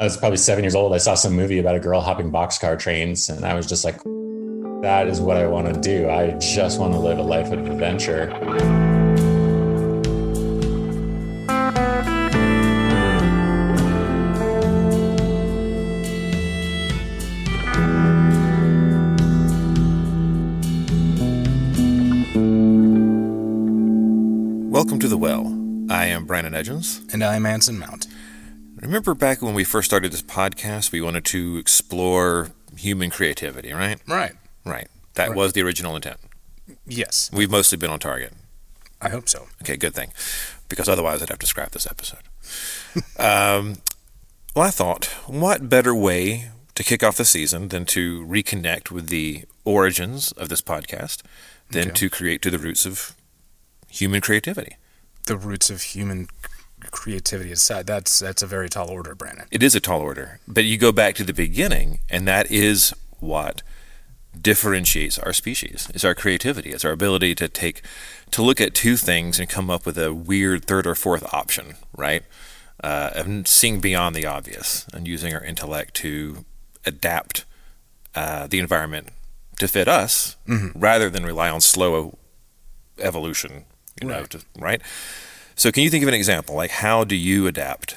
I 0.00 0.04
was 0.04 0.16
probably 0.16 0.36
seven 0.36 0.62
years 0.62 0.76
old. 0.76 0.94
I 0.94 0.98
saw 0.98 1.14
some 1.14 1.32
movie 1.32 1.58
about 1.58 1.74
a 1.74 1.80
girl 1.80 2.00
hopping 2.00 2.30
boxcar 2.30 2.78
trains, 2.78 3.28
and 3.28 3.44
I 3.44 3.54
was 3.54 3.66
just 3.66 3.84
like, 3.84 3.96
that 4.82 5.08
is 5.08 5.20
what 5.20 5.36
I 5.36 5.48
want 5.48 5.74
to 5.74 5.80
do. 5.80 6.08
I 6.08 6.38
just 6.38 6.78
want 6.78 6.92
to 6.92 7.00
live 7.00 7.18
a 7.18 7.22
life 7.22 7.50
of 7.50 7.66
adventure. 7.66 8.28
Welcome 24.70 25.00
to 25.00 25.08
The 25.08 25.18
Well. 25.18 25.48
I 25.90 26.06
am 26.06 26.24
Brandon 26.24 26.54
Edgens. 26.54 27.00
And 27.12 27.24
I'm 27.24 27.44
Anson 27.44 27.78
Mount. 27.78 28.07
Remember 28.80 29.14
back 29.14 29.42
when 29.42 29.54
we 29.54 29.64
first 29.64 29.86
started 29.88 30.12
this 30.12 30.22
podcast, 30.22 30.92
we 30.92 31.00
wanted 31.00 31.24
to 31.26 31.56
explore 31.56 32.50
human 32.76 33.10
creativity, 33.10 33.72
right? 33.72 33.98
Right. 34.06 34.32
Right. 34.64 34.88
That 35.14 35.30
Right. 35.30 35.36
was 35.36 35.52
the 35.52 35.62
original 35.62 35.96
intent. 35.96 36.18
Yes. 36.86 37.30
We've 37.32 37.50
mostly 37.50 37.76
been 37.78 37.90
on 37.90 37.98
target. 37.98 38.32
I 39.00 39.08
hope 39.08 39.28
so. 39.28 39.48
Okay, 39.62 39.76
good 39.76 39.94
thing. 39.94 40.12
Because 40.68 40.88
otherwise, 40.88 41.22
I'd 41.22 41.28
have 41.30 41.38
to 41.40 41.46
scrap 41.46 41.72
this 41.72 41.86
episode. 41.86 42.22
um, 43.18 43.78
well, 44.54 44.66
I 44.66 44.70
thought, 44.70 45.06
what 45.26 45.68
better 45.68 45.94
way 45.94 46.50
to 46.74 46.84
kick 46.84 47.02
off 47.02 47.16
the 47.16 47.24
season 47.24 47.68
than 47.68 47.84
to 47.86 48.24
reconnect 48.26 48.90
with 48.90 49.08
the 49.08 49.44
origins 49.64 50.32
of 50.32 50.48
this 50.48 50.60
podcast 50.62 51.22
than 51.70 51.88
Okay. 51.88 51.92
to 51.94 52.10
create 52.10 52.42
to 52.42 52.50
the 52.50 52.58
roots 52.58 52.86
of 52.86 53.14
human 53.88 54.20
creativity? 54.20 54.76
The 55.26 55.36
roots 55.36 55.68
of 55.70 55.82
human 55.82 56.28
creativity 56.90 57.52
aside, 57.52 57.86
that's 57.86 58.18
that's 58.18 58.42
a 58.42 58.46
very 58.46 58.68
tall 58.68 58.90
order, 58.90 59.14
Brandon. 59.14 59.46
It 59.50 59.62
is 59.62 59.74
a 59.74 59.80
tall 59.80 60.00
order, 60.00 60.40
but 60.46 60.64
you 60.64 60.76
go 60.78 60.92
back 60.92 61.14
to 61.16 61.24
the 61.24 61.32
beginning, 61.32 61.98
and 62.10 62.26
that 62.28 62.50
is 62.50 62.94
what 63.20 63.62
differentiates 64.40 65.18
our 65.18 65.32
species. 65.32 65.88
It's 65.94 66.04
our 66.04 66.14
creativity. 66.14 66.70
It's 66.70 66.84
our 66.84 66.92
ability 66.92 67.34
to 67.36 67.48
take, 67.48 67.82
to 68.30 68.42
look 68.42 68.60
at 68.60 68.74
two 68.74 68.96
things 68.96 69.40
and 69.40 69.48
come 69.48 69.68
up 69.68 69.84
with 69.84 69.98
a 69.98 70.14
weird 70.14 70.64
third 70.64 70.86
or 70.86 70.94
fourth 70.94 71.32
option, 71.34 71.74
right? 71.96 72.22
Uh, 72.82 73.10
and 73.14 73.48
seeing 73.48 73.80
beyond 73.80 74.14
the 74.14 74.26
obvious 74.26 74.86
and 74.92 75.08
using 75.08 75.34
our 75.34 75.42
intellect 75.42 75.94
to 75.94 76.44
adapt 76.86 77.44
uh, 78.14 78.46
the 78.46 78.60
environment 78.60 79.08
to 79.56 79.66
fit 79.66 79.88
us, 79.88 80.36
rather 80.76 81.10
than 81.10 81.26
rely 81.26 81.50
on 81.50 81.60
slow 81.60 82.16
evolution. 83.00 83.64
You 84.00 84.06
know, 84.06 84.24
to, 84.26 84.44
right? 84.56 84.80
So, 85.58 85.70
can 85.72 85.82
you 85.82 85.90
think 85.90 86.02
of 86.02 86.08
an 86.08 86.14
example? 86.14 86.54
Like, 86.54 86.70
how 86.70 87.04
do 87.04 87.14
you 87.16 87.46
adapt 87.46 87.96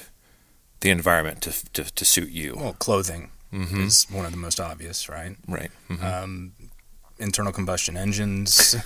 the 0.80 0.90
environment 0.90 1.40
to 1.42 1.52
to, 1.72 1.84
to 1.94 2.04
suit 2.04 2.30
you? 2.30 2.54
Well, 2.56 2.74
clothing 2.74 3.30
Mm-hmm. 3.52 3.82
is 3.86 4.06
one 4.10 4.24
of 4.24 4.30
the 4.32 4.38
most 4.38 4.58
obvious, 4.58 5.10
right? 5.10 5.36
Right. 5.46 5.70
Mhm. 5.90 6.02
Um, 6.02 6.52
internal 7.18 7.52
combustion 7.52 7.96
engines. 7.96 8.74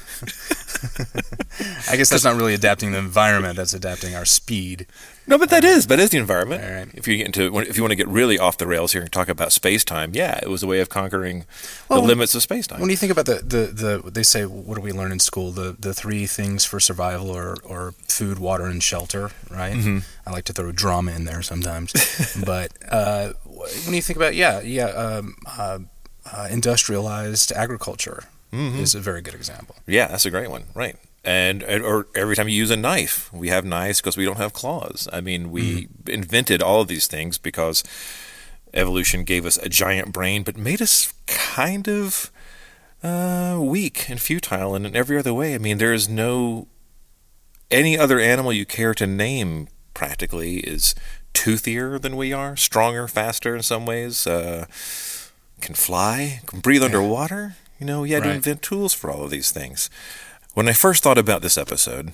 I 1.89 1.97
guess 1.97 2.11
that's 2.11 2.25
not 2.25 2.37
really 2.37 2.55
adapting 2.55 2.93
the 2.93 2.99
environment. 2.99 3.57
That's 3.57 3.75
adapting 3.75 4.15
our 4.15 4.25
speed. 4.25 4.87
no, 5.27 5.39
but 5.39 5.51
that 5.51 5.65
is 5.65 5.87
that 5.87 5.99
is 5.99 6.11
the 6.11 6.19
environment. 6.19 6.63
Right. 6.63 6.95
If 6.95 7.09
you 7.09 7.17
get 7.17 7.27
into 7.27 7.57
if 7.61 7.77
you 7.77 7.83
want 7.83 7.93
to 7.93 7.97
get 7.97 8.09
really 8.09 8.39
off 8.39 8.59
the 8.59 8.67
rails 8.67 8.93
here 8.93 9.03
and 9.03 9.13
talk 9.13 9.29
about 9.29 9.53
space 9.53 9.85
time, 9.85 10.13
yeah, 10.15 10.39
it 10.43 10.49
was 10.49 10.63
a 10.63 10.67
way 10.67 10.81
of 10.81 10.89
conquering 10.89 11.47
Well, 11.89 12.01
the 12.01 12.07
limits 12.07 12.35
of 12.35 12.43
space 12.43 12.67
time. 12.67 12.81
When 12.81 12.91
you 12.91 12.97
think 12.97 13.13
about 13.13 13.27
the, 13.27 13.37
the, 13.37 14.03
the 14.03 14.11
they 14.11 14.23
say, 14.23 14.45
what 14.45 14.75
do 14.75 14.81
we 14.81 14.93
learn 14.93 15.13
in 15.13 15.19
school? 15.19 15.51
The 15.51 15.77
the 15.79 15.95
three 15.95 16.27
things 16.27 16.65
for 16.65 16.81
survival 16.81 17.35
are, 17.37 17.57
are 17.69 17.93
food, 18.09 18.39
water, 18.39 18.67
and 18.67 18.83
shelter, 18.83 19.31
right? 19.51 19.75
Mm-hmm. 19.75 19.99
I 20.27 20.33
like 20.33 20.45
to 20.45 20.53
throw 20.53 20.73
drama 20.73 21.13
in 21.13 21.25
there 21.25 21.43
sometimes. 21.43 21.93
but 22.45 22.73
uh, 22.91 23.33
when 23.85 23.95
you 23.95 24.03
think 24.03 24.17
about, 24.17 24.35
yeah, 24.35 24.61
yeah, 24.61 24.87
um, 24.87 25.37
uh, 25.47 25.79
uh, 26.33 26.49
industrialized 26.51 27.53
agriculture 27.53 28.25
Mm-hmm. 28.53 28.79
is 28.79 28.95
a 28.95 29.01
very 29.01 29.21
good 29.23 29.35
example. 29.35 29.75
Yeah, 29.89 30.07
that's 30.07 30.25
a 30.25 30.31
great 30.31 30.49
one. 30.49 30.65
Right. 30.73 30.97
And 31.25 31.65
or 31.65 32.07
every 32.15 32.37
time 32.37 32.49
you 32.49 32.55
use 32.55 32.71
a 32.71 32.77
knife, 32.77 33.31
we 33.33 33.49
have 33.49 33.65
knives 33.65 34.01
because 34.01 34.17
we 34.17 34.25
don't 34.25 34.37
have 34.37 34.53
claws. 34.53 35.09
I 35.13 35.21
mean, 35.21 35.51
we 35.51 35.89
invented 36.07 36.63
all 36.63 36.81
of 36.81 36.87
these 36.89 37.09
things 37.09 37.39
because 37.39 37.83
evolution 38.73 39.25
gave 39.25 39.45
us 39.45 39.57
a 39.59 39.69
giant 39.69 40.13
brain, 40.13 40.45
but 40.45 40.57
made 40.57 40.81
us 40.81 41.13
kind 41.27 41.89
of 41.89 42.31
uh, 43.03 43.59
weak 43.61 44.09
and 44.09 44.21
futile 44.21 44.77
and 44.77 44.87
in 44.87 44.95
every 44.95 45.19
other 45.19 45.35
way. 45.35 45.55
I 45.55 45.59
mean, 45.59 45.79
there 45.79 45.93
is 45.93 46.09
no 46.09 46.69
any 47.71 47.99
other 47.99 48.21
animal 48.21 48.53
you 48.53 48.65
care 48.65 48.95
to 48.95 49.07
name 49.09 49.67
practically 49.93 50.59
is 50.59 50.95
toothier 51.35 52.01
than 52.01 52.17
we 52.17 52.33
are, 52.33 52.57
stronger, 52.57 53.09
faster 53.09 53.57
in 53.57 53.63
some 53.63 53.85
ways, 53.87 54.27
uh, 54.27 54.67
can 55.61 55.75
fly, 55.75 56.41
can 56.47 56.61
breathe 56.61 56.83
underwater. 56.83 57.57
You 57.79 57.87
know, 57.87 58.05
you 58.05 58.15
had 58.15 58.25
to 58.25 58.31
invent 58.31 58.63
tools 58.63 58.95
for 58.95 59.11
all 59.11 59.25
of 59.25 59.31
these 59.31 59.51
things. 59.51 59.91
When 60.55 60.69
I 60.69 60.73
first 60.73 61.03
thought 61.03 61.19
about 61.19 61.43
this 61.43 61.59
episode, 61.59 62.13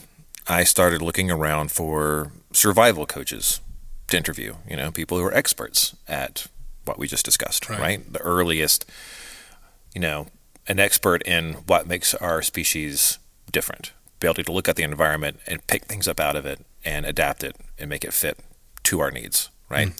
I 0.48 0.64
started 0.64 1.00
looking 1.02 1.30
around 1.30 1.70
for 1.70 2.32
survival 2.52 3.06
coaches 3.06 3.60
to 4.08 4.16
interview, 4.16 4.56
you 4.68 4.76
know, 4.76 4.90
people 4.90 5.18
who 5.18 5.24
are 5.24 5.34
experts 5.34 5.94
at 6.08 6.46
what 6.84 6.98
we 6.98 7.06
just 7.06 7.24
discussed, 7.24 7.68
right? 7.68 7.78
Right. 7.78 8.12
The 8.12 8.20
earliest, 8.20 8.84
you 9.94 10.00
know, 10.00 10.26
an 10.66 10.80
expert 10.80 11.22
in 11.22 11.54
what 11.66 11.86
makes 11.86 12.14
our 12.14 12.42
species 12.42 13.18
different, 13.52 13.92
be 14.18 14.26
able 14.26 14.42
to 14.42 14.52
look 14.52 14.68
at 14.68 14.76
the 14.76 14.82
environment 14.82 15.38
and 15.46 15.66
pick 15.66 15.84
things 15.84 16.08
up 16.08 16.18
out 16.18 16.34
of 16.34 16.44
it 16.44 16.60
and 16.84 17.06
adapt 17.06 17.44
it 17.44 17.56
and 17.78 17.88
make 17.88 18.04
it 18.04 18.12
fit 18.12 18.38
to 18.84 18.98
our 18.98 19.12
needs, 19.12 19.48
right? 19.72 19.92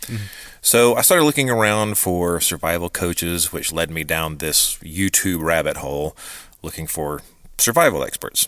So 0.61 0.95
I 0.95 1.01
started 1.03 1.25
looking 1.25 1.51
around 1.51 1.99
for 1.99 2.41
survival 2.41 2.89
coaches, 2.91 3.53
which 3.53 3.73
led 3.73 3.91
me 3.91 4.05
down 4.05 4.37
this 4.39 4.77
YouTube 4.83 5.43
rabbit 5.43 5.79
hole 5.79 6.15
looking 6.63 6.87
for 6.87 7.23
survival 7.59 8.05
experts. 8.05 8.47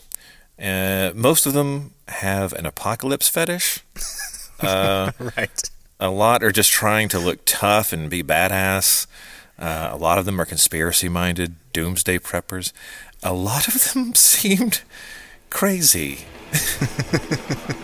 Uh, 0.62 1.10
most 1.14 1.46
of 1.46 1.52
them 1.52 1.92
have 2.06 2.52
an 2.52 2.66
apocalypse 2.66 3.28
fetish. 3.28 3.80
Uh, 4.60 5.10
Right. 5.36 5.70
a 5.98 6.08
lot 6.08 6.42
are 6.44 6.52
just 6.52 6.70
trying 6.70 7.08
to 7.08 7.18
look 7.18 7.40
tough 7.44 7.92
and 7.92 8.08
be 8.08 8.22
badass. 8.22 9.06
Uh, 9.58 9.88
a 9.90 9.96
lot 9.96 10.16
of 10.16 10.24
them 10.26 10.40
are 10.40 10.46
conspiracy 10.46 11.08
minded, 11.08 11.56
doomsday 11.72 12.18
preppers. 12.20 12.72
A 13.22 13.32
lot 13.34 13.66
of 13.66 13.92
them 13.92 14.14
seemed 14.32 14.82
crazy. 15.50 16.20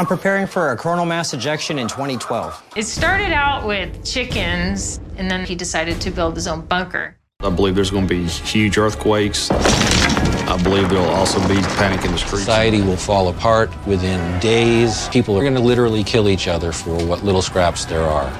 I'm 0.00 0.06
preparing 0.06 0.46
for 0.46 0.72
a 0.72 0.76
coronal 0.78 1.04
mass 1.04 1.34
ejection 1.34 1.78
in 1.78 1.86
2012. 1.86 2.70
It 2.74 2.84
started 2.84 3.34
out 3.34 3.66
with 3.66 4.02
chickens, 4.02 4.98
and 5.18 5.30
then 5.30 5.44
he 5.44 5.54
decided 5.54 6.00
to 6.00 6.10
build 6.10 6.36
his 6.36 6.46
own 6.46 6.62
bunker. 6.62 7.18
I 7.40 7.50
believe 7.50 7.74
there's 7.74 7.90
going 7.90 8.08
to 8.08 8.14
be 8.14 8.24
huge 8.24 8.78
earthquakes. 8.78 9.50
I 9.50 10.58
believe 10.62 10.88
there'll 10.88 11.04
also 11.04 11.38
be 11.46 11.60
panic 11.76 12.02
in 12.06 12.12
the 12.12 12.16
streets. 12.16 12.44
Society 12.44 12.80
will 12.80 12.96
fall 12.96 13.28
apart 13.28 13.68
within 13.86 14.40
days. 14.40 15.06
People 15.10 15.36
are 15.36 15.42
going 15.42 15.52
to 15.52 15.60
literally 15.60 16.02
kill 16.02 16.30
each 16.30 16.48
other 16.48 16.72
for 16.72 16.96
what 17.04 17.22
little 17.22 17.42
scraps 17.42 17.84
there 17.84 18.04
are. 18.04 18.32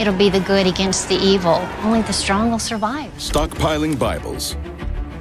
It'll 0.00 0.16
be 0.16 0.30
the 0.30 0.40
good 0.40 0.66
against 0.66 1.10
the 1.10 1.16
evil. 1.16 1.56
Only 1.82 2.00
the 2.00 2.14
strong 2.14 2.50
will 2.50 2.58
survive. 2.58 3.12
stockpiling 3.18 3.98
Bibles, 3.98 4.56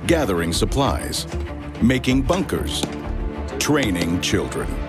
gathering 0.08 0.54
supplies, 0.54 1.28
making 1.82 2.22
bunkers, 2.22 2.82
training 3.60 4.22
children. 4.22 4.85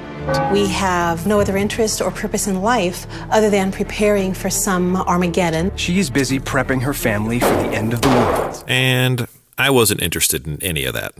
We 0.52 0.66
have 0.68 1.24
no 1.24 1.38
other 1.38 1.56
interest 1.56 2.00
or 2.00 2.10
purpose 2.10 2.48
in 2.48 2.60
life 2.60 3.06
other 3.30 3.48
than 3.48 3.70
preparing 3.70 4.34
for 4.34 4.50
some 4.50 4.96
Armageddon. 4.96 5.76
She 5.76 6.00
is 6.00 6.10
busy 6.10 6.40
prepping 6.40 6.82
her 6.82 6.92
family 6.92 7.38
for 7.38 7.46
the 7.46 7.68
end 7.68 7.92
of 7.92 8.02
the 8.02 8.08
world. 8.08 8.64
And 8.66 9.28
I 9.56 9.70
wasn't 9.70 10.02
interested 10.02 10.46
in 10.46 10.60
any 10.62 10.84
of 10.84 10.94
that. 10.94 11.12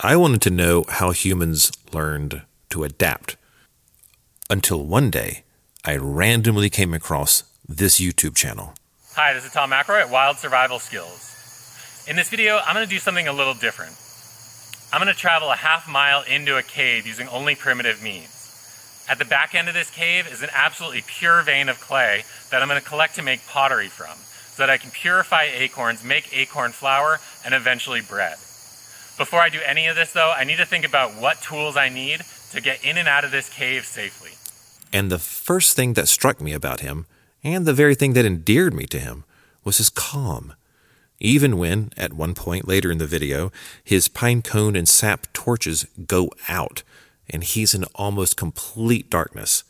I 0.00 0.14
wanted 0.14 0.40
to 0.42 0.50
know 0.50 0.84
how 0.88 1.10
humans 1.10 1.72
learned 1.92 2.42
to 2.70 2.84
adapt. 2.84 3.36
Until 4.48 4.84
one 4.84 5.10
day, 5.10 5.42
I 5.84 5.96
randomly 5.96 6.70
came 6.70 6.94
across 6.94 7.42
this 7.68 8.00
YouTube 8.00 8.36
channel. 8.36 8.74
Hi, 9.14 9.32
this 9.32 9.44
is 9.44 9.52
Tom 9.52 9.70
McElroy 9.70 10.02
at 10.02 10.10
Wild 10.10 10.36
Survival 10.36 10.78
Skills. 10.78 12.04
In 12.08 12.14
this 12.14 12.28
video, 12.28 12.60
I'm 12.64 12.74
going 12.74 12.86
to 12.86 12.90
do 12.90 13.00
something 13.00 13.26
a 13.26 13.32
little 13.32 13.54
different. 13.54 13.96
I'm 14.92 15.00
going 15.00 15.12
to 15.12 15.20
travel 15.20 15.50
a 15.50 15.56
half 15.56 15.88
mile 15.88 16.22
into 16.22 16.56
a 16.56 16.62
cave 16.62 17.04
using 17.04 17.26
only 17.28 17.56
primitive 17.56 18.00
means. 18.00 18.43
At 19.08 19.18
the 19.18 19.24
back 19.26 19.54
end 19.54 19.68
of 19.68 19.74
this 19.74 19.90
cave 19.90 20.26
is 20.26 20.42
an 20.42 20.48
absolutely 20.52 21.04
pure 21.06 21.42
vein 21.42 21.68
of 21.68 21.78
clay 21.78 22.24
that 22.50 22.62
I'm 22.62 22.68
going 22.68 22.80
to 22.80 22.86
collect 22.86 23.14
to 23.16 23.22
make 23.22 23.46
pottery 23.46 23.88
from, 23.88 24.16
so 24.16 24.62
that 24.62 24.70
I 24.70 24.78
can 24.78 24.90
purify 24.90 25.44
acorns, 25.44 26.02
make 26.02 26.34
acorn 26.34 26.72
flour, 26.72 27.20
and 27.44 27.54
eventually 27.54 28.00
bread. 28.00 28.38
Before 29.18 29.40
I 29.40 29.50
do 29.50 29.60
any 29.64 29.86
of 29.86 29.94
this, 29.94 30.12
though, 30.12 30.32
I 30.34 30.44
need 30.44 30.56
to 30.56 30.66
think 30.66 30.86
about 30.86 31.12
what 31.12 31.42
tools 31.42 31.76
I 31.76 31.88
need 31.90 32.22
to 32.52 32.60
get 32.60 32.82
in 32.82 32.96
and 32.96 33.06
out 33.06 33.24
of 33.24 33.30
this 33.30 33.48
cave 33.48 33.84
safely. 33.84 34.30
And 34.92 35.10
the 35.10 35.18
first 35.18 35.76
thing 35.76 35.92
that 35.94 36.08
struck 36.08 36.40
me 36.40 36.52
about 36.52 36.80
him, 36.80 37.06
and 37.42 37.66
the 37.66 37.74
very 37.74 37.94
thing 37.94 38.14
that 38.14 38.24
endeared 38.24 38.72
me 38.72 38.86
to 38.86 38.98
him, 38.98 39.24
was 39.64 39.78
his 39.78 39.90
calm. 39.90 40.54
Even 41.20 41.58
when, 41.58 41.92
at 41.96 42.12
one 42.12 42.34
point 42.34 42.66
later 42.66 42.90
in 42.90 42.98
the 42.98 43.06
video, 43.06 43.52
his 43.82 44.08
pine 44.08 44.40
cone 44.40 44.74
and 44.74 44.88
sap 44.88 45.26
torches 45.32 45.86
go 46.06 46.30
out, 46.48 46.82
and 47.30 47.44
he's 47.44 47.74
in 47.74 47.84
almost 47.94 48.36
complete 48.36 49.10
darkness. 49.10 49.64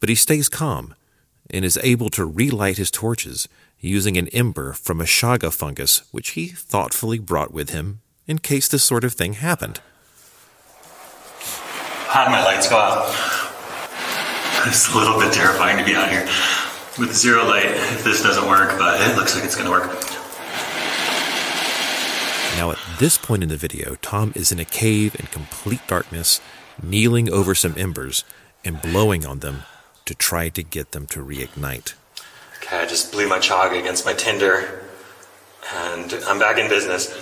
But 0.00 0.08
he 0.08 0.14
stays 0.14 0.48
calm 0.48 0.94
and 1.50 1.64
is 1.64 1.78
able 1.82 2.10
to 2.10 2.24
relight 2.24 2.76
his 2.78 2.90
torches 2.90 3.48
using 3.80 4.16
an 4.16 4.28
ember 4.28 4.72
from 4.72 5.00
a 5.00 5.04
chaga 5.04 5.52
fungus, 5.52 6.02
which 6.10 6.30
he 6.30 6.48
thoughtfully 6.48 7.18
brought 7.18 7.52
with 7.52 7.70
him 7.70 8.00
in 8.26 8.38
case 8.38 8.68
this 8.68 8.84
sort 8.84 9.04
of 9.04 9.14
thing 9.14 9.34
happened. 9.34 9.80
How 12.08 12.24
did 12.24 12.30
my 12.30 12.44
lights 12.44 12.68
go 12.68 12.76
out? 12.76 13.14
It's 14.66 14.92
a 14.92 14.98
little 14.98 15.18
bit 15.18 15.32
terrifying 15.32 15.78
to 15.78 15.84
be 15.84 15.94
out 15.94 16.10
here 16.10 16.26
with 16.98 17.14
zero 17.14 17.46
light 17.46 17.66
if 17.66 18.02
this 18.02 18.22
doesn't 18.22 18.48
work, 18.48 18.76
but 18.78 19.00
it 19.00 19.16
looks 19.16 19.34
like 19.34 19.44
it's 19.44 19.54
going 19.54 19.66
to 19.66 19.70
work. 19.70 19.86
Now, 22.56 22.72
at 22.72 22.78
this 22.98 23.16
point 23.16 23.44
in 23.44 23.48
the 23.48 23.56
video, 23.56 23.94
Tom 24.02 24.32
is 24.34 24.50
in 24.50 24.58
a 24.58 24.64
cave 24.64 25.14
in 25.18 25.26
complete 25.26 25.86
darkness, 25.86 26.40
kneeling 26.82 27.30
over 27.30 27.54
some 27.54 27.74
embers 27.76 28.24
and 28.64 28.80
blowing 28.82 29.26
on 29.26 29.40
them 29.40 29.62
to 30.04 30.14
try 30.14 30.48
to 30.48 30.62
get 30.62 30.92
them 30.92 31.06
to 31.06 31.20
reignite. 31.20 31.94
Okay, 32.58 32.78
I 32.78 32.86
just 32.86 33.12
blew 33.12 33.28
my 33.28 33.38
chaga 33.38 33.78
against 33.78 34.04
my 34.04 34.12
tinder, 34.14 34.84
and 35.74 36.12
I'm 36.26 36.38
back 36.38 36.58
in 36.58 36.68
business. 36.68 37.16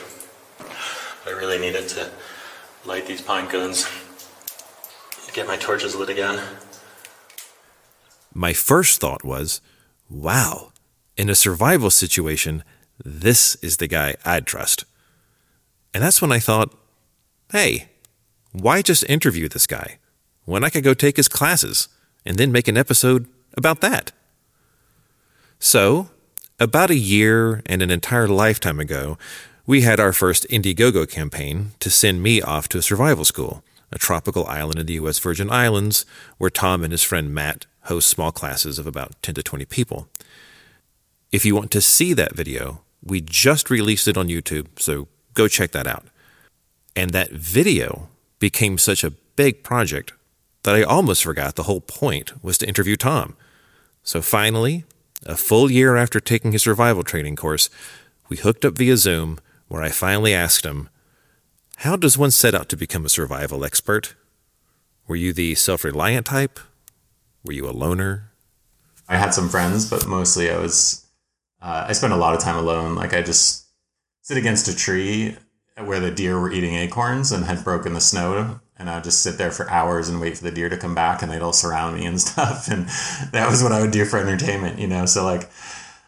I 1.26 1.30
really 1.30 1.58
needed 1.58 1.88
to 1.88 2.10
light 2.84 3.06
these 3.06 3.20
pine 3.20 3.48
cones, 3.48 3.88
get 5.32 5.46
my 5.46 5.56
torches 5.56 5.94
lit 5.94 6.08
again. 6.08 6.40
My 8.32 8.52
first 8.52 9.00
thought 9.00 9.24
was, 9.24 9.60
wow, 10.08 10.72
in 11.16 11.28
a 11.28 11.34
survival 11.34 11.90
situation, 11.90 12.62
this 13.04 13.56
is 13.56 13.78
the 13.78 13.88
guy 13.88 14.16
I'd 14.24 14.46
trust. 14.46 14.84
And 15.92 16.02
that's 16.02 16.22
when 16.22 16.32
I 16.32 16.38
thought, 16.38 16.74
hey, 17.50 17.88
why 18.60 18.80
just 18.80 19.04
interview 19.04 19.48
this 19.48 19.66
guy 19.66 19.98
when 20.46 20.64
I 20.64 20.70
could 20.70 20.84
go 20.84 20.94
take 20.94 21.18
his 21.18 21.28
classes 21.28 21.88
and 22.24 22.38
then 22.38 22.52
make 22.52 22.68
an 22.68 22.78
episode 22.78 23.28
about 23.54 23.82
that? 23.82 24.12
So, 25.58 26.08
about 26.58 26.90
a 26.90 26.96
year 26.96 27.62
and 27.66 27.82
an 27.82 27.90
entire 27.90 28.28
lifetime 28.28 28.80
ago, 28.80 29.18
we 29.66 29.82
had 29.82 30.00
our 30.00 30.12
first 30.12 30.46
Indiegogo 30.48 31.08
campaign 31.08 31.72
to 31.80 31.90
send 31.90 32.22
me 32.22 32.40
off 32.40 32.68
to 32.70 32.78
a 32.78 32.82
survival 32.82 33.26
school, 33.26 33.62
a 33.92 33.98
tropical 33.98 34.46
island 34.46 34.78
in 34.78 34.86
the 34.86 34.94
U.S. 34.94 35.18
Virgin 35.18 35.50
Islands, 35.50 36.06
where 36.38 36.50
Tom 36.50 36.82
and 36.82 36.92
his 36.92 37.02
friend 37.02 37.34
Matt 37.34 37.66
host 37.82 38.08
small 38.08 38.32
classes 38.32 38.78
of 38.78 38.86
about 38.86 39.20
10 39.22 39.34
to 39.34 39.42
20 39.42 39.66
people. 39.66 40.08
If 41.30 41.44
you 41.44 41.54
want 41.54 41.70
to 41.72 41.80
see 41.82 42.14
that 42.14 42.34
video, 42.34 42.80
we 43.02 43.20
just 43.20 43.68
released 43.68 44.08
it 44.08 44.16
on 44.16 44.28
YouTube, 44.28 44.78
so 44.78 45.08
go 45.34 45.46
check 45.46 45.72
that 45.72 45.86
out. 45.86 46.06
And 46.94 47.10
that 47.10 47.30
video 47.32 48.08
became 48.38 48.78
such 48.78 49.04
a 49.04 49.12
big 49.36 49.62
project 49.62 50.12
that 50.62 50.74
I 50.74 50.82
almost 50.82 51.22
forgot 51.22 51.54
the 51.54 51.64
whole 51.64 51.80
point 51.80 52.42
was 52.42 52.58
to 52.58 52.68
interview 52.68 52.96
Tom. 52.96 53.36
So 54.02 54.20
finally, 54.20 54.84
a 55.24 55.36
full 55.36 55.70
year 55.70 55.96
after 55.96 56.20
taking 56.20 56.52
his 56.52 56.62
survival 56.62 57.02
training 57.02 57.36
course, 57.36 57.70
we 58.28 58.36
hooked 58.36 58.64
up 58.64 58.76
via 58.76 58.96
Zoom 58.96 59.38
where 59.68 59.82
I 59.82 59.90
finally 59.90 60.34
asked 60.34 60.64
him, 60.64 60.88
How 61.78 61.96
does 61.96 62.18
one 62.18 62.30
set 62.30 62.54
out 62.54 62.68
to 62.70 62.76
become 62.76 63.04
a 63.04 63.08
survival 63.10 63.64
expert? 63.64 64.14
Were 65.06 65.16
you 65.16 65.32
the 65.32 65.54
self 65.54 65.84
reliant 65.84 66.26
type? 66.26 66.58
Were 67.44 67.52
you 67.52 67.68
a 67.68 67.70
loner? 67.70 68.32
I 69.08 69.16
had 69.16 69.34
some 69.34 69.48
friends, 69.48 69.88
but 69.88 70.06
mostly 70.06 70.50
I 70.50 70.58
was, 70.58 71.06
uh, 71.62 71.86
I 71.88 71.92
spent 71.92 72.12
a 72.12 72.16
lot 72.16 72.34
of 72.34 72.40
time 72.40 72.56
alone. 72.56 72.96
Like 72.96 73.14
I 73.14 73.22
just 73.22 73.66
sit 74.22 74.36
against 74.36 74.66
a 74.66 74.74
tree 74.74 75.36
where 75.76 76.00
the 76.00 76.10
deer 76.10 76.38
were 76.38 76.52
eating 76.52 76.74
acorns 76.74 77.32
and 77.32 77.44
had 77.44 77.64
broken 77.64 77.92
the 77.92 78.00
snow. 78.00 78.60
And 78.78 78.90
I'd 78.90 79.04
just 79.04 79.20
sit 79.20 79.38
there 79.38 79.50
for 79.50 79.70
hours 79.70 80.08
and 80.08 80.20
wait 80.20 80.36
for 80.36 80.44
the 80.44 80.50
deer 80.50 80.68
to 80.68 80.76
come 80.76 80.94
back 80.94 81.22
and 81.22 81.30
they'd 81.30 81.42
all 81.42 81.52
surround 81.52 81.96
me 81.96 82.06
and 82.06 82.20
stuff. 82.20 82.68
And 82.68 82.88
that 83.32 83.48
was 83.50 83.62
what 83.62 83.72
I 83.72 83.80
would 83.80 83.90
do 83.90 84.04
for 84.04 84.18
entertainment, 84.18 84.78
you 84.78 84.86
know? 84.86 85.06
So 85.06 85.24
like, 85.24 85.50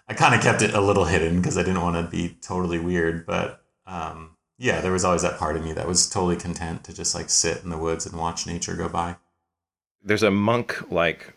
I 0.09 0.15
kind 0.15 0.35
of 0.35 0.41
kept 0.41 0.63
it 0.63 0.75
a 0.75 0.81
little 0.81 1.05
hidden 1.05 1.37
because 1.37 1.59
I 1.59 1.63
didn't 1.63 1.83
want 1.83 1.97
to 1.97 2.11
be 2.11 2.37
totally 2.41 2.79
weird. 2.79 3.27
But 3.27 3.63
um, 3.87 4.37
yeah, 4.59 4.81
there 4.81 4.93
was 4.93 5.05
always 5.05 5.23
that 5.23 5.39
part 5.39 5.57
of 5.57 5.65
me 5.65 5.73
that 5.73 5.87
was 5.87 6.09
totally 6.09 6.37
content 6.37 6.85
to 6.85 6.95
just 6.95 7.15
like 7.15 7.31
sit 7.31 7.63
in 7.63 7.71
the 7.71 7.79
woods 7.79 8.07
and 8.07 8.19
watch 8.19 8.47
nature 8.47 8.75
go 8.75 8.89
by. 8.89 9.17
There's 10.03 10.23
a 10.23 10.31
monk 10.31 10.91
like 10.91 11.35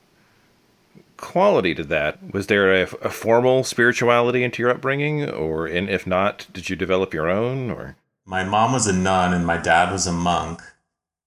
quality 1.18 1.76
to 1.76 1.84
that. 1.86 2.34
Was 2.34 2.48
there 2.48 2.74
a, 2.74 2.82
a, 2.84 3.10
formal 3.10 3.64
spirituality 3.64 4.44
into 4.44 4.62
your 4.62 4.72
upbringing, 4.72 5.30
or 5.30 5.68
and 5.68 5.90
if 5.90 6.08
not, 6.08 6.48
did 6.52 6.70
you 6.70 6.76
develop 6.76 7.14
your 7.14 7.30
own? 7.30 7.70
Or 7.70 7.96
my 8.26 8.44
mom 8.44 8.74
was 8.74 8.88
a 8.88 8.94
nun 8.94 9.34
and 9.34 9.46
my 9.46 9.58
dad 9.58 9.92
was 9.92 10.08
a 10.08 10.12
monk. 10.12 10.62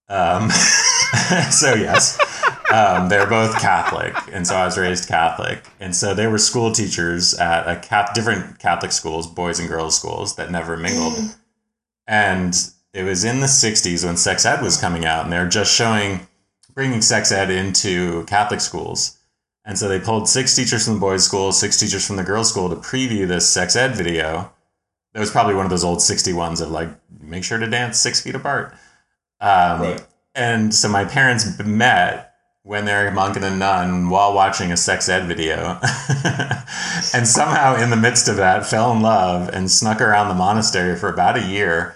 Um, 0.07 0.49
so 1.51 1.73
yes, 1.73 2.19
um, 2.71 3.09
they're 3.09 3.27
both 3.27 3.59
Catholic, 3.59 4.15
and 4.31 4.45
so 4.45 4.55
I 4.55 4.65
was 4.65 4.77
raised 4.77 5.07
Catholic, 5.07 5.65
and 5.79 5.95
so 5.95 6.13
they 6.13 6.27
were 6.27 6.37
school 6.37 6.71
teachers 6.71 7.33
at 7.33 7.67
a 7.67 7.79
cap 7.79 8.13
different 8.13 8.59
Catholic 8.59 8.91
schools, 8.91 9.25
boys 9.25 9.59
and 9.59 9.67
girls 9.67 9.97
schools 9.97 10.35
that 10.35 10.51
never 10.51 10.77
mingled, 10.77 11.35
and 12.05 12.55
it 12.93 13.03
was 13.03 13.23
in 13.23 13.39
the 13.39 13.47
'60s 13.47 14.05
when 14.05 14.15
sex 14.15 14.45
ed 14.45 14.61
was 14.61 14.77
coming 14.77 15.05
out, 15.05 15.23
and 15.23 15.33
they're 15.33 15.49
just 15.49 15.73
showing 15.73 16.27
bringing 16.75 17.01
sex 17.01 17.31
ed 17.31 17.49
into 17.49 18.25
Catholic 18.25 18.61
schools 18.61 19.17
and 19.65 19.77
so 19.79 19.87
they 19.89 19.99
pulled 19.99 20.29
six 20.29 20.55
teachers 20.55 20.85
from 20.85 20.95
the 20.95 20.99
boys' 20.99 21.25
school, 21.25 21.51
six 21.51 21.79
teachers 21.79 22.05
from 22.05 22.17
the 22.17 22.23
girls' 22.23 22.49
school 22.49 22.69
to 22.69 22.75
preview 22.75 23.27
this 23.27 23.49
sex 23.49 23.75
ed 23.75 23.95
video. 23.95 24.51
That 25.15 25.21
was 25.21 25.31
probably 25.31 25.53
one 25.55 25.65
of 25.65 25.69
those 25.69 25.85
old 25.85 26.01
60 26.01 26.33
ones 26.33 26.59
of 26.59 26.71
like, 26.71 26.89
make 27.21 27.45
sure 27.45 27.57
to 27.57 27.69
dance 27.69 27.97
six 27.97 28.19
feet 28.19 28.35
apart. 28.35 28.73
Um, 29.39 29.81
right. 29.81 30.05
And 30.35 30.75
so 30.75 30.89
my 30.89 31.05
parents 31.05 31.57
met 31.63 32.33
when 32.63 32.83
they're 32.83 33.07
a 33.07 33.13
monk 33.13 33.37
and 33.37 33.45
a 33.45 33.55
nun 33.55 34.09
while 34.09 34.33
watching 34.33 34.73
a 34.73 34.77
sex 34.77 35.07
ed 35.07 35.25
video. 35.25 35.79
and 37.13 37.25
somehow, 37.25 37.81
in 37.81 37.91
the 37.91 37.95
midst 37.95 38.27
of 38.27 38.35
that, 38.35 38.65
fell 38.65 38.91
in 38.91 39.01
love 39.01 39.47
and 39.53 39.71
snuck 39.71 40.01
around 40.01 40.27
the 40.27 40.33
monastery 40.33 40.97
for 40.97 41.07
about 41.07 41.37
a 41.37 41.43
year. 41.43 41.95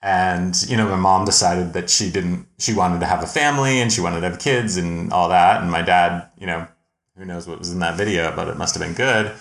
And, 0.00 0.54
you 0.68 0.76
know, 0.76 0.88
my 0.88 0.94
mom 0.94 1.24
decided 1.24 1.72
that 1.72 1.90
she 1.90 2.08
didn't, 2.08 2.46
she 2.60 2.72
wanted 2.72 3.00
to 3.00 3.06
have 3.06 3.24
a 3.24 3.26
family 3.26 3.80
and 3.80 3.92
she 3.92 4.00
wanted 4.00 4.20
to 4.20 4.30
have 4.30 4.38
kids 4.38 4.76
and 4.76 5.12
all 5.12 5.28
that. 5.30 5.60
And 5.60 5.72
my 5.72 5.82
dad, 5.82 6.28
you 6.38 6.46
know, 6.46 6.68
who 7.16 7.24
knows 7.24 7.48
what 7.48 7.58
was 7.58 7.72
in 7.72 7.80
that 7.80 7.96
video, 7.96 8.32
but 8.36 8.46
it 8.46 8.56
must 8.56 8.76
have 8.76 8.82
been 8.82 8.94
good, 8.94 9.32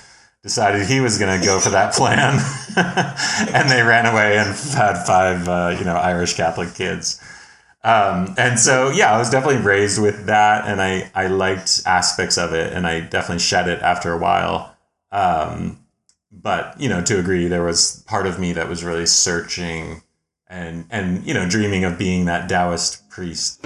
decided 0.44 0.86
he 0.86 1.00
was 1.00 1.18
going 1.18 1.40
to 1.40 1.45
go 1.45 1.60
for 1.60 1.69
that 1.69 1.94
plan. 1.94 2.40
and 3.56 3.69
they 3.69 3.81
ran 3.81 4.06
away 4.06 4.38
and 4.38 4.50
had 4.50 5.04
five, 5.06 5.48
uh, 5.48 5.75
you 5.78 5.86
know, 5.86 5.95
Irish 5.95 6.36
Catholic 6.36 6.75
kids. 6.75 7.19
Um, 7.84 8.36
and 8.38 8.60
so, 8.60 8.92
yeah, 8.92 9.13
I 9.13 9.18
was 9.18 9.30
definitely 9.30 9.62
raised 9.62 10.01
with 10.01 10.28
that, 10.28 10.66
and 10.68 10.81
I, 10.81 11.12
I 11.16 11.28
liked 11.28 11.81
aspects 11.86 12.38
of 12.38 12.54
it, 12.54 12.72
and 12.72 12.88
I 12.88 13.01
definitely 13.01 13.40
shed 13.40 13.68
it 13.68 13.81
after 13.81 14.13
a 14.13 14.18
while. 14.18 14.75
Um, 15.12 15.80
but 16.31 16.80
you 16.80 16.90
know, 16.90 17.02
to 17.04 17.19
agree, 17.19 17.47
there 17.47 17.64
was 17.64 18.04
part 18.07 18.26
of 18.26 18.40
me 18.40 18.54
that 18.54 18.68
was 18.68 18.83
really 18.83 19.06
searching 19.06 20.02
and 20.47 20.85
and 20.90 21.26
you 21.26 21.33
know, 21.33 21.47
dreaming 21.47 21.83
of 21.83 21.97
being 21.97 22.26
that 22.26 22.50
Taoist 22.50 23.09
priest. 23.09 23.64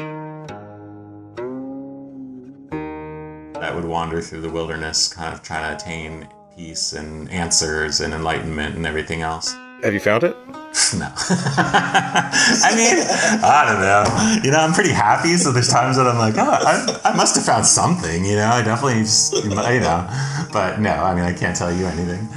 that 3.59 3.75
would 3.75 3.85
wander 3.85 4.21
through 4.21 4.41
the 4.41 4.49
wilderness, 4.49 5.11
kind 5.13 5.33
of 5.33 5.41
trying 5.41 5.69
to 5.69 5.83
attain 5.83 6.29
peace 6.57 6.93
and 6.93 7.29
answers 7.29 8.01
and 8.01 8.15
enlightenment 8.15 8.75
and 8.75 8.87
everything 8.87 9.21
else. 9.21 9.53
Have 9.83 9.93
you 9.93 9.99
found 9.99 10.23
it? 10.23 10.35
no. 10.97 11.07
I 11.15 12.73
mean, 12.75 13.05
I 13.43 13.63
don't 13.67 13.81
know. 13.81 14.41
You 14.43 14.51
know, 14.51 14.57
I'm 14.57 14.73
pretty 14.73 14.91
happy, 14.91 15.37
so 15.37 15.51
there's 15.51 15.69
times 15.69 15.97
that 15.97 16.07
I'm 16.07 16.17
like, 16.17 16.33
oh, 16.37 16.49
I, 16.49 17.11
I 17.11 17.15
must 17.15 17.35
have 17.35 17.45
found 17.45 17.65
something, 17.65 18.25
you 18.25 18.35
know, 18.37 18.47
I 18.47 18.63
definitely, 18.63 19.01
just, 19.01 19.33
you 19.43 19.49
know, 19.49 20.09
but 20.51 20.79
no, 20.79 20.91
I 20.91 21.13
mean, 21.13 21.25
I 21.25 21.33
can't 21.33 21.55
tell 21.55 21.71
you 21.71 21.85
anything. 21.85 22.27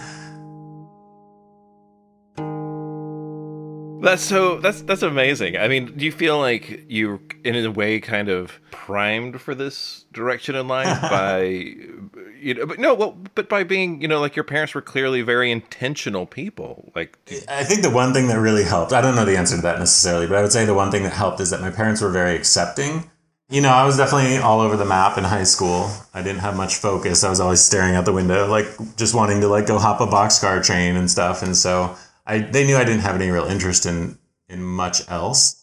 That's 4.02 4.22
so 4.22 4.58
that's 4.58 4.80
that's 4.82 5.02
amazing. 5.02 5.58
I 5.58 5.68
mean, 5.68 5.94
do 5.94 6.06
you 6.06 6.12
feel 6.12 6.38
like 6.38 6.86
you 6.88 7.20
in 7.44 7.54
a 7.54 7.70
way 7.70 8.00
kind 8.00 8.30
of 8.30 8.58
primed 8.70 9.42
for 9.42 9.54
this 9.54 10.06
direction 10.10 10.54
in 10.54 10.68
life 10.68 11.00
by 11.02 11.74
you 12.40 12.54
know 12.54 12.66
but 12.66 12.78
no 12.78 12.94
well 12.94 13.16
but 13.34 13.48
by 13.48 13.62
being 13.62 14.00
you 14.00 14.08
know 14.08 14.20
like 14.20 14.36
your 14.36 14.44
parents 14.44 14.74
were 14.74 14.82
clearly 14.82 15.22
very 15.22 15.50
intentional 15.50 16.26
people. 16.26 16.90
Like 16.94 17.18
i 17.48 17.64
think 17.64 17.82
the 17.82 17.90
one 17.90 18.12
thing 18.12 18.28
that 18.28 18.38
really 18.38 18.64
helped 18.64 18.92
i 18.92 19.00
don't 19.00 19.14
know 19.14 19.24
the 19.24 19.36
answer 19.36 19.56
to 19.56 19.62
that 19.62 19.78
necessarily 19.78 20.26
but 20.26 20.36
i 20.36 20.42
would 20.42 20.52
say 20.52 20.64
the 20.64 20.74
one 20.74 20.90
thing 20.90 21.02
that 21.02 21.12
helped 21.12 21.40
is 21.40 21.50
that 21.50 21.60
my 21.60 21.70
parents 21.70 22.00
were 22.00 22.10
very 22.10 22.34
accepting. 22.36 23.10
You 23.48 23.60
know 23.60 23.70
i 23.70 23.84
was 23.84 23.96
definitely 23.96 24.38
all 24.38 24.60
over 24.60 24.76
the 24.76 24.84
map 24.84 25.18
in 25.18 25.24
high 25.24 25.44
school. 25.44 25.90
I 26.14 26.22
didn't 26.22 26.40
have 26.40 26.56
much 26.56 26.76
focus. 26.76 27.24
I 27.24 27.30
was 27.30 27.40
always 27.40 27.60
staring 27.60 27.94
out 27.94 28.04
the 28.04 28.12
window 28.12 28.46
like 28.46 28.66
just 28.96 29.14
wanting 29.14 29.40
to 29.40 29.48
like 29.48 29.66
go 29.66 29.78
hop 29.78 30.00
a 30.00 30.06
boxcar 30.06 30.64
train 30.64 30.96
and 30.96 31.10
stuff. 31.10 31.42
And 31.42 31.56
so 31.56 31.96
i 32.26 32.38
they 32.38 32.66
knew 32.66 32.76
i 32.76 32.84
didn't 32.84 33.02
have 33.02 33.16
any 33.16 33.30
real 33.30 33.44
interest 33.44 33.86
in 33.86 34.18
in 34.48 34.62
much 34.62 35.08
else. 35.08 35.56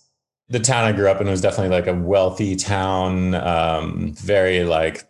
The 0.50 0.60
town 0.60 0.86
I 0.86 0.94
grew 0.94 1.10
up 1.10 1.20
in 1.20 1.28
was 1.28 1.42
definitely 1.42 1.76
like 1.76 1.88
a 1.88 1.94
wealthy 1.94 2.56
town, 2.56 3.36
um, 3.36 4.14
very 4.14 4.64
like 4.64 5.04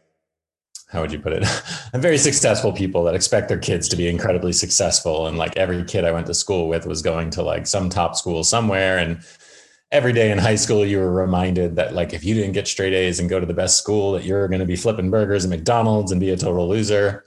how 0.88 1.02
would 1.02 1.12
you 1.12 1.20
put 1.20 1.34
it? 1.34 1.44
I'm 1.94 2.02
very 2.02 2.18
successful 2.18 2.72
people 2.72 3.04
that 3.04 3.16
expect 3.16 3.50
their 3.50 3.60
kids 3.60 3.90
to 3.90 3.96
be 3.96 4.08
incredibly 4.08 4.54
successful, 4.54 5.28
and 5.28 5.38
like 5.38 5.56
every 5.58 5.84
kid 5.84 6.06
I 6.06 6.12
went 6.12 6.28
to 6.28 6.34
school 6.34 6.68
with 6.68 6.86
was 6.86 7.02
going 7.02 7.30
to 7.32 7.44
like 7.44 7.68
some 7.68 7.90
top 7.90 8.16
school 8.16 8.44
somewhere, 8.44 8.98
and 8.98 9.22
every 9.92 10.14
day 10.14 10.32
in 10.32 10.38
high 10.38 10.56
school 10.56 10.86
you 10.86 10.98
were 10.98 11.12
reminded 11.12 11.76
that 11.78 11.94
like 11.94 12.14
if 12.14 12.24
you 12.24 12.34
didn't 12.34 12.52
get 12.52 12.68
straight 12.68 12.94
A's 12.94 13.20
and 13.20 13.30
go 13.30 13.40
to 13.40 13.46
the 13.46 13.54
best 13.54 13.78
school 13.78 14.12
that 14.12 14.26
you're 14.26 14.48
going 14.48 14.60
to 14.60 14.66
be 14.66 14.76
flipping 14.76 15.10
burgers 15.10 15.46
at 15.46 15.50
McDonald's 15.50 16.12
and 16.12 16.20
be 16.20 16.30
a 16.30 16.38
total 16.38 16.68
loser. 16.68 17.24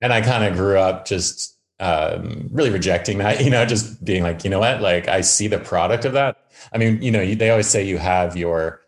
And 0.00 0.12
I 0.12 0.20
kind 0.20 0.44
of 0.44 0.56
grew 0.56 0.78
up 0.78 1.06
just 1.06 1.56
um, 1.78 2.48
really 2.50 2.70
rejecting 2.70 3.18
that, 3.18 3.40
you 3.44 3.50
know, 3.50 3.64
just 3.64 4.04
being 4.04 4.22
like, 4.22 4.44
you 4.44 4.50
know 4.50 4.58
what, 4.58 4.80
like 4.80 5.08
I 5.08 5.20
see 5.20 5.46
the 5.46 5.58
product 5.58 6.04
of 6.04 6.12
that. 6.14 6.50
I 6.72 6.78
mean, 6.78 7.00
you 7.02 7.10
know, 7.10 7.34
they 7.34 7.50
always 7.50 7.68
say 7.68 7.84
you 7.84 7.98
have 7.98 8.36
your 8.36 8.80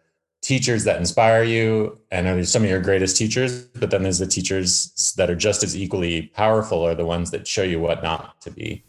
teachers 0.49 0.85
that 0.85 0.97
inspire 0.97 1.43
you 1.43 1.99
and 2.11 2.27
are 2.27 2.43
some 2.43 2.65
of 2.65 2.71
your 2.71 2.81
greatest 2.81 3.19
teachers, 3.19 3.65
but 3.65 3.91
then 3.91 4.03
there's 4.03 4.19
the 4.19 4.27
teachers 4.27 5.13
that 5.19 5.29
are 5.29 5.37
just 5.37 5.63
as 5.63 5.77
equally 5.77 6.29
powerful 6.29 6.87
are 6.87 6.95
the 6.95 7.05
ones 7.05 7.31
that 7.31 7.47
show 7.47 7.63
you 7.63 7.79
what 7.79 8.03
not 8.03 8.41
to 8.41 8.51
be. 8.51 8.83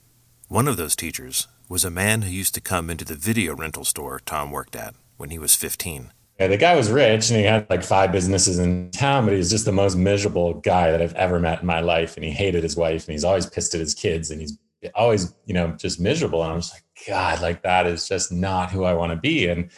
One 0.48 0.70
of 0.70 0.78
those 0.78 0.96
teachers 0.96 1.50
was 1.68 1.84
a 1.84 1.90
man 1.90 2.22
who 2.22 2.32
used 2.32 2.54
to 2.54 2.62
come 2.62 2.90
into 2.90 3.04
the 3.04 3.16
video 3.16 3.58
rental 3.58 3.84
store 3.84 4.22
Tom 4.26 4.52
worked 4.52 4.74
at 4.74 4.96
when 5.18 5.32
he 5.32 5.38
was 5.38 5.54
15. 5.54 6.14
Yeah, 6.40 6.48
the 6.48 6.56
guy 6.56 6.78
was 6.78 6.90
rich 6.90 7.30
and 7.30 7.38
he 7.38 7.46
had 7.46 7.70
like 7.70 7.84
five 7.84 8.14
businesses 8.14 8.58
in 8.58 8.90
town, 8.92 9.26
but 9.26 9.34
he 9.34 9.38
was 9.38 9.50
just 9.50 9.66
the 9.66 9.74
most 9.74 9.98
miserable 9.98 10.54
guy 10.54 10.92
that 10.92 11.02
I've 11.02 11.14
ever 11.16 11.42
met 11.42 11.60
in 11.60 11.68
my 11.68 11.82
life. 11.82 12.16
And 12.16 12.24
he 12.24 12.32
hated 12.32 12.64
his 12.64 12.78
wife 12.78 13.06
and 13.06 13.12
he's 13.12 13.26
always 13.26 13.46
pissed 13.46 13.74
at 13.74 13.82
his 13.82 13.94
kids 13.94 14.32
and 14.32 14.40
he's 14.40 14.58
always, 14.96 15.36
you 15.46 15.54
know, 15.54 15.72
just 15.72 16.00
miserable. 16.00 16.42
And 16.42 16.54
I'm 16.54 16.60
just 16.60 16.74
like, 16.74 16.86
God, 17.06 17.42
like 17.42 17.64
that 17.64 17.86
is 17.86 18.08
just 18.08 18.32
not 18.32 18.72
who 18.72 18.86
I 18.86 18.94
want 18.94 19.12
to 19.12 19.18
be. 19.18 19.50
And 19.50 19.70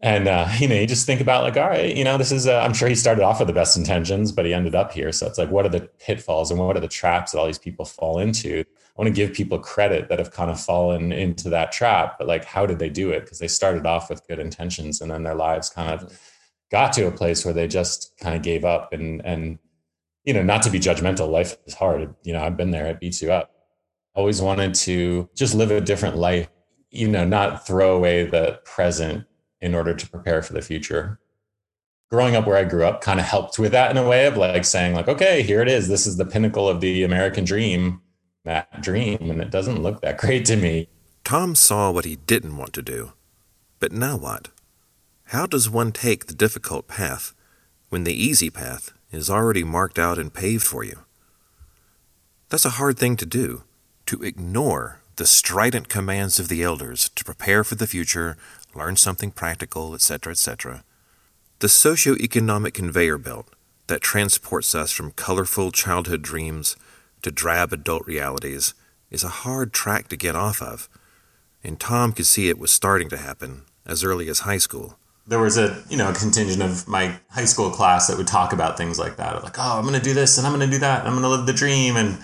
and 0.00 0.28
uh, 0.28 0.48
you 0.58 0.68
know, 0.68 0.74
you 0.74 0.86
just 0.86 1.06
think 1.06 1.20
about 1.20 1.42
like, 1.42 1.56
all 1.56 1.68
right, 1.68 1.94
you 1.94 2.04
know, 2.04 2.18
this 2.18 2.32
is. 2.32 2.46
Uh, 2.46 2.60
I'm 2.60 2.74
sure 2.74 2.88
he 2.88 2.94
started 2.94 3.22
off 3.22 3.38
with 3.38 3.48
the 3.48 3.54
best 3.54 3.76
intentions, 3.76 4.32
but 4.32 4.46
he 4.46 4.54
ended 4.54 4.74
up 4.74 4.92
here. 4.92 5.12
So 5.12 5.26
it's 5.26 5.38
like, 5.38 5.50
what 5.50 5.66
are 5.66 5.70
the 5.70 5.88
pitfalls 5.98 6.50
and 6.50 6.60
what 6.60 6.76
are 6.76 6.80
the 6.80 6.88
traps 6.88 7.32
that 7.32 7.38
all 7.38 7.46
these 7.46 7.58
people 7.58 7.84
fall 7.84 8.18
into? 8.18 8.60
I 8.60 9.02
want 9.02 9.14
to 9.14 9.14
give 9.14 9.34
people 9.34 9.58
credit 9.58 10.08
that 10.08 10.18
have 10.18 10.32
kind 10.32 10.50
of 10.50 10.60
fallen 10.60 11.12
into 11.12 11.48
that 11.50 11.70
trap, 11.70 12.16
but 12.18 12.26
like, 12.26 12.44
how 12.44 12.66
did 12.66 12.80
they 12.80 12.88
do 12.88 13.10
it? 13.10 13.20
Because 13.20 13.38
they 13.38 13.48
started 13.48 13.86
off 13.86 14.10
with 14.10 14.26
good 14.26 14.38
intentions, 14.38 15.00
and 15.00 15.10
then 15.10 15.22
their 15.22 15.34
lives 15.34 15.70
kind 15.70 15.90
of 15.90 16.20
got 16.70 16.92
to 16.94 17.06
a 17.06 17.12
place 17.12 17.44
where 17.44 17.54
they 17.54 17.66
just 17.66 18.12
kind 18.18 18.36
of 18.36 18.42
gave 18.42 18.64
up. 18.64 18.92
And 18.92 19.24
and 19.24 19.58
you 20.24 20.34
know, 20.34 20.42
not 20.42 20.62
to 20.62 20.70
be 20.70 20.78
judgmental, 20.78 21.30
life 21.30 21.56
is 21.66 21.74
hard. 21.74 22.14
You 22.22 22.32
know, 22.34 22.42
I've 22.42 22.56
been 22.56 22.70
there; 22.70 22.86
it 22.86 23.00
beats 23.00 23.22
you 23.22 23.32
up. 23.32 23.50
Always 24.14 24.42
wanted 24.42 24.74
to 24.74 25.28
just 25.34 25.54
live 25.54 25.70
a 25.70 25.80
different 25.80 26.16
life. 26.16 26.48
You 26.90 27.08
know, 27.08 27.24
not 27.24 27.66
throw 27.66 27.96
away 27.96 28.24
the 28.24 28.60
present 28.64 29.27
in 29.60 29.74
order 29.74 29.94
to 29.94 30.10
prepare 30.10 30.42
for 30.42 30.52
the 30.52 30.62
future. 30.62 31.18
Growing 32.10 32.36
up 32.36 32.46
where 32.46 32.56
I 32.56 32.64
grew 32.64 32.84
up 32.84 33.00
kind 33.00 33.20
of 33.20 33.26
helped 33.26 33.58
with 33.58 33.72
that 33.72 33.90
in 33.90 33.96
a 33.96 34.08
way 34.08 34.26
of 34.26 34.36
like 34.36 34.64
saying 34.64 34.94
like, 34.94 35.08
okay, 35.08 35.42
here 35.42 35.60
it 35.60 35.68
is. 35.68 35.88
This 35.88 36.06
is 36.06 36.16
the 36.16 36.24
pinnacle 36.24 36.68
of 36.68 36.80
the 36.80 37.04
American 37.04 37.44
dream, 37.44 38.00
that 38.44 38.80
dream. 38.80 39.30
And 39.30 39.42
it 39.42 39.50
doesn't 39.50 39.82
look 39.82 40.00
that 40.00 40.18
great 40.18 40.44
to 40.46 40.56
me. 40.56 40.88
Tom 41.24 41.54
saw 41.54 41.90
what 41.90 42.06
he 42.06 42.16
didn't 42.16 42.56
want 42.56 42.72
to 42.74 42.82
do. 42.82 43.12
But 43.80 43.92
now 43.92 44.16
what? 44.16 44.48
How 45.24 45.44
does 45.44 45.68
one 45.68 45.92
take 45.92 46.26
the 46.26 46.34
difficult 46.34 46.88
path 46.88 47.34
when 47.90 48.04
the 48.04 48.14
easy 48.14 48.48
path 48.48 48.92
is 49.10 49.28
already 49.28 49.62
marked 49.62 49.98
out 49.98 50.18
and 50.18 50.32
paved 50.32 50.64
for 50.64 50.82
you? 50.82 51.00
That's 52.48 52.64
a 52.64 52.70
hard 52.80 52.98
thing 52.98 53.16
to 53.16 53.26
do, 53.26 53.64
to 54.06 54.22
ignore 54.22 55.00
the 55.16 55.26
strident 55.26 55.88
commands 55.88 56.38
of 56.38 56.48
the 56.48 56.62
elders 56.62 57.10
to 57.10 57.24
prepare 57.24 57.62
for 57.62 57.74
the 57.74 57.86
future 57.86 58.38
learn 58.78 58.96
something 58.96 59.30
practical, 59.30 59.94
etc., 59.94 60.30
etc. 60.30 60.84
The 61.58 61.68
socio-economic 61.68 62.72
conveyor 62.72 63.18
belt 63.18 63.48
that 63.88 64.00
transports 64.00 64.74
us 64.74 64.92
from 64.92 65.10
colorful 65.12 65.72
childhood 65.72 66.22
dreams 66.22 66.76
to 67.22 67.30
drab 67.30 67.72
adult 67.72 68.06
realities 68.06 68.74
is 69.10 69.24
a 69.24 69.28
hard 69.28 69.72
track 69.72 70.08
to 70.08 70.16
get 70.16 70.36
off 70.36 70.62
of, 70.62 70.88
and 71.64 71.80
Tom 71.80 72.12
could 72.12 72.26
see 72.26 72.48
it 72.48 72.58
was 72.58 72.70
starting 72.70 73.08
to 73.08 73.16
happen 73.16 73.62
as 73.84 74.04
early 74.04 74.28
as 74.28 74.40
high 74.40 74.58
school. 74.58 74.98
There 75.26 75.40
was 75.40 75.58
a 75.58 75.82
you 75.90 75.96
know 75.96 76.10
a 76.10 76.14
contingent 76.14 76.62
of 76.62 76.88
my 76.88 77.18
high 77.30 77.44
school 77.44 77.70
class 77.70 78.06
that 78.06 78.16
would 78.16 78.26
talk 78.26 78.52
about 78.52 78.78
things 78.78 78.98
like 78.98 79.16
that, 79.16 79.42
like 79.42 79.58
oh 79.58 79.78
I'm 79.78 79.82
going 79.82 79.98
to 79.98 80.00
do 80.00 80.14
this 80.14 80.38
and 80.38 80.46
I'm 80.46 80.54
going 80.54 80.68
to 80.68 80.74
do 80.74 80.80
that, 80.80 81.00
and 81.00 81.08
I'm 81.08 81.14
going 81.14 81.24
to 81.24 81.28
live 81.28 81.46
the 81.46 81.52
dream, 81.52 81.96
and 81.96 82.18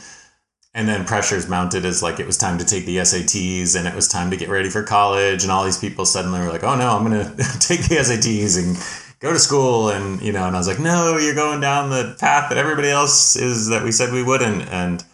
and 0.74 0.88
then 0.88 1.04
pressures 1.04 1.48
mounted 1.48 1.84
as 1.84 2.02
like 2.02 2.18
it 2.18 2.26
was 2.26 2.36
time 2.36 2.58
to 2.58 2.64
take 2.64 2.84
the 2.84 2.96
SATs 2.96 3.76
and 3.76 3.86
it 3.86 3.94
was 3.94 4.08
time 4.08 4.30
to 4.30 4.36
get 4.36 4.48
ready 4.48 4.68
for 4.68 4.82
college. 4.82 5.44
And 5.44 5.52
all 5.52 5.64
these 5.64 5.78
people 5.78 6.04
suddenly 6.04 6.40
were 6.40 6.48
like 6.48 6.64
oh 6.64 6.76
no 6.76 6.96
I'm 6.96 7.04
going 7.04 7.24
to 7.36 7.58
take 7.60 7.88
the 7.88 7.96
SATs 7.96 8.58
and 8.58 8.76
go 9.20 9.32
to 9.32 9.38
school. 9.38 9.90
And 9.90 10.20
you 10.20 10.32
know 10.32 10.46
and 10.46 10.56
I 10.56 10.58
was 10.58 10.68
like 10.68 10.80
no 10.80 11.16
you're 11.16 11.34
going 11.34 11.60
down 11.60 11.90
the 11.90 12.16
path 12.18 12.48
that 12.48 12.58
everybody 12.58 12.88
else 12.88 13.36
is 13.36 13.68
that 13.68 13.84
we 13.84 13.92
said 13.92 14.12
we 14.12 14.22
wouldn't. 14.22 14.68
And 14.68 15.04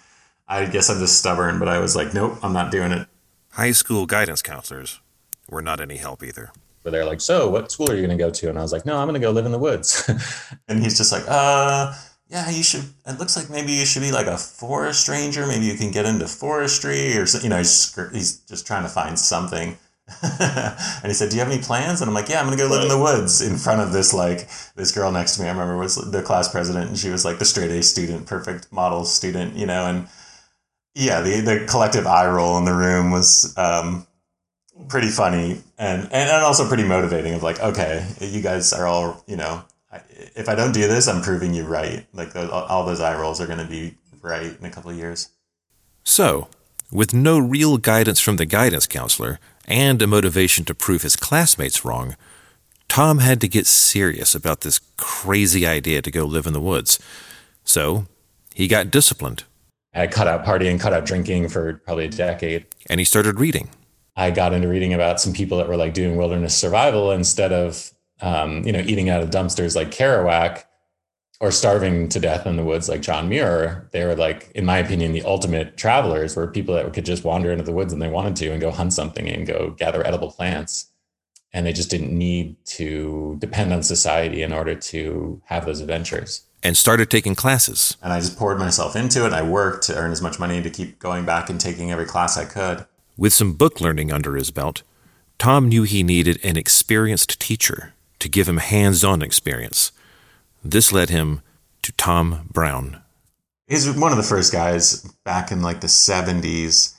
I 0.49 0.65
guess 0.65 0.89
I'm 0.89 0.99
just 0.99 1.19
stubborn 1.19 1.59
but 1.59 1.69
I 1.69 1.79
was 1.79 1.95
like 1.95 2.15
nope 2.15 2.39
I'm 2.43 2.55
not 2.55 2.71
doing 2.71 2.93
it. 2.93 3.07
High 3.53 3.73
school 3.73 4.07
guidance 4.07 4.43
counselors 4.43 5.01
were 5.49 5.63
not 5.63 5.81
any 5.81 5.97
help 5.97 6.23
either. 6.23 6.53
But 6.83 6.93
they're 6.93 7.05
like 7.05 7.21
so 7.21 7.51
what 7.51 7.71
school 7.71 7.91
are 7.91 7.95
you 7.95 8.07
going 8.07 8.17
to 8.17 8.25
go 8.25 8.31
to? 8.31 8.49
And 8.49 8.59
I 8.59 8.63
was 8.63 8.73
like 8.73 8.87
no 8.87 8.97
I'm 8.97 9.07
going 9.07 9.21
to 9.21 9.25
go 9.25 9.31
live 9.31 9.45
in 9.45 9.53
the 9.53 9.59
woods. 9.59 10.11
And 10.69 10.83
he's 10.83 10.97
just 10.97 11.13
like 11.13 11.25
uh 11.27 11.93
yeah, 12.31 12.49
you 12.49 12.63
should. 12.63 12.85
It 13.07 13.19
looks 13.19 13.37
like 13.37 13.51
maybe 13.51 13.73
you 13.73 13.85
should 13.85 14.03
be 14.03 14.13
like 14.13 14.27
a 14.27 14.39
forest 14.39 15.09
ranger. 15.09 15.47
Maybe 15.47 15.67
you 15.67 15.75
can 15.75 15.91
get 15.91 16.07
into 16.07 16.29
forestry 16.29 17.17
or, 17.17 17.27
you 17.43 17.49
know, 17.49 17.59
he's, 17.59 17.95
he's 18.13 18.39
just 18.41 18.67
trying 18.67 18.85
to 18.85 18.89
find 18.89 19.19
something. 19.19 19.77
and 20.23 21.07
he 21.07 21.13
said, 21.15 21.31
"Do 21.31 21.37
you 21.37 21.43
have 21.43 21.53
any 21.53 21.63
plans?" 21.63 22.01
And 22.01 22.09
I'm 22.09 22.15
like, 22.15 22.29
"Yeah, 22.29 22.41
I'm 22.41 22.47
gonna 22.47 22.57
go 22.57 22.67
live 22.67 22.83
in 22.83 22.89
the 22.89 22.99
woods." 22.99 23.41
In 23.41 23.57
front 23.57 23.81
of 23.81 23.93
this 23.93 24.13
like 24.13 24.49
this 24.75 24.91
girl 24.91 25.13
next 25.13 25.37
to 25.37 25.43
me, 25.43 25.49
I 25.49 25.53
remember 25.53 25.77
was 25.77 25.95
the 25.95 26.21
class 26.21 26.49
president, 26.49 26.89
and 26.89 26.99
she 26.99 27.11
was 27.11 27.25
like 27.25 27.39
the 27.39 27.45
straight 27.45 27.71
A 27.71 27.81
student, 27.81 28.27
perfect 28.27 28.73
model 28.73 29.05
student, 29.05 29.55
you 29.55 29.67
know. 29.67 29.87
And 29.87 30.09
yeah, 30.97 31.21
the 31.21 31.41
the 31.41 31.67
collective 31.69 32.09
eye 32.09 32.27
roll 32.27 32.59
in 32.59 32.65
the 32.65 32.75
room 32.75 33.13
was 33.13 33.57
um, 33.57 34.05
pretty 34.89 35.11
funny 35.11 35.63
and, 35.79 36.03
and 36.03 36.29
and 36.29 36.43
also 36.43 36.67
pretty 36.67 36.85
motivating. 36.85 37.35
Of 37.35 37.45
like, 37.45 37.61
okay, 37.61 38.05
you 38.21 38.43
guys 38.43 38.73
are 38.73 38.89
all 38.89 39.23
you 39.29 39.37
know 39.37 39.63
if 40.37 40.49
I 40.49 40.55
don't 40.55 40.73
do 40.73 40.87
this, 40.87 41.09
I'm 41.09 41.23
proving 41.23 41.55
you 41.55 41.65
right. 41.65 42.07
Like 42.13 42.35
all 42.37 42.85
those 42.85 43.01
eye 43.01 43.19
rolls 43.19 43.41
are 43.41 43.47
going 43.47 43.59
to 43.59 43.65
be 43.65 43.95
right 44.23 44.57
in 44.59 44.65
a 44.65 44.71
couple 44.71 44.91
of 44.91 44.97
years. 44.97 45.31
So, 46.05 46.49
with 46.91 47.15
no 47.15 47.39
real 47.39 47.79
guidance 47.79 48.21
from 48.21 48.37
the 48.37 48.47
guidance 48.47 48.87
counselor 48.87 49.39
and 49.67 50.01
a 50.03 50.07
motivation 50.07 50.65
to 50.67 50.75
prove 50.75 51.03
his 51.03 51.17
classmates 51.17 51.85
wrong, 51.85 52.17
Tom 52.89 53.19
had 53.19 53.41
to 53.41 53.49
get 53.49 53.67
serious 53.67 54.35
about 54.35 54.63
this 54.63 54.81
crazy 54.97 55.67
idea 55.67 56.03
to 56.03 56.11
go 56.11 56.25
live 56.25 56.47
in 56.47 56.53
the 56.53 56.61
woods. 56.61 56.99
So, 57.65 58.07
he 58.55 58.67
got 58.67 58.91
disciplined. 58.91 59.45
I 59.95 60.07
cut 60.07 60.29
out 60.29 60.45
partying, 60.45 60.79
cut 60.81 60.93
out 60.93 61.05
drinking 61.05 61.49
for 61.49 61.75
probably 61.75 62.07
a 62.07 62.11
decade. 62.11 62.67
And 62.89 63.01
he 63.01 63.05
started 63.05 63.41
reading. 63.41 63.71
I 64.17 64.31
got 64.31 64.53
into 64.53 64.69
reading 64.69 64.93
about 64.93 65.21
some 65.21 65.33
people 65.33 65.59
that 65.59 65.69
were 65.69 65.77
like 65.77 65.95
doing 65.95 66.17
wilderness 66.17 66.57
survival 66.57 67.11
instead 67.11 67.53
of 67.53 67.93
um, 68.23 68.65
you 68.67 68.73
know, 68.73 68.81
eating 68.81 69.09
out 69.09 69.23
of 69.23 69.31
dumpsters 69.31 69.75
like 69.75 69.91
Kerouac 69.91 70.65
or 71.41 71.51
starving 71.51 72.09
to 72.11 72.21
death 72.21 72.47
in 72.47 72.57
the 72.57 72.65
woods 72.65 72.89
like 72.89 73.01
John 73.01 73.29
Muir, 73.29 73.89
they 73.93 74.05
were 74.05 74.15
like, 74.15 74.51
in 74.55 74.67
my 74.67 74.79
opinion, 74.79 75.13
the 75.13 75.23
ultimate 75.23 75.77
travelers 75.77 76.37
were 76.37 76.47
people 76.47 76.75
that 76.75 76.93
could 76.93 77.07
just 77.07 77.25
wander 77.25 77.51
into 77.51 77.65
the 77.65 77.73
woods 77.73 77.93
and 77.93 78.03
they 78.03 78.09
wanted 78.09 78.37
to 78.37 78.51
and 78.51 78.61
go 78.61 78.71
hunt 78.71 78.93
something 78.93 79.29
and 79.29 79.47
go 79.47 79.71
gather 79.71 80.07
edible 80.07 80.31
plants. 80.31 80.89
And 81.53 81.67
they 81.67 81.73
just 81.73 81.91
didn't 81.91 82.17
need 82.17 82.57
to 82.67 83.37
depend 83.41 83.73
on 83.73 83.83
society 83.83 84.43
in 84.43 84.53
order 84.53 84.75
to 84.75 85.43
have 85.47 85.65
those 85.65 85.81
adventures. 85.81 86.43
And 86.63 86.77
started 86.77 87.11
taking 87.11 87.35
classes. 87.35 87.97
And 88.03 88.13
I 88.13 88.21
just 88.21 88.39
poured 88.39 88.59
myself 88.59 88.95
into 88.95 89.27
it. 89.27 89.33
I 89.33 89.43
worked 89.43 89.85
to 89.87 89.97
earn 89.97 90.13
as 90.13 90.21
much 90.21 90.39
money 90.39 90.63
to 90.63 90.71
keep 90.71 90.99
going 90.99 91.25
back 91.25 91.49
and 91.49 91.59
taking 91.59 91.91
every 91.91 92.05
class 92.05 92.37
I 92.37 92.45
could. 92.45 92.87
With 93.17 93.33
some 93.33 93.55
book 93.55 93.81
learning 93.81 94.13
under 94.13 94.37
his 94.37 94.51
belt, 94.51 94.83
Tom 95.39 95.71
knew 95.71 95.85
he 95.85 96.03
needed 96.03 96.39
an 96.45 96.59
experienced 96.59 97.41
teacher 97.41 97.95
to 98.21 98.29
give 98.29 98.49
him 98.49 98.59
hands 98.59 99.03
on 99.03 99.23
experience. 99.23 99.93
This 100.65 100.93
led 100.93 101.11
him 101.11 101.43
to 101.83 101.93
Tom 101.93 102.49
Brown. 102.53 103.03
He's 103.67 103.91
one 103.91 104.13
of 104.13 104.17
the 104.17 104.25
first 104.25 104.53
guys 104.53 105.03
back 105.25 105.51
in 105.51 105.63
like 105.63 105.81
the 105.81 105.87
70s 105.87 106.95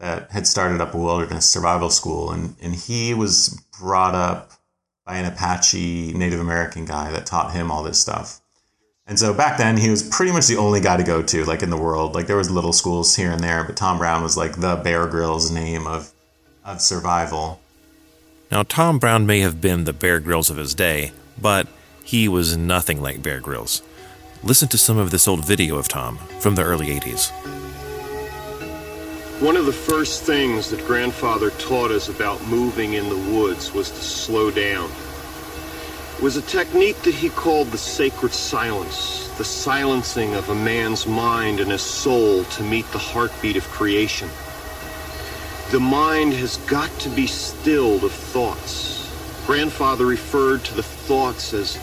that 0.00 0.30
had 0.30 0.46
started 0.46 0.80
up 0.80 0.94
a 0.94 0.98
wilderness 0.98 1.48
survival 1.48 1.90
school. 1.90 2.30
And, 2.30 2.56
and 2.60 2.74
he 2.74 3.14
was 3.14 3.62
brought 3.78 4.14
up 4.14 4.52
by 5.06 5.16
an 5.16 5.26
Apache 5.26 6.12
Native 6.14 6.40
American 6.40 6.84
guy 6.84 7.10
that 7.12 7.26
taught 7.26 7.52
him 7.52 7.70
all 7.70 7.82
this 7.82 8.00
stuff. 8.00 8.40
And 9.06 9.18
so 9.18 9.34
back 9.34 9.58
then, 9.58 9.76
he 9.76 9.90
was 9.90 10.02
pretty 10.02 10.32
much 10.32 10.46
the 10.46 10.56
only 10.56 10.80
guy 10.80 10.96
to 10.96 11.04
go 11.04 11.22
to, 11.22 11.44
like 11.44 11.62
in 11.62 11.68
the 11.68 11.76
world. 11.76 12.14
Like 12.14 12.26
there 12.26 12.38
was 12.38 12.50
little 12.50 12.72
schools 12.72 13.14
here 13.14 13.30
and 13.30 13.40
there, 13.40 13.62
but 13.62 13.76
Tom 13.76 13.98
Brown 13.98 14.22
was 14.22 14.36
like 14.36 14.60
the 14.60 14.76
Bear 14.76 15.06
Grylls 15.06 15.50
name 15.50 15.86
of 15.86 16.10
of 16.64 16.80
survival. 16.80 17.60
Now, 18.54 18.62
Tom 18.62 19.00
Brown 19.00 19.26
may 19.26 19.40
have 19.40 19.60
been 19.60 19.82
the 19.82 19.92
Bear 19.92 20.20
Grylls 20.20 20.48
of 20.48 20.58
his 20.58 20.76
day, 20.76 21.10
but 21.42 21.66
he 22.04 22.28
was 22.28 22.56
nothing 22.56 23.02
like 23.02 23.20
Bear 23.20 23.40
Grylls. 23.40 23.82
Listen 24.44 24.68
to 24.68 24.78
some 24.78 24.96
of 24.96 25.10
this 25.10 25.26
old 25.26 25.44
video 25.44 25.74
of 25.76 25.88
Tom 25.88 26.18
from 26.38 26.54
the 26.54 26.62
early 26.62 26.86
80s. 26.86 27.32
One 29.42 29.56
of 29.56 29.66
the 29.66 29.72
first 29.72 30.22
things 30.22 30.70
that 30.70 30.86
grandfather 30.86 31.50
taught 31.50 31.90
us 31.90 32.08
about 32.08 32.46
moving 32.46 32.92
in 32.92 33.08
the 33.08 33.32
woods 33.32 33.74
was 33.74 33.90
to 33.90 33.96
slow 33.96 34.52
down. 34.52 34.88
It 36.16 36.22
was 36.22 36.36
a 36.36 36.42
technique 36.42 37.02
that 37.02 37.14
he 37.14 37.30
called 37.30 37.72
the 37.72 37.78
sacred 37.78 38.32
silence, 38.32 39.34
the 39.36 39.44
silencing 39.44 40.36
of 40.36 40.48
a 40.48 40.54
man's 40.54 41.08
mind 41.08 41.58
and 41.58 41.72
his 41.72 41.82
soul 41.82 42.44
to 42.44 42.62
meet 42.62 42.88
the 42.92 42.98
heartbeat 42.98 43.56
of 43.56 43.64
creation. 43.70 44.28
The 45.74 45.80
mind 45.80 46.34
has 46.34 46.58
got 46.68 46.88
to 47.00 47.08
be 47.08 47.26
stilled 47.26 48.04
of 48.04 48.12
thoughts. 48.12 49.10
Grandfather 49.44 50.06
referred 50.06 50.62
to 50.66 50.74
the 50.74 50.84
thoughts 50.84 51.52
as 51.52 51.80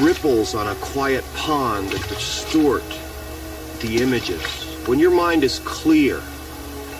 ripples 0.00 0.54
on 0.54 0.68
a 0.68 0.76
quiet 0.76 1.24
pond 1.34 1.88
that 1.88 2.08
distort 2.08 2.84
the 3.80 4.00
images. 4.00 4.44
When 4.86 5.00
your 5.00 5.10
mind 5.10 5.42
is 5.42 5.58
clear, 5.64 6.22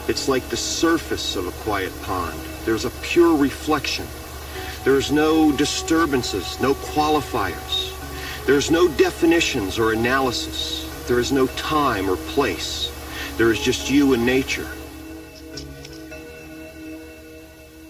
it's 0.09 0.29
like 0.29 0.43
the 0.49 0.57
surface 0.57 1.37
of 1.37 1.47
a 1.47 1.53
quiet 1.63 1.93
pond. 2.03 2.37
There's 2.65 2.87
a 2.87 2.91
pure 3.03 3.37
reflection. 3.37 4.09
There's 4.83 5.13
no 5.13 5.53
disturbances, 5.53 6.61
no 6.61 6.75
qualifiers. 6.75 7.95
There's 8.47 8.73
no 8.73 8.89
definitions 8.89 9.79
or 9.79 9.93
analysis. 9.93 11.07
There 11.07 11.21
is 11.21 11.31
no 11.31 11.47
time 11.55 12.11
or 12.11 12.17
place. 12.17 12.91
There 13.37 13.51
is 13.51 13.63
just 13.63 13.91
you 13.91 14.15
and 14.15 14.25
nature. 14.25 14.67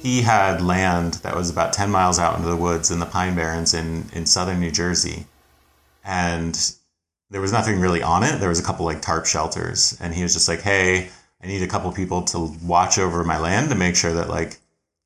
He 0.02 0.22
had 0.22 0.60
land 0.60 1.14
that 1.14 1.36
was 1.36 1.50
about 1.50 1.72
10 1.72 1.90
miles 1.90 2.18
out 2.18 2.36
into 2.36 2.48
the 2.48 2.56
woods 2.56 2.90
in 2.90 2.98
the 2.98 3.06
Pine 3.06 3.36
Barrens 3.36 3.72
in, 3.72 4.06
in 4.12 4.26
southern 4.26 4.60
New 4.60 4.70
Jersey. 4.70 5.26
And 6.04 6.74
there 7.30 7.40
was 7.40 7.52
nothing 7.52 7.80
really 7.80 8.02
on 8.02 8.22
it. 8.22 8.38
There 8.38 8.48
was 8.48 8.60
a 8.60 8.64
couple 8.64 8.84
like 8.84 9.02
tarp 9.02 9.26
shelters. 9.26 9.96
And 10.00 10.14
he 10.14 10.22
was 10.22 10.32
just 10.32 10.48
like, 10.48 10.60
hey, 10.60 11.10
I 11.42 11.46
need 11.46 11.62
a 11.62 11.68
couple 11.68 11.92
people 11.92 12.22
to 12.22 12.52
watch 12.64 12.98
over 12.98 13.22
my 13.22 13.38
land 13.38 13.68
to 13.70 13.76
make 13.76 13.94
sure 13.94 14.14
that 14.14 14.28
like, 14.28 14.58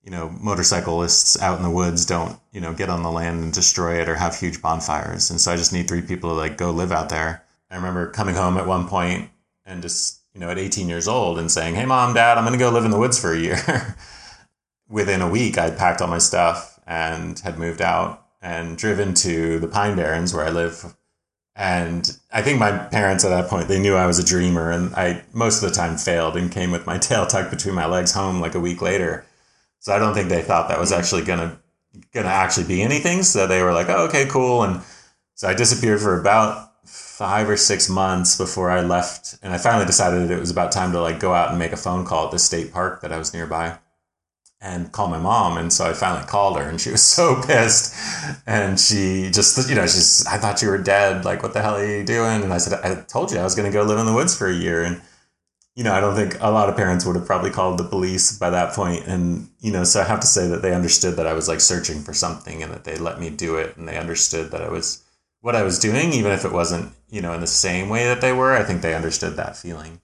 you 0.03 0.11
know, 0.11 0.31
motorcyclists 0.41 1.41
out 1.41 1.59
in 1.59 1.63
the 1.63 1.71
woods 1.71 2.07
don't, 2.07 2.39
you 2.53 2.61
know, 2.61 2.73
get 2.73 2.89
on 2.89 3.03
the 3.03 3.11
land 3.11 3.43
and 3.43 3.53
destroy 3.53 4.01
it 4.01 4.09
or 4.09 4.15
have 4.15 4.39
huge 4.39 4.63
bonfires. 4.63 5.31
And 5.31 5.41
so 5.41 5.53
I 5.53 5.57
just 5.57 5.73
need 5.73 5.89
three 5.89 6.03
people 6.03 6.31
to 6.31 6.37
like 6.37 6.57
go 6.57 6.71
live 6.71 6.93
out 6.93 7.11
there. 7.11 7.45
I 7.71 7.77
remember 7.77 8.11
coming 8.11 8.35
home 8.35 8.57
at 8.57 8.67
one 8.67 8.89
point 8.89 9.31
and 9.67 9.83
just, 9.83 10.20
you 10.35 10.41
know, 10.41 10.51
at 10.51 10.59
18 10.59 10.89
years 10.89 11.09
old 11.09 11.39
and 11.39 11.51
saying, 11.51 11.75
Hey, 11.75 11.87
mom, 11.87 12.15
dad, 12.15 12.39
I'm 12.39 12.45
going 12.45 12.59
to 12.59 12.65
go 12.65 12.71
live 12.71 12.85
in 12.85 12.91
the 12.91 12.99
woods 12.99 13.19
for 13.19 13.33
a 13.33 13.39
year. 13.39 13.97
Within 14.89 15.21
a 15.21 15.31
week, 15.31 15.59
I'd 15.59 15.79
packed 15.79 16.01
all 16.01 16.09
my 16.09 16.19
stuff 16.19 16.81
and 16.87 17.39
had 17.41 17.59
moved 17.59 17.81
out 17.81 18.27
and 18.43 18.77
driven 18.77 19.15
to 19.15 19.59
the 19.59 19.69
Pine 19.69 19.97
Barrens 19.97 20.35
where 20.35 20.45
I 20.45 20.51
live. 20.51 20.97
And 21.55 22.19
I 22.33 22.43
think 22.43 22.59
my 22.59 22.77
parents 22.77 23.25
at 23.25 23.29
that 23.29 23.49
point, 23.49 23.69
they 23.69 23.79
knew 23.79 23.95
I 23.95 24.07
was 24.07 24.19
a 24.19 24.25
dreamer 24.25 24.71
and 24.71 24.95
I 24.95 25.23
most 25.33 25.63
of 25.63 25.69
the 25.69 25.75
time 25.75 25.97
failed 25.97 26.37
and 26.37 26.51
came 26.51 26.71
with 26.71 26.87
my 26.87 26.99
tail 27.09 27.27
tucked 27.27 27.51
between 27.51 27.75
my 27.75 27.87
legs 27.87 28.13
home 28.13 28.41
like 28.41 28.55
a 28.55 28.61
week 28.61 28.83
later. 28.83 29.27
So 29.79 29.95
I 29.95 29.99
don't 29.99 30.15
think 30.15 30.29
they 30.29 30.43
thought 30.43 30.69
that 30.69 30.81
was 30.81 30.93
actually 30.93 31.23
going 31.23 31.41
to 31.41 31.59
going 32.13 32.27
to 32.27 32.33
actually 32.33 32.67
be 32.67 32.83
anything. 32.83 33.23
So 33.23 33.47
they 33.47 33.63
were 33.63 33.73
like, 33.73 33.89
oh, 33.89 34.07
okay, 34.07 34.27
cool. 34.27 34.63
And 34.63 34.83
so 35.35 35.49
I 35.49 35.55
disappeared 35.55 36.01
for 36.01 36.21
about 36.21 36.70
five 36.85 37.49
or 37.49 37.57
six 37.57 37.89
months 37.89 38.37
before 38.37 38.71
I 38.71 38.81
left. 38.81 39.39
And 39.43 39.53
I 39.53 39.59
finally 39.59 39.87
decided 39.87 40.29
that 40.29 40.35
it 40.35 40.41
was 40.41 40.51
about 40.51 40.73
time 40.73 40.93
to 40.93 41.01
like 41.01 41.21
go 41.21 41.33
out 41.33 41.51
and 41.51 41.59
make 41.59 41.73
a 41.73 41.77
phone 41.77 42.05
call 42.05 42.27
at 42.27 42.31
the 42.31 42.39
state 42.39 42.73
park 42.73 43.03
that 43.03 43.13
I 43.13 43.19
was 43.19 43.35
nearby 43.35 43.79
and 44.61 44.93
call 44.93 45.09
my 45.09 45.19
mom. 45.19 45.57
And 45.57 45.73
so 45.73 45.87
I 45.87 45.93
finally 45.95 46.27
called 46.27 46.59
her 46.59 46.69
and 46.69 46.81
she 46.81 46.91
was 46.91 47.03
so 47.17 47.43
pissed. 47.43 47.95
And 48.47 48.79
she 48.79 49.31
just, 49.31 49.69
you 49.69 49.75
know, 49.75 49.87
she's, 49.87 50.27
I 50.27 50.39
thought 50.39 50.63
you 50.63 50.69
were 50.69 50.79
dead. 50.79 51.25
Like, 51.25 51.43
what 51.43 51.53
the 51.53 51.63
hell 51.63 51.77
are 51.77 51.87
you 51.87 52.05
doing? 52.05 52.43
And 52.43 52.53
I 52.53 52.59
said, 52.59 52.81
I 52.85 53.03
told 53.03 53.33
you 53.33 53.39
I 53.39 53.45
was 53.45 53.55
going 53.55 53.71
to 53.71 53.77
go 53.77 53.83
live 53.83 53.99
in 53.99 54.07
the 54.07 54.15
woods 54.15 54.37
for 54.37 54.49
a 54.49 54.55
year. 54.55 54.83
And, 54.83 55.01
you 55.75 55.85
know, 55.85 55.93
I 55.93 56.01
don't 56.01 56.17
think 56.17 56.37
a 56.41 56.51
lot 56.51 56.69
of 56.69 56.77
parents 56.77 57.07
would 57.07 57.17
have 57.17 57.27
probably 57.27 57.51
called 57.51 57.79
the 57.79 57.85
police 57.85 58.37
by 58.37 58.51
that 58.51 58.75
point. 58.75 59.07
And, 59.07 59.49
you 59.61 59.73
know, 59.73 59.85
so 59.85 60.01
I 60.01 60.05
have 60.05 60.21
to 60.21 60.27
say 60.27 60.47
that 60.49 60.63
they 60.63 60.75
understood 60.75 61.17
that 61.17 61.27
I 61.27 61.33
was 61.33 61.49
like 61.49 61.61
searching 61.61 62.03
for 62.03 62.13
something 62.13 62.63
and 62.63 62.73
that 62.73 62.85
they 62.85 62.97
let 62.97 63.21
me 63.21 63.31
do 63.31 63.57
it. 63.57 63.77
And 63.77 63.89
they 63.89 63.97
understood 63.97 64.51
that 64.51 64.63
I 64.63 64.69
was 64.69 65.03
what 65.41 65.57
I 65.57 65.63
was 65.63 65.79
doing, 65.79 66.13
even 66.13 66.33
if 66.33 66.45
it 66.45 66.53
wasn't, 66.53 66.93
you 67.11 67.21
know, 67.21 67.33
in 67.33 67.41
the 67.41 67.47
same 67.47 67.89
way 67.89 68.05
that 68.05 68.21
they 68.21 68.33
were. 68.33 68.53
I 68.53 68.63
think 68.63 68.83
they 68.83 68.95
understood 68.95 69.37
that 69.37 69.57
feeling. 69.57 70.01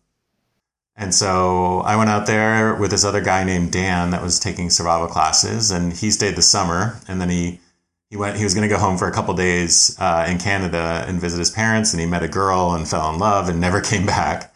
And 0.97 1.15
so 1.15 1.81
I 1.81 1.97
went 1.97 2.09
out 2.09 2.27
there 2.27 2.75
with 2.75 2.91
this 2.91 3.05
other 3.05 3.21
guy 3.21 3.45
named 3.45 3.71
Dan 3.71 4.11
that 4.11 4.23
was 4.23 4.39
taking 4.39 4.71
survival 4.71 5.07
classes, 5.09 5.71
and 5.71 5.93
he 5.93 6.11
stayed 6.11 6.37
the 6.37 6.43
summer. 6.43 6.99
And 7.07 7.21
then 7.21 7.29
he 7.29 7.61
he 8.09 8.17
went. 8.17 8.39
He 8.39 8.45
was 8.45 8.55
going 8.55 8.67
to 8.67 8.75
go 8.75 8.81
home 8.81 8.97
for 8.97 9.07
a 9.07 9.13
couple 9.13 9.35
days 9.35 9.95
uh, 10.01 10.27
in 10.29 10.39
Canada 10.39 11.05
and 11.07 11.21
visit 11.21 11.39
his 11.39 11.51
parents. 11.51 11.93
And 11.93 12.01
he 12.01 12.07
met 12.07 12.23
a 12.23 12.29
girl 12.29 12.73
and 12.73 12.89
fell 12.89 13.11
in 13.13 13.19
love 13.19 13.49
and 13.49 13.61
never 13.61 13.81
came 13.83 14.07
back. 14.07 14.55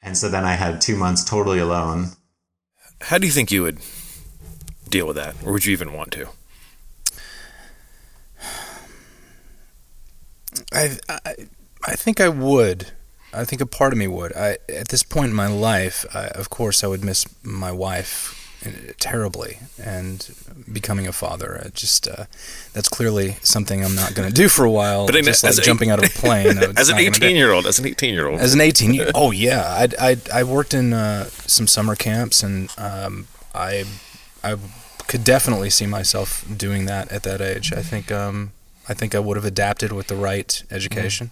And 0.00 0.16
so 0.16 0.28
then 0.28 0.44
I 0.44 0.52
had 0.52 0.80
two 0.80 0.96
months 0.96 1.24
totally 1.24 1.58
alone. 1.58 2.10
How 3.02 3.18
do 3.18 3.26
you 3.26 3.32
think 3.32 3.52
you 3.52 3.62
would 3.62 3.78
deal 4.88 5.06
with 5.06 5.16
that, 5.16 5.34
or 5.44 5.52
would 5.52 5.66
you 5.66 5.72
even 5.72 5.92
want 5.92 6.12
to? 6.12 6.28
I, 10.72 10.98
I, 11.08 11.34
I 11.86 11.94
think 11.94 12.20
I 12.20 12.28
would. 12.28 12.92
I 13.32 13.44
think 13.44 13.60
a 13.60 13.66
part 13.66 13.92
of 13.92 13.98
me 13.98 14.06
would. 14.06 14.32
I 14.36 14.58
at 14.68 14.88
this 14.88 15.02
point 15.02 15.30
in 15.30 15.34
my 15.34 15.48
life, 15.48 16.06
I, 16.14 16.26
of 16.28 16.50
course, 16.50 16.84
I 16.84 16.86
would 16.86 17.02
miss 17.04 17.26
my 17.42 17.72
wife 17.72 18.40
uh, 18.64 18.92
terribly, 19.00 19.58
and 19.82 20.30
becoming 20.72 21.08
a 21.08 21.12
father. 21.12 21.60
I 21.64 21.68
just 21.70 22.06
uh, 22.06 22.26
that's 22.72 22.88
clearly 22.88 23.36
something 23.42 23.84
I'm 23.84 23.96
not 23.96 24.14
going 24.14 24.28
to 24.28 24.34
do 24.34 24.48
for 24.48 24.64
a 24.64 24.70
while. 24.70 25.06
But 25.10 25.16
just 25.24 25.44
as 25.44 25.56
like 25.58 25.64
a- 25.64 25.66
jumping 25.66 25.90
out 25.90 25.98
of 25.98 26.04
a 26.04 26.08
plane. 26.20 26.46
as 26.46 26.88
an 26.88 26.96
not 26.96 27.02
gonna 27.02 27.10
do. 27.10 27.26
18 27.26 27.36
year 27.36 27.50
old, 27.52 27.66
as 27.66 27.78
an 27.80 27.86
18 27.86 28.14
year 28.14 28.28
old, 28.28 28.40
As 28.40 28.54
an 28.58 28.60
18 28.60 28.94
year 28.94 29.10
oh 29.14 29.32
yeah, 29.32 29.62
I 29.66 29.88
I 30.10 30.16
I 30.32 30.44
worked 30.44 30.72
in 30.72 30.92
uh, 30.92 31.24
some 31.46 31.66
summer 31.66 31.96
camps, 31.96 32.42
and 32.44 32.70
um, 32.78 33.26
I 33.52 33.84
I 34.44 34.56
could 35.08 35.24
definitely 35.24 35.70
see 35.70 35.86
myself 35.86 36.44
doing 36.56 36.86
that 36.86 37.10
at 37.10 37.24
that 37.24 37.40
age. 37.40 37.72
I 37.72 37.82
think 37.82 38.10
um, 38.12 38.52
I 38.88 38.94
think 38.94 39.14
I 39.14 39.18
would 39.18 39.36
have 39.36 39.44
adapted 39.46 39.92
with 39.92 40.08
the 40.08 40.16
right 40.16 40.62
education, 40.70 41.30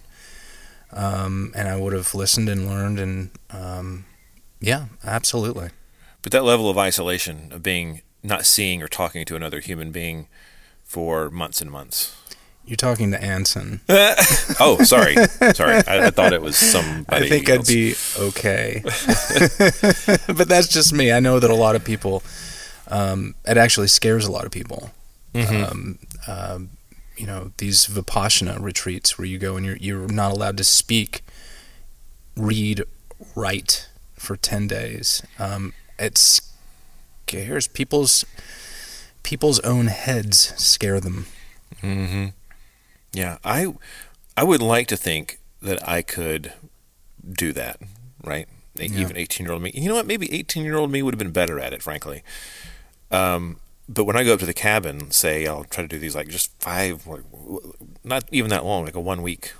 um, 0.91 1.51
and 1.55 1.67
I 1.67 1.75
would 1.75 1.93
have 1.93 2.13
listened 2.15 2.49
and 2.49 2.67
learned, 2.67 2.99
and 2.99 3.29
um, 3.51 4.05
yeah, 4.59 4.85
absolutely. 5.03 5.69
But 6.21 6.31
that 6.31 6.43
level 6.43 6.69
of 6.69 6.77
isolation 6.77 7.51
of 7.51 7.61
being 7.63 8.01
not 8.23 8.45
seeing 8.45 8.81
or 8.81 8.87
talking 8.87 9.25
to 9.25 9.35
another 9.35 9.59
human 9.59 9.91
being 9.91 10.27
for 10.83 11.29
months 11.29 11.61
and 11.61 11.69
months. 11.69 12.15
You're 12.65 12.77
talking 12.77 13.11
to 13.11 13.21
Anson. 13.21 13.81
oh, 13.89 14.77
sorry, 14.83 15.15
sorry. 15.53 15.81
I, 15.85 16.07
I 16.07 16.09
thought 16.11 16.31
it 16.31 16.41
was 16.41 16.55
somebody. 16.55 17.25
I 17.25 17.27
think 17.27 17.49
else. 17.49 17.69
I'd 17.69 17.73
be 17.73 17.95
okay, 18.17 18.81
but 20.33 20.47
that's 20.47 20.69
just 20.69 20.93
me. 20.93 21.11
I 21.11 21.19
know 21.19 21.39
that 21.39 21.49
a 21.49 21.55
lot 21.55 21.75
of 21.75 21.83
people. 21.83 22.23
Um, 22.87 23.35
it 23.45 23.57
actually 23.57 23.87
scares 23.87 24.25
a 24.25 24.31
lot 24.31 24.45
of 24.45 24.51
people. 24.51 24.91
Mhm. 25.33 25.71
Um, 25.71 25.99
um, 26.27 26.69
you 27.17 27.25
know 27.27 27.51
these 27.57 27.85
vipassana 27.87 28.59
retreats 28.61 29.17
where 29.17 29.25
you 29.27 29.37
go 29.37 29.55
and 29.57 29.65
you're 29.65 29.77
you're 29.77 30.07
not 30.07 30.31
allowed 30.31 30.57
to 30.57 30.63
speak, 30.63 31.21
read, 32.35 32.83
write 33.35 33.89
for 34.15 34.35
ten 34.35 34.67
days. 34.67 35.21
Um, 35.39 35.73
it 35.99 36.17
scares 36.17 37.67
people's 37.67 38.25
people's 39.23 39.59
own 39.61 39.87
heads 39.87 40.53
scare 40.57 40.99
them. 40.99 41.25
hmm 41.81 42.27
Yeah, 43.13 43.37
I 43.43 43.73
I 44.35 44.43
would 44.43 44.61
like 44.61 44.87
to 44.87 44.97
think 44.97 45.39
that 45.61 45.87
I 45.87 46.01
could 46.01 46.53
do 47.31 47.53
that, 47.53 47.79
right? 48.23 48.47
E- 48.79 48.87
Yeah. 48.87 49.01
Even 49.01 49.17
eighteen 49.17 49.45
year 49.45 49.53
old 49.53 49.61
me. 49.61 49.71
You 49.73 49.89
know 49.89 49.95
what? 49.95 50.07
Maybe 50.07 50.31
eighteen 50.33 50.63
year 50.63 50.75
old 50.75 50.91
me 50.91 51.01
would 51.01 51.13
have 51.13 51.19
been 51.19 51.31
better 51.31 51.59
at 51.59 51.73
it, 51.73 51.81
frankly. 51.83 52.23
Um, 53.11 53.57
but 53.87 54.05
when 54.05 54.15
I 54.15 54.23
go 54.23 54.33
up 54.33 54.39
to 54.39 54.45
the 54.45 54.53
cabin, 54.53 55.11
say 55.11 55.45
I'll 55.45 55.65
try 55.65 55.83
to 55.83 55.87
do 55.87 55.99
these 55.99 56.15
like 56.15 56.29
just 56.29 56.51
five, 56.59 57.07
not 58.03 58.23
even 58.31 58.49
that 58.49 58.65
long, 58.65 58.85
like 58.85 58.95
a 58.95 59.01
one 59.01 59.21
week 59.21 59.53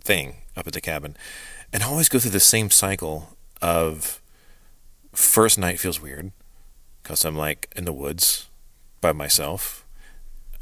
thing 0.00 0.36
up 0.56 0.66
at 0.66 0.72
the 0.72 0.80
cabin, 0.80 1.16
and 1.72 1.82
I 1.82 1.86
always 1.86 2.08
go 2.08 2.18
through 2.18 2.30
the 2.32 2.40
same 2.40 2.70
cycle 2.70 3.36
of 3.62 4.20
first 5.12 5.58
night 5.58 5.80
feels 5.80 6.00
weird 6.00 6.30
because 7.02 7.24
I'm 7.24 7.36
like 7.36 7.72
in 7.76 7.84
the 7.84 7.92
woods 7.92 8.46
by 9.00 9.12
myself. 9.12 9.84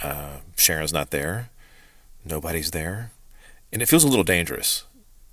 Uh, 0.03 0.39
Sharon's 0.57 0.93
not 0.93 1.11
there. 1.11 1.51
Nobody's 2.25 2.71
there. 2.71 3.13
And 3.73 3.83
it 3.83 3.89
feels 3.89 4.05
a 4.05 4.09
little 4.09 4.25
dangerous. 4.25 4.85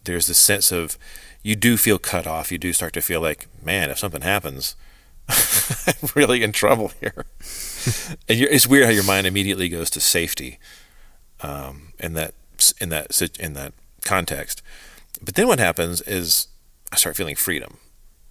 There's 0.04 0.28
this 0.28 0.38
sense 0.38 0.72
of 0.72 0.98
you 1.44 1.56
do 1.56 1.78
feel 1.78 2.00
cut 2.00 2.26
off. 2.26 2.52
You 2.52 2.58
do 2.58 2.74
start 2.74 2.94
to 2.94 3.02
feel 3.02 3.22
like, 3.22 3.48
man, 3.64 3.90
if 3.90 4.00
something 4.00 4.22
happens, 4.22 4.76
I'm 5.30 6.10
really 6.16 6.44
in 6.44 6.52
trouble 6.52 6.92
here. 7.00 7.26
and 8.28 8.40
it's 8.40 8.68
weird 8.68 8.86
how 8.86 8.92
your 8.92 9.04
mind 9.04 9.28
immediately 9.28 9.70
goes 9.70 9.90
to 9.92 10.00
safety 10.00 10.60
um, 11.42 11.94
in 12.00 12.14
that 12.14 12.34
in 12.80 12.90
that 12.90 13.22
in 13.40 13.54
that 13.54 13.74
context. 14.04 14.62
But 15.22 15.36
then 15.36 15.48
what 15.48 15.60
happens 15.60 16.02
is 16.02 16.48
I 16.92 16.98
start 16.98 17.16
feeling 17.16 17.36
freedom, 17.36 17.78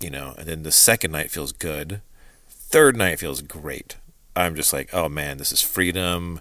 you 0.00 0.10
know. 0.10 0.34
And 0.38 0.46
then 0.46 0.62
the 0.62 0.72
second 0.72 1.12
night 1.12 1.30
feels 1.30 1.52
good. 1.52 2.00
Third 2.48 2.96
night 2.96 3.18
feels 3.18 3.42
great. 3.42 3.96
I'm 4.36 4.54
just 4.54 4.72
like, 4.72 4.92
oh 4.92 5.08
man, 5.08 5.38
this 5.38 5.52
is 5.52 5.62
freedom. 5.62 6.40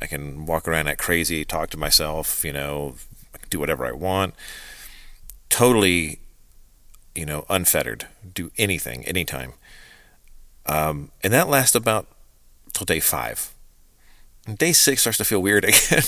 I 0.00 0.06
can 0.06 0.46
walk 0.46 0.68
around 0.68 0.88
act 0.88 1.00
crazy, 1.00 1.44
talk 1.44 1.70
to 1.70 1.76
myself, 1.76 2.44
you 2.44 2.52
know, 2.52 2.94
do 3.50 3.58
whatever 3.58 3.86
I 3.86 3.92
want. 3.92 4.34
Totally, 5.48 6.20
you 7.14 7.26
know, 7.26 7.44
unfettered. 7.48 8.06
Do 8.34 8.50
anything, 8.58 9.04
anytime. 9.06 9.54
Um, 10.68 11.10
and 11.22 11.32
that 11.32 11.48
lasts 11.48 11.74
about 11.74 12.06
till 12.72 12.84
day 12.84 13.00
five. 13.00 13.54
And 14.46 14.56
day 14.56 14.72
six 14.72 15.00
starts 15.00 15.18
to 15.18 15.24
feel 15.24 15.40
weird 15.40 15.64
again. 15.64 16.04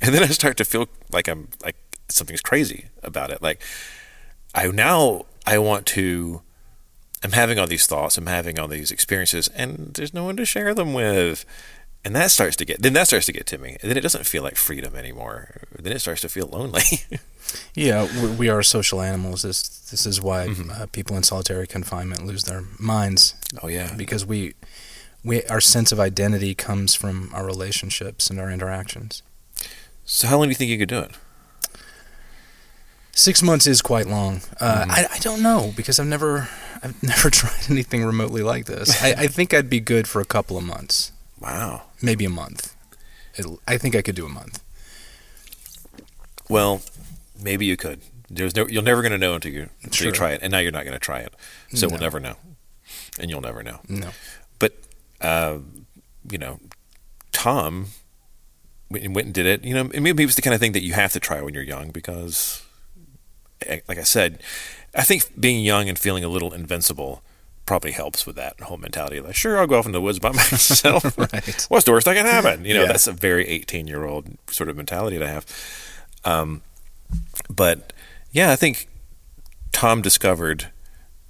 and 0.00 0.14
then 0.14 0.22
I 0.22 0.28
start 0.28 0.56
to 0.56 0.64
feel 0.64 0.88
like 1.12 1.28
I'm 1.28 1.48
like 1.62 1.76
something's 2.08 2.40
crazy 2.40 2.86
about 3.02 3.30
it. 3.30 3.42
Like 3.42 3.62
I 4.54 4.68
now 4.68 5.26
I 5.46 5.58
want 5.58 5.86
to. 5.86 6.42
I'm 7.22 7.32
having 7.32 7.58
all 7.58 7.66
these 7.66 7.86
thoughts. 7.86 8.16
I'm 8.16 8.26
having 8.26 8.58
all 8.60 8.68
these 8.68 8.92
experiences, 8.92 9.48
and 9.48 9.92
there's 9.94 10.14
no 10.14 10.24
one 10.24 10.36
to 10.36 10.44
share 10.44 10.72
them 10.72 10.94
with. 10.94 11.44
And 12.08 12.16
that 12.16 12.30
starts 12.30 12.56
to 12.56 12.64
get 12.64 12.80
then 12.80 12.94
that 12.94 13.06
starts 13.06 13.26
to 13.26 13.32
get 13.32 13.44
to 13.48 13.58
me. 13.58 13.76
And 13.82 13.90
then 13.90 13.98
it 13.98 14.00
doesn't 14.00 14.24
feel 14.24 14.42
like 14.42 14.56
freedom 14.56 14.96
anymore. 14.96 15.60
Then 15.78 15.92
it 15.92 15.98
starts 15.98 16.22
to 16.22 16.30
feel 16.30 16.46
lonely. 16.46 16.80
yeah, 17.74 18.08
we, 18.22 18.30
we 18.30 18.48
are 18.48 18.62
social 18.62 19.02
animals. 19.02 19.42
This 19.42 19.68
this 19.90 20.06
is 20.06 20.18
why 20.18 20.46
mm-hmm. 20.46 20.70
uh, 20.70 20.86
people 20.86 21.18
in 21.18 21.22
solitary 21.22 21.66
confinement 21.66 22.24
lose 22.24 22.44
their 22.44 22.62
minds. 22.78 23.34
Oh 23.62 23.68
yeah, 23.68 23.92
because 23.94 24.24
we 24.24 24.54
we 25.22 25.42
our 25.48 25.60
sense 25.60 25.92
of 25.92 26.00
identity 26.00 26.54
comes 26.54 26.94
from 26.94 27.30
our 27.34 27.44
relationships 27.44 28.30
and 28.30 28.40
our 28.40 28.50
interactions. 28.50 29.22
So 30.06 30.28
how 30.28 30.38
long 30.38 30.46
do 30.46 30.48
you 30.48 30.54
think 30.54 30.70
you 30.70 30.78
could 30.78 30.88
do 30.88 31.00
it? 31.00 31.10
Six 33.12 33.42
months 33.42 33.66
is 33.66 33.82
quite 33.82 34.06
long. 34.06 34.40
Uh, 34.58 34.80
mm-hmm. 34.80 34.92
I, 34.92 35.08
I 35.12 35.18
don't 35.18 35.42
know 35.42 35.74
because 35.76 36.00
I've 36.00 36.06
never 36.06 36.48
I've 36.82 37.02
never 37.02 37.28
tried 37.28 37.70
anything 37.70 38.02
remotely 38.02 38.42
like 38.42 38.64
this. 38.64 39.02
I, 39.02 39.08
I 39.08 39.26
think 39.26 39.52
I'd 39.52 39.68
be 39.68 39.80
good 39.80 40.08
for 40.08 40.22
a 40.22 40.24
couple 40.24 40.56
of 40.56 40.64
months. 40.64 41.12
Wow. 41.40 41.82
Maybe 42.02 42.24
a 42.24 42.30
month. 42.30 42.74
It'll, 43.36 43.60
I 43.66 43.78
think 43.78 43.94
I 43.94 44.02
could 44.02 44.14
do 44.14 44.26
a 44.26 44.28
month. 44.28 44.62
Well, 46.48 46.82
maybe 47.40 47.66
you 47.66 47.76
could. 47.76 48.00
There's 48.30 48.54
no, 48.56 48.66
you're 48.66 48.82
never 48.82 49.02
going 49.02 49.12
to 49.12 49.18
know 49.18 49.34
until 49.34 49.52
you, 49.52 49.70
until 49.82 49.92
sure. 49.92 50.06
you 50.08 50.12
try 50.12 50.32
it, 50.32 50.40
and 50.42 50.50
now 50.50 50.58
you're 50.58 50.72
not 50.72 50.84
going 50.84 50.94
to 50.94 50.98
try 50.98 51.20
it, 51.20 51.34
so 51.72 51.86
no. 51.86 51.92
we'll 51.92 52.00
never 52.00 52.20
know, 52.20 52.36
and 53.18 53.30
you'll 53.30 53.40
never 53.40 53.62
know. 53.62 53.80
No. 53.88 54.10
But, 54.58 54.74
uh, 55.20 55.58
you 56.30 56.38
know, 56.38 56.60
Tom 57.32 57.86
went 58.90 59.16
and 59.16 59.34
did 59.34 59.46
it. 59.46 59.64
You 59.64 59.74
know, 59.74 59.84
maybe 59.84 60.24
it's 60.24 60.34
the 60.34 60.42
kind 60.42 60.54
of 60.54 60.60
thing 60.60 60.72
that 60.72 60.82
you 60.82 60.92
have 60.92 61.12
to 61.12 61.20
try 61.20 61.40
when 61.40 61.54
you're 61.54 61.62
young 61.62 61.90
because, 61.90 62.62
eh, 63.62 63.80
like 63.88 63.98
I 63.98 64.02
said, 64.02 64.42
I 64.94 65.04
think 65.04 65.40
being 65.40 65.64
young 65.64 65.88
and 65.88 65.98
feeling 65.98 66.24
a 66.24 66.28
little 66.28 66.52
invincible 66.52 67.22
probably 67.68 67.92
helps 67.92 68.24
with 68.24 68.34
that 68.34 68.58
whole 68.60 68.78
mentality. 68.78 69.20
Like, 69.20 69.34
sure, 69.34 69.58
I'll 69.58 69.66
go 69.66 69.78
off 69.78 69.84
into 69.84 69.98
the 69.98 70.00
woods 70.00 70.18
by 70.18 70.30
myself. 70.32 71.04
right. 71.18 71.66
What's 71.68 71.84
the 71.84 71.92
worst 71.92 72.06
that 72.06 72.16
can 72.16 72.24
happen? 72.24 72.64
You 72.64 72.72
know, 72.72 72.80
yeah. 72.84 72.88
that's 72.88 73.06
a 73.06 73.12
very 73.12 73.46
18 73.46 73.86
year 73.86 74.06
old 74.06 74.38
sort 74.48 74.70
of 74.70 74.76
mentality 74.76 75.18
to 75.18 75.28
have. 75.28 75.44
Um, 76.24 76.62
but 77.50 77.92
yeah, 78.32 78.50
I 78.52 78.56
think 78.56 78.88
Tom 79.70 80.00
discovered 80.00 80.70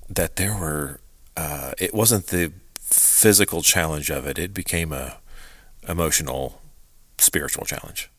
that 0.08 0.36
there 0.36 0.56
were, 0.56 1.00
uh, 1.36 1.72
it 1.76 1.92
wasn't 1.92 2.28
the 2.28 2.52
physical 2.78 3.60
challenge 3.60 4.08
of 4.08 4.24
it, 4.24 4.38
it 4.38 4.54
became 4.54 4.92
a 4.92 5.16
emotional, 5.88 6.62
spiritual 7.18 7.64
challenge. 7.64 8.10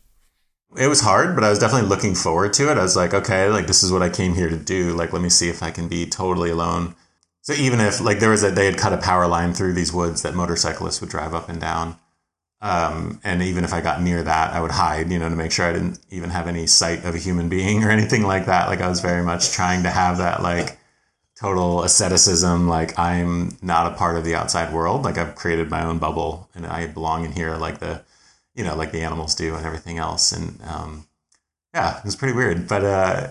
It 0.76 0.88
was 0.88 1.00
hard, 1.00 1.34
but 1.34 1.42
I 1.42 1.48
was 1.48 1.58
definitely 1.58 1.88
looking 1.88 2.14
forward 2.14 2.52
to 2.52 2.70
it. 2.70 2.76
I 2.76 2.82
was 2.82 2.96
like, 2.96 3.14
okay, 3.14 3.48
like 3.48 3.66
this 3.66 3.82
is 3.82 3.90
what 3.90 4.02
I 4.02 4.10
came 4.10 4.34
here 4.34 4.50
to 4.50 4.58
do. 4.58 4.92
Like, 4.92 5.14
let 5.14 5.22
me 5.22 5.30
see 5.30 5.48
if 5.48 5.62
I 5.62 5.70
can 5.70 5.88
be 5.88 6.04
totally 6.04 6.50
alone 6.50 6.94
so 7.42 7.52
even 7.54 7.80
if 7.80 8.00
like 8.00 8.20
there 8.20 8.30
was 8.30 8.44
a 8.44 8.50
they 8.50 8.66
had 8.66 8.78
cut 8.78 8.92
a 8.92 8.98
power 8.98 9.26
line 9.26 9.54
through 9.54 9.72
these 9.72 9.92
woods 9.92 10.22
that 10.22 10.34
motorcyclists 10.34 11.00
would 11.00 11.10
drive 11.10 11.34
up 11.34 11.48
and 11.48 11.60
down, 11.60 11.96
um, 12.62 13.20
and 13.24 13.42
even 13.42 13.64
if 13.64 13.72
I 13.72 13.80
got 13.80 14.02
near 14.02 14.22
that, 14.22 14.52
I 14.52 14.60
would 14.60 14.70
hide, 14.70 15.10
you 15.10 15.18
know, 15.18 15.28
to 15.30 15.36
make 15.36 15.50
sure 15.50 15.66
I 15.66 15.72
didn't 15.72 15.98
even 16.10 16.30
have 16.30 16.46
any 16.46 16.66
sight 16.66 17.04
of 17.04 17.14
a 17.14 17.18
human 17.18 17.48
being 17.48 17.82
or 17.84 17.90
anything 17.90 18.22
like 18.22 18.46
that. 18.46 18.68
Like 18.68 18.80
I 18.80 18.88
was 18.88 19.00
very 19.00 19.22
much 19.22 19.52
trying 19.52 19.82
to 19.84 19.90
have 19.90 20.18
that 20.18 20.42
like 20.42 20.78
total 21.38 21.82
asceticism. 21.82 22.68
Like 22.68 22.98
I'm 22.98 23.56
not 23.62 23.90
a 23.90 23.96
part 23.96 24.16
of 24.16 24.24
the 24.24 24.34
outside 24.34 24.72
world. 24.74 25.04
Like 25.04 25.16
I've 25.16 25.34
created 25.34 25.70
my 25.70 25.84
own 25.84 25.98
bubble 25.98 26.50
and 26.54 26.66
I 26.66 26.86
belong 26.86 27.24
in 27.24 27.32
here, 27.32 27.56
like 27.56 27.78
the, 27.78 28.02
you 28.54 28.64
know, 28.64 28.76
like 28.76 28.92
the 28.92 29.00
animals 29.00 29.34
do 29.34 29.54
and 29.54 29.64
everything 29.64 29.96
else. 29.96 30.32
And 30.32 30.60
um, 30.66 31.06
yeah, 31.72 31.98
it 31.98 32.04
was 32.04 32.16
pretty 32.16 32.34
weird, 32.34 32.68
but 32.68 32.84
uh, 32.84 33.28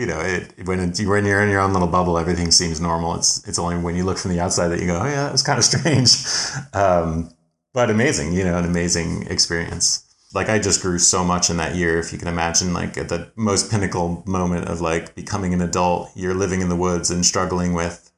you 0.00 0.06
know, 0.06 0.18
it, 0.20 0.54
when 0.66 0.80
it, 0.80 0.98
when 1.00 1.26
you're 1.26 1.42
in 1.42 1.50
your 1.50 1.60
own 1.60 1.74
little 1.74 1.86
bubble, 1.86 2.16
everything 2.16 2.50
seems 2.50 2.80
normal. 2.80 3.16
It's 3.16 3.46
it's 3.46 3.58
only 3.58 3.76
when 3.76 3.96
you 3.96 4.04
look 4.04 4.16
from 4.16 4.30
the 4.30 4.40
outside 4.40 4.68
that 4.68 4.80
you 4.80 4.86
go, 4.86 4.98
oh 4.98 5.04
yeah, 5.04 5.24
that 5.24 5.32
was 5.32 5.42
kind 5.42 5.58
of 5.58 5.64
strange, 5.64 6.10
um, 6.72 7.30
but 7.74 7.90
amazing. 7.90 8.32
You 8.32 8.44
know, 8.44 8.56
an 8.56 8.64
amazing 8.64 9.26
experience. 9.26 10.06
Like 10.32 10.48
I 10.48 10.58
just 10.58 10.80
grew 10.80 10.98
so 10.98 11.22
much 11.22 11.50
in 11.50 11.58
that 11.58 11.74
year. 11.74 11.98
If 11.98 12.14
you 12.14 12.18
can 12.18 12.28
imagine, 12.28 12.72
like 12.72 12.96
at 12.96 13.10
the 13.10 13.30
most 13.36 13.70
pinnacle 13.70 14.22
moment 14.26 14.68
of 14.68 14.80
like 14.80 15.14
becoming 15.14 15.52
an 15.52 15.60
adult, 15.60 16.10
you're 16.14 16.34
living 16.34 16.62
in 16.62 16.70
the 16.70 16.76
woods 16.76 17.10
and 17.10 17.26
struggling 17.26 17.74
with 17.74 18.10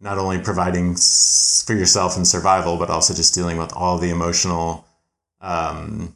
not 0.00 0.18
only 0.18 0.38
providing 0.38 0.96
for 0.96 1.74
yourself 1.74 2.14
and 2.14 2.26
survival, 2.26 2.76
but 2.76 2.90
also 2.90 3.14
just 3.14 3.34
dealing 3.34 3.56
with 3.56 3.72
all 3.72 3.96
the 3.96 4.10
emotional, 4.10 4.84
um, 5.40 6.14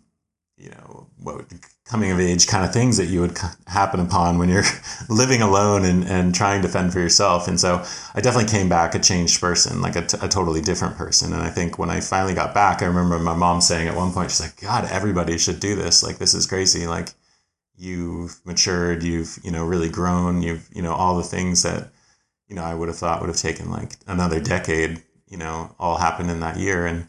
you 0.58 0.68
know, 0.68 1.06
what 1.22 1.36
would 1.36 1.48
coming 1.86 2.10
of 2.10 2.18
age 2.18 2.48
kind 2.48 2.64
of 2.64 2.72
things 2.72 2.96
that 2.96 3.06
you 3.06 3.20
would 3.20 3.38
happen 3.68 4.00
upon 4.00 4.38
when 4.38 4.48
you're 4.48 4.64
living 5.08 5.40
alone 5.40 5.84
and, 5.84 6.04
and 6.04 6.34
trying 6.34 6.60
to 6.60 6.68
fend 6.68 6.92
for 6.92 6.98
yourself. 6.98 7.46
And 7.46 7.60
so 7.60 7.84
I 8.14 8.20
definitely 8.20 8.50
came 8.50 8.68
back 8.68 8.94
a 8.94 8.98
changed 8.98 9.40
person, 9.40 9.80
like 9.80 9.94
a, 9.94 10.04
t- 10.04 10.18
a 10.20 10.28
totally 10.28 10.60
different 10.60 10.96
person. 10.96 11.32
And 11.32 11.42
I 11.42 11.48
think 11.48 11.78
when 11.78 11.88
I 11.88 12.00
finally 12.00 12.34
got 12.34 12.52
back, 12.52 12.82
I 12.82 12.86
remember 12.86 13.18
my 13.20 13.36
mom 13.36 13.60
saying 13.60 13.86
at 13.86 13.94
one 13.94 14.12
point, 14.12 14.32
she's 14.32 14.40
like, 14.40 14.60
God, 14.60 14.88
everybody 14.90 15.38
should 15.38 15.60
do 15.60 15.76
this. 15.76 16.02
Like, 16.02 16.18
this 16.18 16.34
is 16.34 16.46
crazy. 16.46 16.88
Like, 16.88 17.10
you've 17.76 18.40
matured, 18.44 19.04
you've, 19.04 19.38
you 19.44 19.52
know, 19.52 19.64
really 19.64 19.88
grown, 19.88 20.42
you've, 20.42 20.68
you 20.74 20.82
know, 20.82 20.92
all 20.92 21.16
the 21.16 21.22
things 21.22 21.62
that, 21.62 21.90
you 22.48 22.56
know, 22.56 22.64
I 22.64 22.74
would 22.74 22.88
have 22.88 22.98
thought 22.98 23.20
would 23.20 23.28
have 23.28 23.36
taken 23.36 23.70
like 23.70 23.92
another 24.08 24.40
decade, 24.40 25.02
you 25.28 25.36
know, 25.36 25.74
all 25.78 25.98
happened 25.98 26.30
in 26.30 26.40
that 26.40 26.56
year. 26.56 26.86
And 26.86 27.06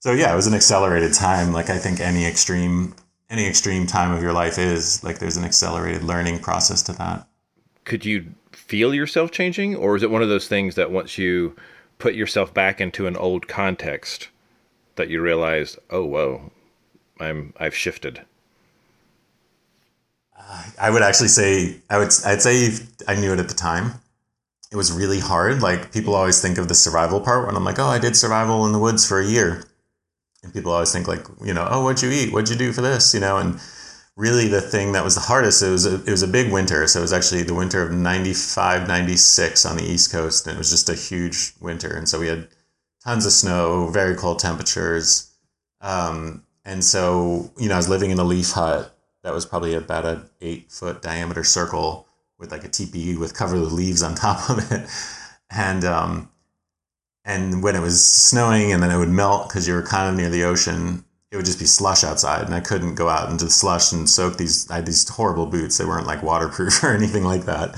so, 0.00 0.12
yeah, 0.12 0.32
it 0.32 0.36
was 0.36 0.46
an 0.46 0.54
accelerated 0.54 1.14
time. 1.14 1.52
Like, 1.52 1.70
I 1.70 1.78
think 1.78 2.00
any 2.00 2.26
extreme 2.26 2.94
any 3.30 3.46
extreme 3.46 3.86
time 3.86 4.12
of 4.12 4.22
your 4.22 4.32
life 4.32 4.58
is 4.58 5.02
like 5.04 5.18
there's 5.18 5.36
an 5.36 5.44
accelerated 5.44 6.02
learning 6.02 6.38
process 6.38 6.82
to 6.84 6.92
that. 6.92 7.26
Could 7.84 8.04
you 8.04 8.34
feel 8.52 8.94
yourself 8.94 9.30
changing 9.30 9.76
or 9.76 9.96
is 9.96 10.02
it 10.02 10.10
one 10.10 10.22
of 10.22 10.28
those 10.28 10.48
things 10.48 10.74
that 10.74 10.90
once 10.90 11.16
you 11.16 11.56
put 11.98 12.14
yourself 12.14 12.52
back 12.52 12.80
into 12.80 13.06
an 13.06 13.16
old 13.16 13.48
context 13.48 14.28
that 14.96 15.08
you 15.08 15.20
realize 15.20 15.78
oh 15.90 16.04
whoa 16.04 16.50
i'm 17.18 17.52
i've 17.58 17.74
shifted 17.74 18.20
uh, 20.38 20.64
i 20.78 20.90
would 20.90 21.02
actually 21.02 21.28
say 21.28 21.76
i 21.88 21.96
would 21.96 22.10
i'd 22.26 22.42
say 22.42 22.68
i 23.06 23.14
knew 23.14 23.32
it 23.32 23.38
at 23.38 23.48
the 23.48 23.54
time 23.54 23.92
it 24.70 24.76
was 24.76 24.92
really 24.92 25.18
hard. 25.18 25.62
Like 25.62 25.92
people 25.92 26.14
always 26.14 26.42
think 26.42 26.58
of 26.58 26.68
the 26.68 26.74
survival 26.74 27.20
part 27.20 27.46
when 27.46 27.56
i'm 27.56 27.64
like 27.64 27.78
oh 27.78 27.86
i 27.86 27.98
did 27.98 28.16
survival 28.16 28.66
in 28.66 28.72
the 28.72 28.78
woods 28.78 29.06
for 29.06 29.20
a 29.20 29.26
year 29.26 29.64
and 30.42 30.52
people 30.52 30.72
always 30.72 30.92
think 30.92 31.08
like, 31.08 31.26
you 31.44 31.52
know, 31.52 31.66
oh, 31.68 31.82
what'd 31.82 32.02
you 32.02 32.10
eat? 32.10 32.32
What'd 32.32 32.50
you 32.50 32.56
do 32.56 32.72
for 32.72 32.80
this? 32.80 33.12
You 33.12 33.20
know, 33.20 33.38
and 33.38 33.60
really 34.16 34.48
the 34.48 34.60
thing 34.60 34.92
that 34.92 35.04
was 35.04 35.14
the 35.14 35.22
hardest, 35.22 35.62
it 35.62 35.70
was 35.70 35.86
a, 35.86 35.96
it 36.04 36.10
was 36.10 36.22
a 36.22 36.28
big 36.28 36.52
winter. 36.52 36.86
So 36.86 37.00
it 37.00 37.02
was 37.02 37.12
actually 37.12 37.42
the 37.42 37.54
winter 37.54 37.82
of 37.82 37.92
95, 37.92 38.86
96 38.86 39.66
on 39.66 39.76
the 39.76 39.84
East 39.84 40.12
Coast. 40.12 40.46
And 40.46 40.56
it 40.56 40.58
was 40.58 40.70
just 40.70 40.88
a 40.88 40.94
huge 40.94 41.54
winter. 41.60 41.96
And 41.96 42.08
so 42.08 42.20
we 42.20 42.28
had 42.28 42.48
tons 43.02 43.26
of 43.26 43.32
snow, 43.32 43.88
very 43.88 44.14
cold 44.14 44.38
temperatures. 44.38 45.32
Um, 45.80 46.44
and 46.64 46.84
so, 46.84 47.50
you 47.58 47.68
know, 47.68 47.74
I 47.74 47.78
was 47.78 47.88
living 47.88 48.10
in 48.10 48.18
a 48.18 48.24
leaf 48.24 48.52
hut 48.52 48.94
that 49.22 49.34
was 49.34 49.46
probably 49.46 49.74
about 49.74 50.04
a 50.04 50.24
eight 50.40 50.70
foot 50.70 51.02
diameter 51.02 51.42
circle 51.42 52.06
with 52.38 52.52
like 52.52 52.64
a 52.64 52.68
teepee 52.68 53.16
with 53.16 53.34
covered 53.34 53.60
with 53.60 53.72
leaves 53.72 54.02
on 54.02 54.14
top 54.14 54.48
of 54.50 54.70
it. 54.72 54.88
And, 55.50 55.82
um, 55.82 56.28
and 57.24 57.62
when 57.62 57.76
it 57.76 57.80
was 57.80 58.04
snowing 58.04 58.72
and 58.72 58.82
then 58.82 58.90
it 58.90 58.98
would 58.98 59.08
melt 59.08 59.48
because 59.48 59.68
you 59.68 59.74
were 59.74 59.82
kind 59.82 60.08
of 60.08 60.16
near 60.16 60.30
the 60.30 60.44
ocean, 60.44 61.04
it 61.30 61.36
would 61.36 61.44
just 61.44 61.58
be 61.58 61.66
slush 61.66 62.04
outside. 62.04 62.44
And 62.46 62.54
I 62.54 62.60
couldn't 62.60 62.94
go 62.94 63.08
out 63.08 63.30
into 63.30 63.44
the 63.44 63.50
slush 63.50 63.92
and 63.92 64.08
soak 64.08 64.38
these. 64.38 64.70
I 64.70 64.76
had 64.76 64.86
these 64.86 65.08
horrible 65.08 65.46
boots. 65.46 65.76
They 65.76 65.84
weren't 65.84 66.06
like 66.06 66.22
waterproof 66.22 66.82
or 66.82 66.92
anything 66.92 67.24
like 67.24 67.44
that. 67.44 67.76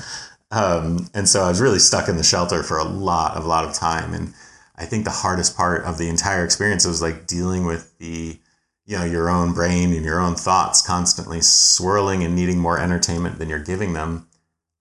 Um, 0.52 1.08
and 1.14 1.28
so 1.28 1.42
I 1.42 1.48
was 1.48 1.60
really 1.60 1.78
stuck 1.78 2.08
in 2.08 2.16
the 2.16 2.22
shelter 2.22 2.62
for 2.62 2.78
a 2.78 2.84
lot, 2.84 3.36
of 3.36 3.44
a 3.44 3.48
lot 3.48 3.64
of 3.64 3.74
time. 3.74 4.14
And 4.14 4.34
I 4.76 4.84
think 4.84 5.04
the 5.04 5.10
hardest 5.10 5.56
part 5.56 5.84
of 5.84 5.98
the 5.98 6.08
entire 6.08 6.44
experience 6.44 6.86
was 6.86 7.02
like 7.02 7.26
dealing 7.26 7.66
with 7.66 7.96
the, 7.98 8.38
you 8.86 8.98
know, 8.98 9.04
your 9.04 9.28
own 9.28 9.52
brain 9.52 9.92
and 9.92 10.04
your 10.04 10.20
own 10.20 10.34
thoughts 10.34 10.84
constantly 10.84 11.40
swirling 11.40 12.24
and 12.24 12.34
needing 12.34 12.58
more 12.58 12.78
entertainment 12.78 13.38
than 13.38 13.48
you're 13.48 13.62
giving 13.62 13.92
them. 13.92 14.26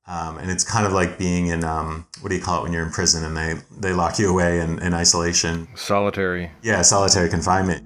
Um, 0.09 0.39
and 0.39 0.49
it's 0.49 0.63
kind 0.63 0.87
of 0.87 0.91
like 0.91 1.19
being 1.19 1.47
in 1.47 1.63
um, 1.63 2.07
what 2.21 2.29
do 2.29 2.35
you 2.35 2.41
call 2.41 2.59
it 2.59 2.63
when 2.63 2.73
you're 2.73 2.83
in 2.83 2.91
prison 2.91 3.23
and 3.23 3.37
they 3.37 3.61
they 3.77 3.93
lock 3.93 4.17
you 4.17 4.27
away 4.27 4.59
in, 4.59 4.79
in 4.79 4.91
isolation? 4.91 5.67
Solitary. 5.75 6.49
Yeah 6.63 6.81
solitary 6.81 7.29
confinement. 7.29 7.83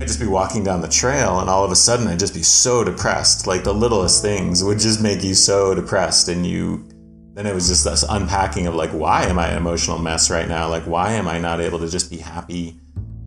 I'd 0.00 0.06
just 0.06 0.20
be 0.20 0.28
walking 0.28 0.62
down 0.62 0.80
the 0.80 0.88
trail 0.88 1.40
and 1.40 1.50
all 1.50 1.64
of 1.64 1.72
a 1.72 1.76
sudden 1.76 2.06
i'd 2.06 2.20
just 2.20 2.34
be 2.34 2.44
so 2.44 2.84
depressed. 2.84 3.48
Like 3.48 3.64
the 3.64 3.74
littlest 3.74 4.22
things 4.22 4.62
would 4.62 4.78
just 4.78 5.02
make 5.02 5.24
you 5.24 5.34
so 5.34 5.74
depressed 5.74 6.28
and 6.28 6.46
you 6.46 6.86
then 7.34 7.46
it 7.46 7.54
was 7.54 7.66
just 7.66 7.84
this 7.84 8.04
unpacking 8.08 8.68
of 8.68 8.76
like 8.76 8.90
why 8.90 9.24
am 9.24 9.40
i 9.40 9.48
an 9.48 9.56
emotional 9.56 9.98
mess 9.98 10.30
right 10.30 10.46
now? 10.46 10.68
Like 10.68 10.84
why 10.84 11.14
am 11.14 11.26
i 11.26 11.40
not 11.40 11.60
able 11.60 11.80
to 11.80 11.88
just 11.88 12.10
be 12.10 12.18
happy? 12.18 12.76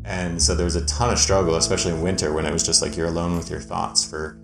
And 0.05 0.41
so 0.41 0.55
there 0.55 0.63
was 0.63 0.77
a 0.77 0.85
ton 0.85 1.11
of 1.11 1.19
struggle 1.19 1.55
especially 1.55 1.91
in 1.91 2.01
winter 2.01 2.31
when 2.31 2.45
it 2.45 2.53
was 2.53 2.63
just 2.63 2.81
like 2.81 2.95
you're 2.95 3.07
alone 3.07 3.35
with 3.35 3.49
your 3.49 3.59
thoughts 3.59 4.09
for 4.09 4.39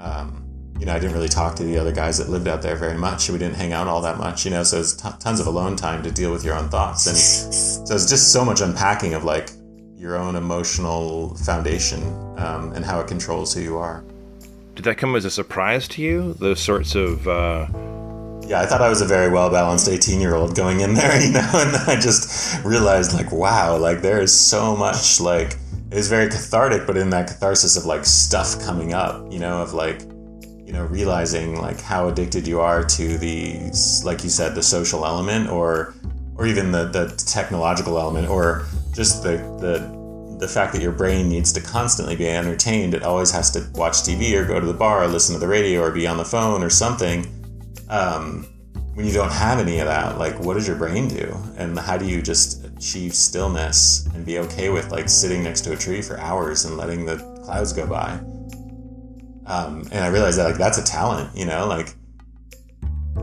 um, 0.00 0.45
you 0.78 0.86
know, 0.86 0.92
I 0.92 0.98
didn't 0.98 1.14
really 1.14 1.28
talk 1.28 1.56
to 1.56 1.64
the 1.64 1.78
other 1.78 1.92
guys 1.92 2.18
that 2.18 2.28
lived 2.28 2.48
out 2.48 2.62
there 2.62 2.76
very 2.76 2.98
much. 2.98 3.30
We 3.30 3.38
didn't 3.38 3.56
hang 3.56 3.72
out 3.72 3.86
all 3.86 4.00
that 4.02 4.18
much, 4.18 4.44
you 4.44 4.50
know, 4.50 4.62
so 4.62 4.80
it's 4.80 4.94
t- 4.94 5.08
tons 5.20 5.40
of 5.40 5.46
alone 5.46 5.76
time 5.76 6.02
to 6.02 6.10
deal 6.10 6.32
with 6.32 6.44
your 6.44 6.54
own 6.54 6.68
thoughts. 6.68 7.06
And 7.06 7.16
so 7.16 7.94
it's 7.94 8.08
just 8.08 8.32
so 8.32 8.44
much 8.44 8.60
unpacking 8.60 9.14
of 9.14 9.24
like 9.24 9.50
your 9.96 10.16
own 10.16 10.36
emotional 10.36 11.34
foundation 11.36 12.02
um, 12.38 12.72
and 12.72 12.84
how 12.84 13.00
it 13.00 13.08
controls 13.08 13.54
who 13.54 13.60
you 13.60 13.76
are. 13.76 14.04
Did 14.74 14.84
that 14.84 14.98
come 14.98 15.16
as 15.16 15.24
a 15.24 15.30
surprise 15.30 15.88
to 15.88 16.02
you? 16.02 16.34
Those 16.34 16.60
sorts 16.60 16.94
of 16.94 17.26
uh, 17.26 17.66
yeah, 18.48 18.60
I 18.60 18.66
thought 18.66 18.80
I 18.80 18.88
was 18.88 19.00
a 19.00 19.06
very 19.06 19.30
well 19.30 19.50
balanced 19.50 19.88
18 19.88 20.20
year 20.20 20.34
old 20.34 20.54
going 20.54 20.80
in 20.80 20.94
there, 20.94 21.20
you 21.24 21.32
know, 21.32 21.50
and 21.54 21.74
then 21.74 21.88
I 21.88 21.98
just 21.98 22.62
realized, 22.64 23.12
like, 23.12 23.32
wow, 23.32 23.76
like, 23.76 24.02
there 24.02 24.20
is 24.20 24.38
so 24.38 24.76
much, 24.76 25.20
like, 25.20 25.56
it 25.90 25.94
was 25.94 26.08
very 26.08 26.28
cathartic, 26.28 26.86
but 26.86 26.96
in 26.96 27.10
that 27.10 27.28
catharsis 27.28 27.76
of, 27.76 27.86
like, 27.86 28.04
stuff 28.04 28.60
coming 28.60 28.94
up, 28.94 29.32
you 29.32 29.38
know, 29.38 29.62
of, 29.62 29.72
like, 29.72 30.02
you 30.66 30.72
know, 30.72 30.84
realizing, 30.84 31.56
like, 31.60 31.80
how 31.80 32.08
addicted 32.08 32.46
you 32.46 32.60
are 32.60 32.84
to 32.84 33.16
the, 33.16 33.54
like 34.04 34.22
you 34.24 34.30
said, 34.30 34.54
the 34.54 34.62
social 34.62 35.06
element 35.06 35.48
or, 35.48 35.94
or 36.34 36.46
even 36.46 36.72
the, 36.72 36.84
the 36.86 37.14
technological 37.26 37.98
element 37.98 38.28
or 38.28 38.66
just 38.92 39.22
the, 39.22 39.38
the, 39.60 40.36
the 40.38 40.48
fact 40.48 40.74
that 40.74 40.82
your 40.82 40.92
brain 40.92 41.28
needs 41.28 41.52
to 41.52 41.60
constantly 41.60 42.16
be 42.16 42.28
entertained, 42.28 42.92
it 42.92 43.02
always 43.02 43.30
has 43.30 43.50
to 43.52 43.64
watch 43.78 43.94
TV 43.94 44.34
or 44.34 44.44
go 44.44 44.60
to 44.60 44.66
the 44.66 44.74
bar 44.74 45.04
or 45.04 45.06
listen 45.06 45.32
to 45.34 45.38
the 45.38 45.48
radio 45.48 45.80
or 45.80 45.90
be 45.90 46.06
on 46.06 46.18
the 46.18 46.24
phone 46.24 46.62
or 46.62 46.68
something 46.68 47.26
um, 47.88 48.46
when 48.94 49.06
you 49.06 49.12
don't 49.12 49.32
have 49.32 49.58
any 49.58 49.78
of 49.78 49.86
that, 49.86 50.18
like 50.18 50.38
what 50.40 50.54
does 50.54 50.66
your 50.66 50.76
brain 50.76 51.08
do? 51.08 51.36
And 51.56 51.78
how 51.78 51.96
do 51.98 52.06
you 52.06 52.22
just 52.22 52.64
achieve 52.64 53.14
stillness 53.14 54.06
and 54.14 54.24
be 54.24 54.38
okay 54.38 54.70
with 54.70 54.90
like 54.90 55.08
sitting 55.08 55.42
next 55.42 55.62
to 55.62 55.72
a 55.72 55.76
tree 55.76 56.02
for 56.02 56.18
hours 56.18 56.64
and 56.64 56.76
letting 56.76 57.04
the 57.04 57.18
clouds 57.44 57.72
go 57.72 57.86
by? 57.86 58.18
Um, 59.46 59.88
and 59.92 60.04
I 60.04 60.08
realized 60.08 60.38
that 60.38 60.44
like 60.44 60.58
that's 60.58 60.78
a 60.78 60.84
talent, 60.84 61.36
you 61.36 61.46
know, 61.46 61.66
like 61.66 61.94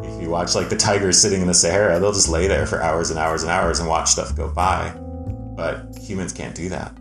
if 0.01 0.21
you 0.21 0.29
watch 0.29 0.55
like 0.55 0.69
the 0.69 0.77
tigers 0.77 1.19
sitting 1.19 1.41
in 1.41 1.47
the 1.47 1.53
Sahara, 1.53 1.99
they'll 1.99 2.13
just 2.13 2.29
lay 2.29 2.47
there 2.47 2.65
for 2.65 2.81
hours 2.81 3.09
and 3.09 3.19
hours 3.19 3.43
and 3.43 3.51
hours 3.51 3.79
and 3.79 3.89
watch 3.89 4.09
stuff 4.09 4.35
go 4.35 4.49
by. 4.49 4.93
But 5.55 5.97
humans 5.99 6.31
can't 6.31 6.55
do 6.55 6.69
that. 6.69 6.97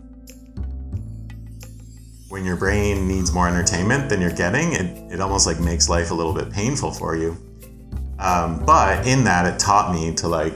When 2.27 2.43
your 2.43 2.57
brain 2.57 3.07
needs 3.07 3.31
more 3.31 3.47
entertainment 3.47 4.09
than 4.09 4.19
you're 4.19 4.31
getting, 4.31 4.73
it, 4.73 5.13
it 5.13 5.21
almost 5.21 5.47
like 5.47 5.59
makes 5.59 5.87
life 5.87 6.11
a 6.11 6.13
little 6.13 6.33
bit 6.33 6.51
painful 6.51 6.91
for 6.91 7.15
you. 7.15 7.37
Um, 8.19 8.63
but 8.65 9.05
in 9.07 9.23
that, 9.23 9.45
it 9.45 9.59
taught 9.59 9.93
me 9.93 10.13
to 10.15 10.27
like 10.27 10.55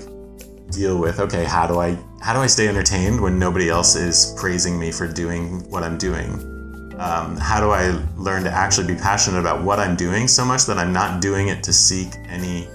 deal 0.72 0.98
with 0.98 1.20
okay, 1.20 1.46
how 1.46 1.68
do 1.68 1.80
I 1.80 1.98
how 2.22 2.34
do 2.34 2.40
I 2.40 2.48
stay 2.48 2.68
entertained 2.68 3.22
when 3.22 3.40
nobody 3.40 3.70
else 3.70 3.96
is 3.96 4.34
praising 4.38 4.78
me 4.78 4.92
for 4.92 5.08
doing 5.08 5.70
what 5.70 5.84
I'm 5.84 5.98
doing? 5.98 6.57
Um, 7.00 7.38
how 7.38 7.60
do 7.60 7.70
I 7.70 8.04
learn 8.18 8.44
to 8.46 8.52
actually 8.52 8.88
be 8.88 9.00
passionate 9.00 9.40
about 9.40 9.64
what 9.64 9.80
I'm 9.80 9.96
doing 9.96 10.28
so 10.28 10.44
much 10.44 10.66
that 10.66 10.80
I'm 10.80 10.92
not 10.92 11.22
doing 11.22 11.50
it 11.50 11.64
to 11.64 11.74
seek 11.74 12.08
any 12.28 12.68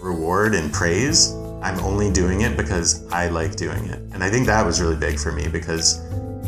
reward 0.00 0.54
and 0.54 0.72
praise? 0.72 1.32
I'm 1.62 1.78
only 1.80 2.10
doing 2.10 2.42
it 2.42 2.56
because 2.56 3.06
I 3.12 3.28
like 3.28 3.56
doing 3.56 3.84
it. 3.86 3.98
And 4.12 4.24
I 4.24 4.30
think 4.30 4.46
that 4.46 4.64
was 4.64 4.80
really 4.80 4.96
big 4.96 5.18
for 5.18 5.32
me 5.32 5.48
because 5.48 6.00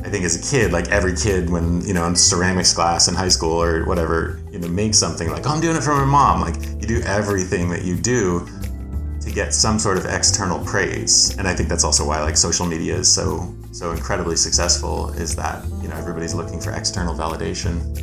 I 0.03 0.09
think 0.09 0.25
as 0.25 0.37
a 0.37 0.51
kid, 0.51 0.73
like 0.73 0.89
every 0.89 1.15
kid 1.15 1.51
when, 1.51 1.83
you 1.83 1.93
know, 1.93 2.07
in 2.07 2.17
ceramics 2.17 2.73
class 2.73 3.07
in 3.07 3.15
high 3.15 3.29
school 3.29 3.63
or 3.63 3.85
whatever, 3.85 4.41
you 4.51 4.59
know, 4.59 4.69
make 4.69 4.95
something 4.95 5.29
like, 5.29 5.47
oh, 5.47 5.51
I'm 5.51 5.61
doing 5.61 5.77
it 5.77 5.83
for 5.83 5.95
my 5.95 6.07
mom. 6.07 6.41
Like 6.41 6.57
you 6.81 6.87
do 6.87 7.03
everything 7.03 7.69
that 7.69 7.85
you 7.85 7.97
do 7.97 8.49
to 9.21 9.31
get 9.31 9.53
some 9.53 9.79
sort 9.79 9.99
of 9.99 10.07
external 10.07 10.65
praise. 10.65 11.37
And 11.37 11.47
I 11.47 11.55
think 11.55 11.69
that's 11.69 11.85
also 11.85 12.07
why 12.07 12.23
like 12.23 12.37
social 12.37 12.67
media 12.67 12.97
is 12.97 13.13
so 13.13 13.55
so 13.73 13.93
incredibly 13.93 14.37
successful 14.37 15.11
is 15.11 15.37
that, 15.37 15.65
you 15.83 15.89
know, 15.89 15.97
everybody's 15.97 16.35
looking 16.35 16.61
for 16.61 16.73
external 16.73 17.15
validation. 17.15 17.97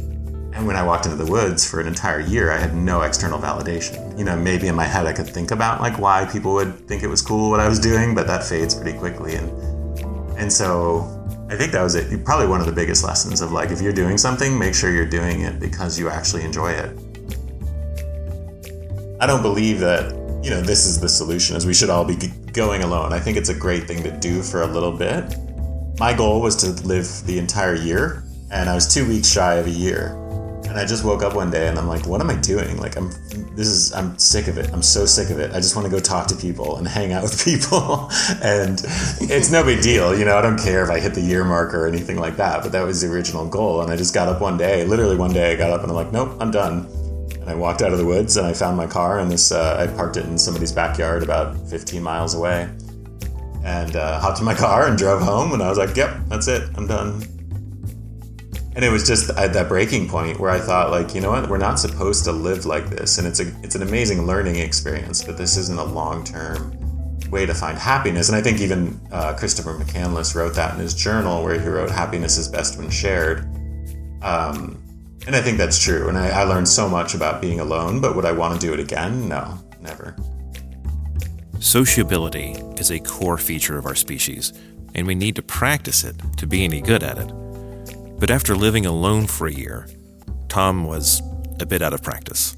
And 0.55 0.65
when 0.65 0.75
I 0.75 0.83
walked 0.83 1.05
into 1.05 1.17
the 1.17 1.29
woods 1.29 1.69
for 1.69 1.79
an 1.79 1.87
entire 1.87 2.19
year, 2.19 2.51
I 2.51 2.57
had 2.57 2.73
no 2.75 3.01
external 3.01 3.37
validation. 3.37 4.17
You 4.17 4.25
know, 4.25 4.35
maybe 4.35 4.67
in 4.67 4.75
my 4.75 4.85
head 4.85 5.05
I 5.05 5.13
could 5.13 5.27
think 5.27 5.51
about 5.51 5.81
like 5.81 5.99
why 5.99 6.25
people 6.31 6.53
would 6.53 6.87
think 6.87 7.03
it 7.03 7.07
was 7.07 7.21
cool 7.21 7.49
what 7.49 7.59
I 7.59 7.67
was 7.67 7.79
doing, 7.79 8.15
but 8.15 8.27
that 8.27 8.43
fades 8.43 8.73
pretty 8.73 8.97
quickly. 8.97 9.35
And 9.35 9.49
and 10.37 10.53
so 10.53 11.13
I 11.49 11.55
think 11.55 11.71
that 11.71 11.81
was 11.81 11.95
it. 11.95 12.25
Probably 12.25 12.47
one 12.47 12.59
of 12.59 12.65
the 12.65 12.73
biggest 12.73 13.03
lessons 13.03 13.41
of 13.41 13.51
like 13.51 13.71
if 13.71 13.81
you're 13.81 13.93
doing 13.93 14.17
something, 14.17 14.57
make 14.57 14.75
sure 14.75 14.91
you're 14.91 15.05
doing 15.05 15.41
it 15.41 15.59
because 15.59 15.97
you 15.99 16.09
actually 16.09 16.43
enjoy 16.43 16.71
it. 16.71 16.91
I 19.19 19.25
don't 19.25 19.41
believe 19.41 19.79
that 19.79 20.16
you 20.47 20.53
know 20.53 20.61
this 20.61 20.85
is 20.85 20.97
the 20.97 21.09
solution. 21.09 21.57
Is 21.57 21.65
we 21.65 21.73
should 21.73 21.89
all 21.89 22.05
be 22.05 22.15
going 22.53 22.81
alone. 22.81 23.11
I 23.11 23.19
think 23.19 23.35
it's 23.35 23.49
a 23.49 23.53
great 23.53 23.83
thing 23.83 24.01
to 24.03 24.17
do 24.17 24.41
for 24.41 24.61
a 24.61 24.65
little 24.65 24.93
bit. 24.93 25.35
My 25.99 26.13
goal 26.13 26.39
was 26.39 26.55
to 26.57 26.67
live 26.87 27.05
the 27.25 27.37
entire 27.37 27.75
year, 27.75 28.23
and 28.49 28.69
I 28.69 28.75
was 28.75 28.87
two 28.87 29.05
weeks 29.05 29.29
shy 29.29 29.55
of 29.55 29.67
a 29.67 29.69
year. 29.69 30.15
And 30.69 30.77
I 30.77 30.85
just 30.85 31.03
woke 31.03 31.21
up 31.21 31.33
one 31.33 31.49
day 31.49 31.67
and 31.67 31.77
I'm 31.77 31.87
like, 31.87 32.05
what 32.07 32.21
am 32.21 32.29
I 32.29 32.35
doing? 32.35 32.77
Like 32.77 32.95
I'm 32.95 33.09
this 33.55 33.67
is 33.67 33.93
I'm 33.93 34.17
sick 34.17 34.47
of 34.47 34.57
it. 34.57 34.71
I'm 34.71 34.81
so 34.81 35.05
sick 35.05 35.29
of 35.31 35.39
it. 35.39 35.51
I 35.51 35.59
just 35.59 35.75
want 35.75 35.85
to 35.85 35.91
go 35.91 35.99
talk 35.99 36.27
to 36.27 36.35
people 36.35 36.77
and 36.77 36.87
hang 36.87 37.11
out 37.11 37.23
with 37.27 37.43
people. 37.43 38.09
and 38.41 38.81
it's 39.19 39.51
no 39.51 39.65
big 39.65 39.81
deal, 39.81 40.17
you 40.17 40.23
know, 40.23 40.37
I 40.37 40.41
don't 40.41 40.59
care 40.59 40.81
if 40.81 40.89
I 40.89 41.01
hit 41.01 41.13
the 41.13 41.21
year 41.21 41.43
mark 41.43 41.73
or 41.73 41.87
anything 41.87 42.17
like 42.17 42.37
that, 42.37 42.63
but 42.63 42.71
that 42.71 42.85
was 42.85 43.01
the 43.01 43.11
original 43.11 43.45
goal. 43.49 43.81
And 43.81 43.91
I 43.91 43.97
just 43.97 44.13
got 44.13 44.29
up 44.29 44.39
one 44.39 44.57
day, 44.57 44.85
literally 44.85 45.17
one 45.17 45.33
day 45.33 45.51
I 45.51 45.55
got 45.57 45.71
up 45.71 45.81
and 45.81 45.89
I'm 45.89 45.95
like, 45.95 46.13
nope, 46.13 46.37
I'm 46.39 46.51
done. 46.51 46.87
And 47.33 47.49
I 47.49 47.55
walked 47.55 47.81
out 47.81 47.91
of 47.91 47.97
the 47.97 48.05
woods 48.05 48.37
and 48.37 48.45
I 48.45 48.53
found 48.53 48.77
my 48.77 48.87
car 48.87 49.19
and 49.19 49.31
this 49.31 49.51
uh, 49.51 49.77
I 49.79 49.87
parked 49.95 50.17
it 50.17 50.25
in 50.25 50.37
somebody's 50.37 50.71
backyard 50.71 51.23
about 51.23 51.57
15 51.69 52.01
miles 52.01 52.33
away. 52.33 52.69
And 53.63 53.95
uh, 53.95 54.19
hopped 54.19 54.39
in 54.39 54.45
my 54.45 54.55
car 54.65 54.87
and 54.87 54.97
drove 54.97 55.21
home 55.21 55.53
and 55.53 55.61
I 55.61 55.69
was 55.69 55.77
like, 55.77 55.95
yep, 55.95 56.17
that's 56.27 56.47
it. 56.47 56.69
I'm 56.75 56.87
done 56.87 57.23
and 58.77 58.85
it 58.85 58.91
was 58.91 59.07
just 59.07 59.31
at 59.31 59.53
that 59.53 59.69
breaking 59.69 60.07
point 60.07 60.39
where 60.39 60.51
I 60.51 60.59
thought, 60.59 60.91
like, 60.91 61.15
you 61.15 61.19
know 61.19 61.31
what, 61.31 61.49
we're 61.49 61.57
not 61.57 61.79
supposed 61.79 62.25
to 62.25 62.31
live 62.31 62.67
like 62.67 62.91
this, 62.91 63.17
and 63.17 63.25
it's 63.25 63.39
a 63.39 63.47
it's 63.63 63.73
an 63.73 63.81
amazing 63.81 64.27
learning 64.27 64.57
experience, 64.57 65.23
but 65.23 65.35
this 65.35 65.57
isn't 65.57 65.79
a 65.79 65.83
long 65.83 66.23
term 66.23 66.77
way 67.31 67.47
to 67.47 67.55
find 67.55 67.75
happiness. 67.75 68.29
And 68.29 68.35
I 68.35 68.41
think 68.41 68.61
even 68.61 69.01
uh, 69.11 69.33
Christopher 69.33 69.73
McCandless 69.73 70.35
wrote 70.35 70.53
that 70.53 70.75
in 70.75 70.79
his 70.79 70.93
journal, 70.93 71.43
where 71.43 71.59
he 71.59 71.67
wrote, 71.67 71.89
"Happiness 71.89 72.37
is 72.37 72.47
best 72.47 72.77
when 72.77 72.91
shared." 72.91 73.49
Um, 74.21 74.79
and 75.27 75.35
I 75.35 75.41
think 75.41 75.57
that's 75.57 75.83
true. 75.83 76.07
And 76.07 76.17
I, 76.17 76.29
I 76.29 76.43
learned 76.43 76.69
so 76.69 76.87
much 76.87 77.13
about 77.13 77.41
being 77.41 77.59
alone, 77.59 77.99
but 77.99 78.15
would 78.15 78.25
I 78.25 78.31
want 78.31 78.59
to 78.59 78.65
do 78.65 78.73
it 78.73 78.79
again? 78.79 79.27
No, 79.27 79.59
never. 79.81 80.15
Sociability 81.59 82.51
is 82.77 82.91
a 82.91 82.99
core 82.99 83.37
feature 83.37 83.77
of 83.77 83.85
our 83.85 83.95
species, 83.95 84.53
and 84.95 85.05
we 85.05 85.15
need 85.15 85.35
to 85.35 85.41
practice 85.41 86.05
it 86.05 86.15
to 86.37 86.47
be 86.47 86.63
any 86.63 86.79
good 86.79 87.03
at 87.03 87.17
it. 87.17 87.29
But 88.19 88.31
after 88.31 88.55
living 88.55 88.85
alone 88.85 89.27
for 89.27 89.47
a 89.47 89.51
year, 89.51 89.87
Tom 90.47 90.85
was 90.85 91.21
a 91.59 91.65
bit 91.65 91.81
out 91.81 91.93
of 91.93 92.01
practice. 92.01 92.55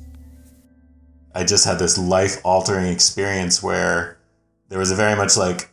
I 1.34 1.46
just 1.46 1.66
had 1.66 1.80
this 1.80 1.98
life 1.98 2.38
altering 2.44 2.86
experience 2.86 3.64
where 3.64 4.20
there 4.68 4.80
was 4.80 4.92
a 4.92 4.96
very 4.96 5.16
much 5.16 5.36
like 5.36 5.72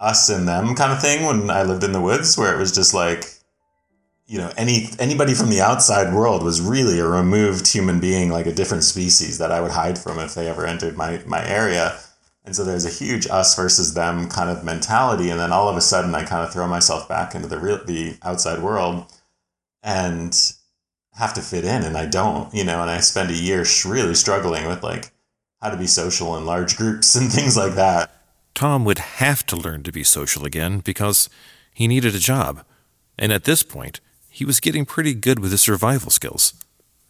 us 0.00 0.28
and 0.28 0.48
them 0.48 0.74
kind 0.74 0.92
of 0.92 1.00
thing 1.00 1.24
when 1.24 1.48
I 1.48 1.62
lived 1.62 1.84
in 1.84 1.92
the 1.92 2.00
woods, 2.00 2.36
where 2.36 2.52
it 2.52 2.58
was 2.58 2.72
just 2.72 2.92
like, 2.92 3.35
you 4.26 4.38
know, 4.38 4.52
any 4.56 4.88
anybody 4.98 5.34
from 5.34 5.50
the 5.50 5.60
outside 5.60 6.12
world 6.12 6.42
was 6.42 6.60
really 6.60 6.98
a 6.98 7.06
removed 7.06 7.72
human 7.72 8.00
being, 8.00 8.30
like 8.30 8.46
a 8.46 8.52
different 8.52 8.82
species 8.82 9.38
that 9.38 9.52
I 9.52 9.60
would 9.60 9.70
hide 9.70 9.98
from 9.98 10.18
if 10.18 10.34
they 10.34 10.48
ever 10.48 10.66
entered 10.66 10.96
my 10.96 11.22
my 11.26 11.46
area. 11.46 11.98
And 12.44 12.54
so 12.54 12.64
there's 12.64 12.84
a 12.84 12.90
huge 12.90 13.28
us 13.28 13.56
versus 13.56 13.94
them 13.94 14.28
kind 14.28 14.50
of 14.50 14.64
mentality. 14.64 15.30
And 15.30 15.40
then 15.40 15.52
all 15.52 15.68
of 15.68 15.76
a 15.76 15.80
sudden, 15.80 16.14
I 16.14 16.24
kind 16.24 16.44
of 16.44 16.52
throw 16.52 16.68
myself 16.68 17.08
back 17.08 17.34
into 17.34 17.48
the 17.48 17.58
real, 17.58 17.84
the 17.84 18.16
outside 18.22 18.62
world 18.62 19.12
and 19.82 20.32
have 21.14 21.34
to 21.34 21.42
fit 21.42 21.64
in. 21.64 21.82
And 21.82 21.96
I 21.96 22.06
don't, 22.06 22.52
you 22.54 22.62
know, 22.62 22.82
and 22.82 22.90
I 22.90 23.00
spend 23.00 23.30
a 23.30 23.34
year 23.34 23.64
really 23.84 24.14
struggling 24.14 24.66
with 24.66 24.84
like 24.84 25.10
how 25.60 25.70
to 25.70 25.76
be 25.76 25.88
social 25.88 26.36
in 26.36 26.46
large 26.46 26.76
groups 26.76 27.14
and 27.16 27.32
things 27.32 27.56
like 27.56 27.74
that. 27.74 28.12
Tom 28.54 28.84
would 28.84 28.98
have 28.98 29.44
to 29.46 29.56
learn 29.56 29.82
to 29.82 29.92
be 29.92 30.04
social 30.04 30.44
again 30.44 30.78
because 30.78 31.28
he 31.74 31.88
needed 31.88 32.14
a 32.14 32.20
job. 32.20 32.64
And 33.18 33.32
at 33.32 33.44
this 33.44 33.62
point, 33.62 34.00
he 34.36 34.44
was 34.44 34.60
getting 34.60 34.84
pretty 34.84 35.14
good 35.14 35.38
with 35.38 35.50
his 35.50 35.60
survival 35.60 36.10
skills. 36.10 36.54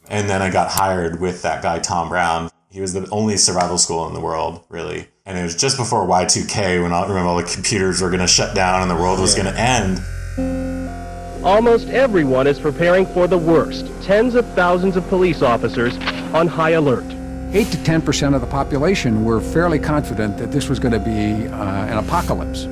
And 0.09 0.29
then 0.29 0.41
I 0.43 0.51
got 0.51 0.71
hired 0.71 1.21
with 1.21 1.43
that 1.43 1.63
guy, 1.63 1.81
Tom 1.81 2.09
Brown. 2.09 2.51
He 2.71 2.81
was 2.81 2.93
the 2.93 3.09
only 3.11 3.37
survival 3.37 3.79
school 3.79 4.07
in 4.07 4.15
the 4.15 4.21
world, 4.21 4.65
really 4.69 5.09
and 5.27 5.37
it 5.37 5.43
was 5.43 5.57
just 5.57 5.77
before 5.77 6.07
Y2K 6.07 6.81
when 6.83 6.93
I 6.93 7.03
remember 7.03 7.29
all 7.29 7.37
the 7.37 7.43
computers 7.43 8.01
were 8.01 8.09
going 8.09 8.21
to 8.21 8.29
shut 8.29 8.55
down 8.55 8.83
and 8.83 8.91
the 8.91 8.95
world 8.95 9.19
was 9.19 9.35
going 9.35 9.53
to 9.53 9.61
end. 9.61 11.45
Almost 11.45 11.89
everyone 11.89 12.47
is 12.47 12.61
preparing 12.61 13.07
for 13.07 13.27
the 13.27 13.37
worst. 13.37 13.91
Tens 14.03 14.37
of 14.37 14.47
thousands 14.55 14.97
of 14.97 15.07
police 15.09 15.43
officers 15.43 15.97
on 16.33 16.47
high 16.47 16.71
alert. 16.71 17.05
8 17.53 17.67
to 17.69 17.85
10 17.85 18.03
percent 18.03 18.35
of 18.35 18.41
the 18.41 18.47
population 18.47 19.25
were 19.25 19.41
fairly 19.41 19.79
confident 19.79 20.39
that 20.39 20.53
this 20.53 20.69
was 20.69 20.79
going 20.79 20.93
to 20.93 21.01
be 21.01 21.49
uh, 21.49 21.87
an 21.87 21.99
apocalypse. 21.99 22.67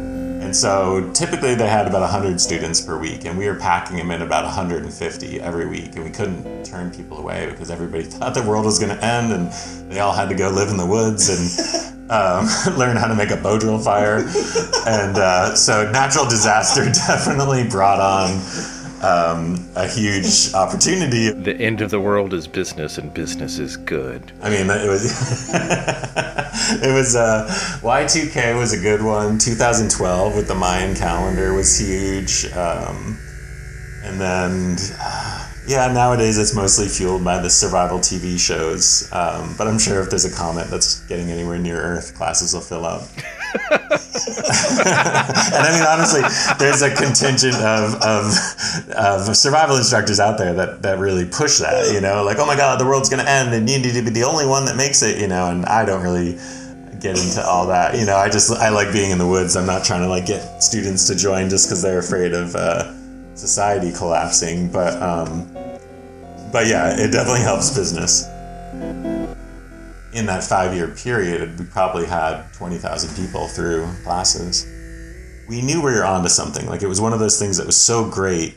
And 0.54 0.60
so 0.60 1.10
typically 1.12 1.56
they 1.56 1.66
had 1.66 1.88
about 1.88 2.02
100 2.02 2.40
students 2.40 2.80
per 2.80 2.96
week, 2.96 3.24
and 3.24 3.36
we 3.36 3.48
were 3.48 3.56
packing 3.56 3.96
them 3.96 4.12
in 4.12 4.22
about 4.22 4.44
150 4.44 5.40
every 5.40 5.66
week. 5.66 5.96
And 5.96 6.04
we 6.04 6.10
couldn't 6.10 6.64
turn 6.64 6.92
people 6.92 7.18
away 7.18 7.50
because 7.50 7.72
everybody 7.72 8.04
thought 8.04 8.34
the 8.34 8.42
world 8.44 8.64
was 8.64 8.78
going 8.78 8.96
to 8.96 9.04
end, 9.04 9.32
and 9.32 9.50
they 9.90 9.98
all 9.98 10.12
had 10.12 10.28
to 10.28 10.36
go 10.36 10.50
live 10.50 10.68
in 10.68 10.76
the 10.76 10.86
woods 10.86 11.28
and 11.28 12.08
um, 12.12 12.46
learn 12.78 12.96
how 12.96 13.08
to 13.08 13.16
make 13.16 13.30
a 13.30 13.36
bow 13.36 13.58
drill 13.58 13.80
fire. 13.80 14.18
and 14.86 15.18
uh, 15.18 15.56
so 15.56 15.90
natural 15.90 16.24
disaster 16.24 16.84
definitely 16.84 17.66
brought 17.68 17.98
on 17.98 18.38
um, 19.04 19.68
a 19.76 19.86
huge 19.86 20.54
opportunity. 20.62 21.30
The 21.30 21.56
end 21.56 21.80
of 21.80 21.90
the 21.90 22.00
world 22.00 22.32
is 22.32 22.46
business, 22.48 22.98
and 22.98 23.12
business 23.12 23.58
is 23.58 23.76
good. 23.76 24.32
I 24.42 24.50
mean, 24.50 24.70
it 24.70 24.88
was 24.88 25.04
it 25.54 26.92
was 26.94 27.14
uh, 27.14 27.46
Y2K 27.82 28.58
was 28.58 28.72
a 28.72 28.80
good 28.80 29.02
one. 29.02 29.38
2012 29.38 30.36
with 30.36 30.48
the 30.48 30.54
Mayan 30.54 30.94
calendar 30.96 31.52
was 31.52 31.78
huge, 31.78 32.46
um, 32.52 33.18
and 34.04 34.20
then 34.20 34.76
uh, 35.00 35.50
Yeah, 35.66 35.90
nowadays 35.92 36.36
it's 36.36 36.54
mostly 36.54 36.88
fueled 36.88 37.24
by 37.24 37.40
the 37.40 37.48
survival 37.48 37.98
TV 37.98 38.38
shows. 38.38 39.08
Um, 39.12 39.54
but 39.56 39.66
I'm 39.66 39.78
sure 39.78 40.02
if 40.02 40.10
there's 40.10 40.26
a 40.26 40.34
comet 40.34 40.68
that's 40.68 41.00
getting 41.06 41.30
anywhere 41.30 41.58
near 41.58 41.80
Earth, 41.80 42.14
classes 42.14 42.52
will 42.52 42.60
fill 42.60 42.84
up. 42.84 43.02
and 44.84 45.62
I 45.62 45.70
mean, 45.72 45.86
honestly, 45.86 46.22
there's 46.58 46.82
a 46.82 46.94
contingent 46.94 47.54
of, 47.56 47.94
of, 48.02 48.24
of 48.96 49.36
survival 49.36 49.76
instructors 49.76 50.18
out 50.18 50.38
there 50.38 50.52
that, 50.54 50.82
that 50.82 50.98
really 50.98 51.24
push 51.24 51.58
that, 51.58 51.92
you 51.92 52.00
know, 52.00 52.24
like, 52.24 52.38
oh 52.38 52.46
my 52.46 52.56
God, 52.56 52.80
the 52.80 52.84
world's 52.84 53.08
going 53.08 53.24
to 53.24 53.30
end 53.30 53.54
and 53.54 53.68
you 53.68 53.78
need 53.78 53.94
to 53.94 54.02
be 54.02 54.10
the 54.10 54.24
only 54.24 54.46
one 54.46 54.64
that 54.64 54.76
makes 54.76 55.02
it, 55.02 55.20
you 55.20 55.28
know, 55.28 55.50
and 55.50 55.64
I 55.66 55.84
don't 55.84 56.02
really 56.02 56.32
get 57.00 57.16
into 57.16 57.44
all 57.46 57.66
that. 57.68 57.96
You 57.98 58.06
know, 58.06 58.16
I 58.16 58.28
just, 58.28 58.50
I 58.50 58.70
like 58.70 58.92
being 58.92 59.10
in 59.10 59.18
the 59.18 59.28
woods. 59.28 59.56
I'm 59.56 59.66
not 59.66 59.84
trying 59.84 60.02
to 60.02 60.08
like 60.08 60.26
get 60.26 60.62
students 60.62 61.06
to 61.08 61.14
join 61.14 61.48
just 61.48 61.68
because 61.68 61.80
they're 61.80 61.98
afraid 61.98 62.32
of 62.32 62.56
uh, 62.56 62.92
society 63.36 63.92
collapsing. 63.92 64.70
But, 64.72 65.00
um, 65.00 65.48
but 66.50 66.66
yeah, 66.66 66.94
it 66.98 67.12
definitely 67.12 67.42
helps 67.42 67.74
business. 67.76 68.28
In 70.14 70.26
that 70.26 70.44
five 70.44 70.74
year 70.74 70.88
period, 70.88 71.58
we 71.58 71.64
probably 71.64 72.06
had 72.06 72.52
20,000 72.52 73.16
people 73.16 73.48
through 73.48 73.88
classes. 74.04 74.64
We 75.48 75.60
knew 75.60 75.82
we 75.82 75.92
were 75.92 76.04
onto 76.04 76.28
something. 76.28 76.66
Like 76.66 76.82
it 76.82 76.86
was 76.86 77.00
one 77.00 77.12
of 77.12 77.18
those 77.18 77.36
things 77.38 77.56
that 77.56 77.66
was 77.66 77.76
so 77.76 78.08
great. 78.08 78.56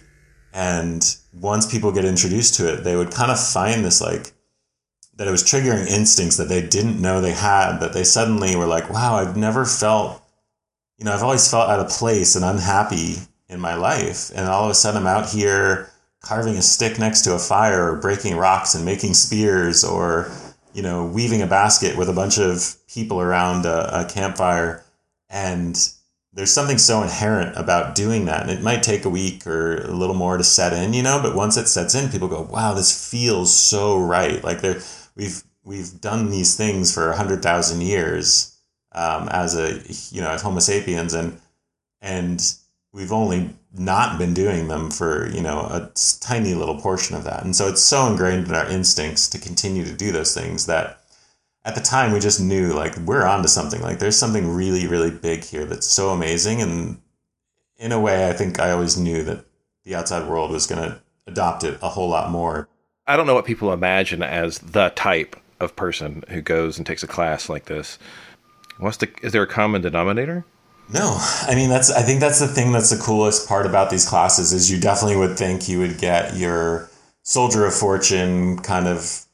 And 0.54 1.04
once 1.34 1.70
people 1.70 1.92
get 1.92 2.06
introduced 2.06 2.54
to 2.56 2.72
it, 2.72 2.84
they 2.84 2.96
would 2.96 3.12
kind 3.12 3.32
of 3.32 3.40
find 3.40 3.84
this 3.84 4.00
like, 4.02 4.34
that 5.16 5.28
it 5.28 5.32
was 5.32 5.44
triggering 5.44 5.88
instincts 5.88 6.38
that 6.38 6.48
they 6.48 6.66
didn't 6.66 7.02
know 7.02 7.20
they 7.20 7.34
had, 7.34 7.80
that 7.80 7.94
they 7.94 8.04
suddenly 8.04 8.56
were 8.56 8.68
like, 8.68 8.92
wow, 8.92 9.16
I've 9.16 9.36
never 9.36 9.66
felt, 9.66 10.22
you 11.00 11.06
know, 11.06 11.14
I've 11.14 11.24
always 11.24 11.50
felt 11.50 11.70
out 11.70 11.80
of 11.80 11.90
place 11.90 12.36
and 12.36 12.46
unhappy 12.46 13.16
in 13.50 13.60
my 13.60 13.74
life. 13.74 14.32
And 14.36 14.48
all 14.48 14.66
of 14.66 14.70
a 14.70 14.76
sudden 14.76 15.02
I'm 15.02 15.08
out 15.08 15.30
here 15.30 15.90
carving 16.22 16.56
a 16.56 16.62
stick 16.62 17.00
next 17.00 17.22
to 17.22 17.34
a 17.34 17.40
fire 17.40 17.94
or 17.94 17.96
breaking 18.00 18.38
rocks 18.38 18.76
and 18.76 18.86
making 18.86 19.16
spears 19.16 19.84
or 19.84 20.32
you 20.78 20.84
know 20.84 21.04
weaving 21.06 21.42
a 21.42 21.48
basket 21.48 21.98
with 21.98 22.08
a 22.08 22.14
bunch 22.14 22.38
of 22.38 22.76
people 22.88 23.20
around 23.20 23.66
a, 23.66 24.02
a 24.02 24.06
campfire. 24.06 24.84
And 25.28 25.76
there's 26.32 26.54
something 26.54 26.78
so 26.78 27.02
inherent 27.02 27.58
about 27.58 27.96
doing 27.96 28.26
that. 28.26 28.44
And 28.44 28.52
it 28.52 28.62
might 28.62 28.84
take 28.84 29.04
a 29.04 29.10
week 29.10 29.48
or 29.48 29.82
a 29.82 29.92
little 29.92 30.16
more 30.16 30.38
to 30.38 30.44
set 30.44 30.74
in 30.74 30.94
you 30.94 31.02
know 31.02 31.20
but 31.20 31.36
once 31.36 31.58
it 31.58 31.68
sets 31.68 31.96
in 31.96 32.10
people 32.10 32.28
go 32.28 32.42
wow 32.44 32.76
this 32.76 33.10
feels 33.10 33.52
so 33.54 33.98
right. 33.98 34.44
Like 34.44 34.62
there 34.62 34.80
we've 35.16 35.44
we've 35.66 36.00
done 36.00 36.30
these 36.30 36.56
things 36.56 36.94
for 36.94 37.06
a 37.06 37.18
100,000 37.18 37.82
years 37.82 38.56
um, 38.92 39.28
as 39.30 39.56
a 39.56 39.82
you 40.16 40.22
know 40.22 40.30
as 40.30 40.44
homo 40.44 40.60
sapiens 40.60 41.16
and 41.16 41.42
and 42.02 42.54
we've 42.94 43.12
only 43.12 43.52
not 43.74 44.18
been 44.18 44.34
doing 44.34 44.68
them 44.68 44.90
for 44.90 45.30
you 45.30 45.42
know 45.42 45.60
a 45.62 45.92
tiny 46.22 46.54
little 46.54 46.80
portion 46.80 47.16
of 47.16 47.24
that. 47.24 47.44
And 47.44 47.56
so 47.56 47.68
it's 47.68 47.82
so 47.82 48.08
ingrained 48.08 48.48
in 48.48 48.56
our 48.56 48.68
instincts 48.68 49.28
to 49.30 49.40
continue 49.40 49.86
to 49.86 49.94
do 49.94 50.12
those 50.12 50.34
things 50.34 50.66
that 50.66 51.02
at 51.66 51.76
the 51.76 51.82
time 51.82 52.12
we 52.12 52.20
just 52.20 52.40
knew 52.40 52.74
like 52.74 52.98
we're 52.98 53.26
onto 53.26 53.48
something. 53.48 53.82
Like 53.82 54.00
there's 54.00 54.18
something 54.18 54.54
really 54.54 54.88
really 54.88 55.12
big 55.12 55.44
here 55.44 55.66
that's 55.66 55.88
so 55.88 56.10
amazing. 56.10 56.62
And 56.62 57.02
in 57.78 57.92
a 57.92 58.00
way 58.00 58.28
i 58.28 58.34
think 58.34 58.60
i 58.60 58.72
always 58.72 58.98
knew 58.98 59.24
that 59.24 59.46
the 59.88 59.96
outside 59.96 60.28
world 60.28 60.52
was 60.52 60.68
going 60.68 60.82
to 60.82 61.00
adopt 61.28 61.64
it 61.64 61.78
a 61.82 61.90
whole 61.90 62.10
lot 62.10 62.30
more. 62.30 62.68
I 63.08 63.16
don't 63.16 63.26
know 63.26 63.36
what 63.36 63.46
people 63.46 63.72
imagine 63.72 64.22
as 64.22 64.60
the 64.60 64.90
type 64.90 65.38
of 65.62 65.76
person 65.76 66.24
who 66.30 66.42
goes 66.42 66.78
and 66.78 66.86
takes 66.86 67.04
a 67.04 67.08
class 67.08 67.48
like 67.48 67.66
this. 67.66 67.98
What's 68.80 68.98
the 68.98 69.10
is 69.22 69.32
there 69.32 69.44
a 69.44 69.48
common 69.48 69.82
denominator 69.82 70.46
no, 70.94 71.18
I 71.20 71.54
mean 71.56 71.70
that's. 71.70 71.92
I 71.92 72.02
think 72.02 72.20
that's 72.20 72.40
the 72.40 72.48
thing 72.48 72.72
that's 72.72 72.90
the 72.90 72.98
coolest 72.98 73.48
part 73.48 73.66
about 73.66 73.90
these 73.90 74.08
classes 74.08 74.54
is 74.54 74.72
you 74.72 74.80
definitely 74.80 75.18
would 75.18 75.38
think 75.38 75.68
you 75.68 75.80
would 75.80 75.98
get 75.98 76.36
your 76.36 76.90
soldier 77.24 77.66
of 77.66 77.74
fortune 77.74 78.58
kind 78.60 78.88
of, 78.88 79.26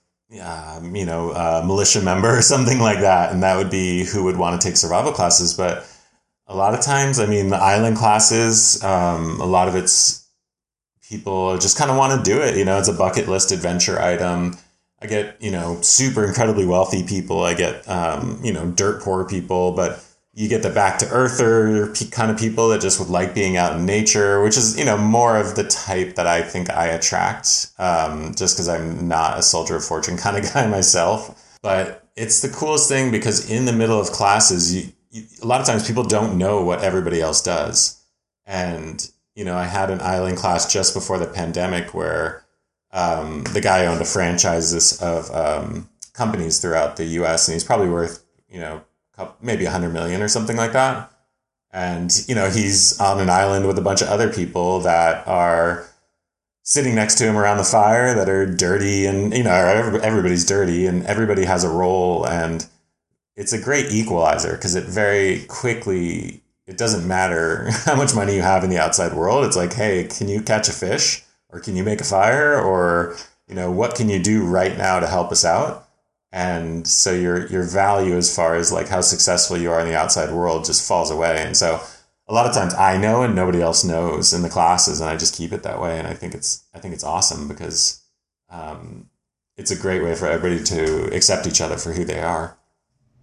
um, 0.41 0.95
you 0.95 1.05
know, 1.05 1.29
uh, 1.29 1.63
militia 1.65 2.01
member 2.01 2.37
or 2.37 2.41
something 2.53 2.79
like 2.79 3.01
that, 3.01 3.31
and 3.31 3.43
that 3.43 3.57
would 3.57 3.69
be 3.69 4.03
who 4.03 4.23
would 4.23 4.37
want 4.37 4.59
to 4.59 4.67
take 4.67 4.77
survival 4.77 5.11
classes. 5.11 5.53
But 5.53 5.87
a 6.47 6.55
lot 6.55 6.73
of 6.73 6.81
times, 6.81 7.19
I 7.19 7.27
mean, 7.27 7.49
the 7.49 7.57
island 7.57 7.97
classes, 7.97 8.83
um, 8.83 9.39
a 9.39 9.45
lot 9.45 9.67
of 9.67 9.75
it's 9.75 10.27
people 11.07 11.57
just 11.59 11.77
kind 11.77 11.91
of 11.91 11.97
want 11.97 12.23
to 12.25 12.31
do 12.31 12.41
it. 12.41 12.57
You 12.57 12.65
know, 12.65 12.79
it's 12.79 12.87
a 12.87 12.93
bucket 12.93 13.27
list 13.27 13.51
adventure 13.51 14.01
item. 14.01 14.57
I 15.03 15.05
get 15.05 15.39
you 15.39 15.51
know 15.51 15.79
super 15.81 16.25
incredibly 16.25 16.65
wealthy 16.65 17.03
people. 17.03 17.43
I 17.43 17.53
get 17.53 17.87
um, 17.87 18.39
you 18.43 18.53
know 18.53 18.71
dirt 18.71 19.03
poor 19.03 19.23
people, 19.27 19.73
but 19.73 20.03
you 20.35 20.49
get 20.49 20.63
the 20.63 20.69
back 20.69 20.97
to 20.97 21.09
earther 21.09 21.93
kind 22.09 22.31
of 22.31 22.37
people 22.37 22.69
that 22.69 22.81
just 22.81 22.99
would 22.99 23.09
like 23.09 23.35
being 23.35 23.55
out 23.55 23.77
in 23.77 23.85
nature, 23.85 24.41
which 24.41 24.57
is, 24.57 24.77
you 24.77 24.83
know, 24.83 24.97
more 24.97 25.37
of 25.37 25.55
the 25.55 25.63
type 25.63 26.15
that 26.15 26.25
I 26.25 26.41
think 26.41 26.71
I 26.71 26.87
attract, 26.87 27.67
um, 27.77 28.33
just 28.33 28.55
because 28.55 28.67
I'm 28.67 29.07
not 29.07 29.37
a 29.37 29.43
soldier 29.43 29.75
of 29.75 29.85
fortune 29.85 30.17
kind 30.25 30.37
of 30.37 30.51
guy 30.51 30.65
myself. 30.65 31.57
But 31.61 32.07
it's 32.15 32.41
the 32.41 32.49
coolest 32.49 32.89
thing 32.89 33.11
because 33.11 33.49
in 33.49 33.65
the 33.65 33.73
middle 33.73 33.99
of 33.99 34.07
classes, 34.07 34.73
you, 34.75 34.91
you, 35.11 35.23
a 35.43 35.45
lot 35.45 35.61
of 35.61 35.67
times 35.67 35.85
people 35.85 36.03
don't 36.03 36.37
know 36.37 36.63
what 36.63 36.81
everybody 36.81 37.21
else 37.21 37.41
does. 37.41 38.01
And, 38.45 39.07
you 39.35 39.45
know, 39.45 39.55
I 39.55 39.65
had 39.65 39.91
an 39.91 40.01
island 40.01 40.37
class 40.37 40.71
just 40.71 40.95
before 40.95 41.19
the 41.19 41.27
pandemic 41.27 41.93
where 41.93 42.43
um, 42.91 43.43
the 43.53 43.61
guy 43.61 43.85
owned 43.85 44.01
a 44.01 44.05
franchise 44.05 44.99
of 44.99 45.31
um, 45.31 45.89
companies 46.13 46.59
throughout 46.59 46.97
the 46.97 47.05
US, 47.05 47.47
and 47.47 47.53
he's 47.53 47.63
probably 47.63 47.89
worth, 47.89 48.23
you 48.49 48.59
know, 48.59 48.83
maybe 49.41 49.63
100 49.63 49.89
million 49.89 50.21
or 50.21 50.27
something 50.27 50.57
like 50.57 50.73
that. 50.73 51.11
And, 51.71 52.11
you 52.27 52.35
know, 52.35 52.49
he's 52.49 52.99
on 52.99 53.19
an 53.19 53.29
island 53.29 53.65
with 53.65 53.77
a 53.77 53.81
bunch 53.81 54.01
of 54.01 54.07
other 54.07 54.31
people 54.31 54.79
that 54.81 55.27
are 55.27 55.87
sitting 56.63 56.95
next 56.95 57.15
to 57.15 57.25
him 57.25 57.35
around 57.35 57.57
the 57.57 57.63
fire 57.63 58.13
that 58.15 58.29
are 58.29 58.45
dirty 58.45 59.05
and, 59.05 59.35
you 59.35 59.43
know, 59.43 59.51
everybody's 60.03 60.45
dirty 60.45 60.85
and 60.85 61.03
everybody 61.05 61.45
has 61.45 61.63
a 61.63 61.69
role. 61.69 62.25
And 62.27 62.65
it's 63.35 63.53
a 63.53 63.61
great 63.61 63.91
equalizer 63.91 64.53
because 64.53 64.75
it 64.75 64.85
very 64.85 65.45
quickly, 65.45 66.41
it 66.67 66.77
doesn't 66.77 67.07
matter 67.07 67.69
how 67.85 67.95
much 67.95 68.15
money 68.15 68.35
you 68.35 68.41
have 68.41 68.63
in 68.63 68.69
the 68.69 68.77
outside 68.77 69.13
world. 69.13 69.43
It's 69.43 69.57
like, 69.57 69.73
hey, 69.73 70.05
can 70.05 70.29
you 70.29 70.41
catch 70.41 70.69
a 70.69 70.73
fish 70.73 71.23
or 71.49 71.59
can 71.59 71.75
you 71.75 71.83
make 71.83 72.01
a 72.01 72.05
fire 72.05 72.59
or, 72.59 73.17
you 73.47 73.55
know, 73.55 73.71
what 73.71 73.95
can 73.95 74.09
you 74.09 74.21
do 74.21 74.45
right 74.45 74.77
now 74.77 74.99
to 74.99 75.07
help 75.07 75.31
us 75.31 75.43
out? 75.43 75.82
And 76.33 76.87
so 76.87 77.13
your 77.13 77.45
your 77.45 77.61
value 77.61 78.17
as 78.17 78.35
far 78.35 78.55
as 78.55 78.71
like 78.71 78.89
how 78.89 79.01
successful 79.01 79.55
you 79.55 79.71
are 79.71 79.79
in 79.79 79.87
the 79.87 79.95
outside 79.95 80.33
world 80.33 80.65
just 80.65 80.85
falls 80.85 81.11
away. 81.11 81.43
And 81.45 81.55
so 81.55 81.79
a 82.27 82.33
lot 82.33 82.47
of 82.47 82.55
times 82.55 82.73
i 82.73 82.97
know 82.97 83.21
and 83.21 83.35
nobody 83.35 83.61
else 83.61 83.83
knows 83.83 84.33
in 84.33 84.41
the 84.41 84.49
classes 84.49 84.99
and 84.99 85.09
i 85.09 85.15
just 85.15 85.35
keep 85.35 85.53
it 85.53 85.61
that 85.63 85.79
way. 85.79 85.99
And 85.99 86.07
i 86.07 86.15
think 86.15 86.33
it's 86.33 86.63
i 86.73 86.79
think 86.79 86.95
it's 86.95 87.03
awesome 87.03 87.47
because 87.47 88.01
um, 88.49 89.09
it's 89.57 89.71
a 89.71 89.75
great 89.75 90.03
way 90.03 90.15
for 90.15 90.25
everybody 90.25 90.63
to 90.63 91.15
accept 91.15 91.47
each 91.47 91.61
other 91.61 91.77
for 91.77 91.93
who 91.93 92.03
they 92.03 92.19
are. 92.19 92.57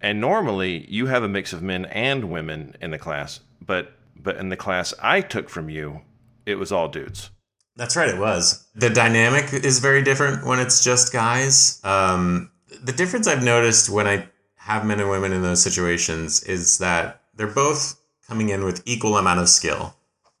And 0.01 0.19
normally 0.19 0.85
you 0.89 1.07
have 1.07 1.23
a 1.23 1.27
mix 1.27 1.53
of 1.53 1.61
men 1.61 1.85
and 1.85 2.31
women 2.31 2.75
in 2.81 2.91
the 2.91 2.97
class 2.97 3.41
but 3.59 3.91
but 4.15 4.37
in 4.37 4.47
the 4.47 4.57
class 4.57 4.93
i 5.01 5.19
took 5.19 5.49
from 5.49 5.69
you 5.69 6.01
it 6.45 6.55
was 6.55 6.71
all 6.71 6.87
dudes. 6.87 7.29
That's 7.75 7.97
right 7.97 8.09
it 8.09 8.19
was. 8.19 8.65
The 8.73 8.89
dynamic 8.89 9.53
is 9.53 9.79
very 9.79 10.01
different 10.01 10.45
when 10.45 10.59
it's 10.59 10.81
just 10.83 11.11
guys. 11.11 11.81
Um, 11.83 12.51
the 12.83 12.91
difference 12.91 13.27
I've 13.27 13.43
noticed 13.43 13.89
when 13.89 14.07
I 14.07 14.27
have 14.55 14.85
men 14.85 14.99
and 14.99 15.09
women 15.09 15.33
in 15.33 15.41
those 15.41 15.61
situations 15.61 16.43
is 16.43 16.77
that 16.77 17.21
they're 17.35 17.47
both 17.47 17.99
coming 18.27 18.49
in 18.49 18.63
with 18.63 18.83
equal 18.85 19.17
amount 19.17 19.39
of 19.39 19.49
skill. 19.49 19.95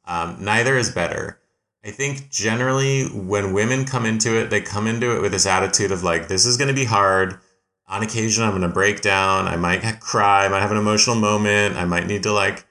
Um, 0.05 0.37
neither 0.39 0.77
is 0.77 0.89
better. 0.89 1.39
I 1.83 1.89
think 1.89 2.29
generally 2.29 3.05
when 3.05 3.53
women 3.53 3.85
come 3.85 4.05
into 4.05 4.39
it, 4.39 4.49
they 4.49 4.61
come 4.61 4.85
into 4.85 5.15
it 5.15 5.21
with 5.21 5.31
this 5.31 5.47
attitude 5.47 5.91
of 5.91 6.03
like, 6.03 6.27
this 6.27 6.45
is 6.45 6.57
going 6.57 6.67
to 6.67 6.73
be 6.73 6.85
hard. 6.85 7.39
On 7.87 8.03
occasion, 8.03 8.43
I'm 8.43 8.51
going 8.51 8.61
to 8.61 8.69
break 8.69 9.01
down. 9.01 9.47
I 9.47 9.57
might 9.57 9.99
cry. 9.99 10.45
I 10.45 10.49
might 10.49 10.61
have 10.61 10.71
an 10.71 10.77
emotional 10.77 11.15
moment. 11.15 11.75
I 11.75 11.85
might 11.85 12.07
need 12.07 12.23
to 12.23 12.31
like, 12.31 12.65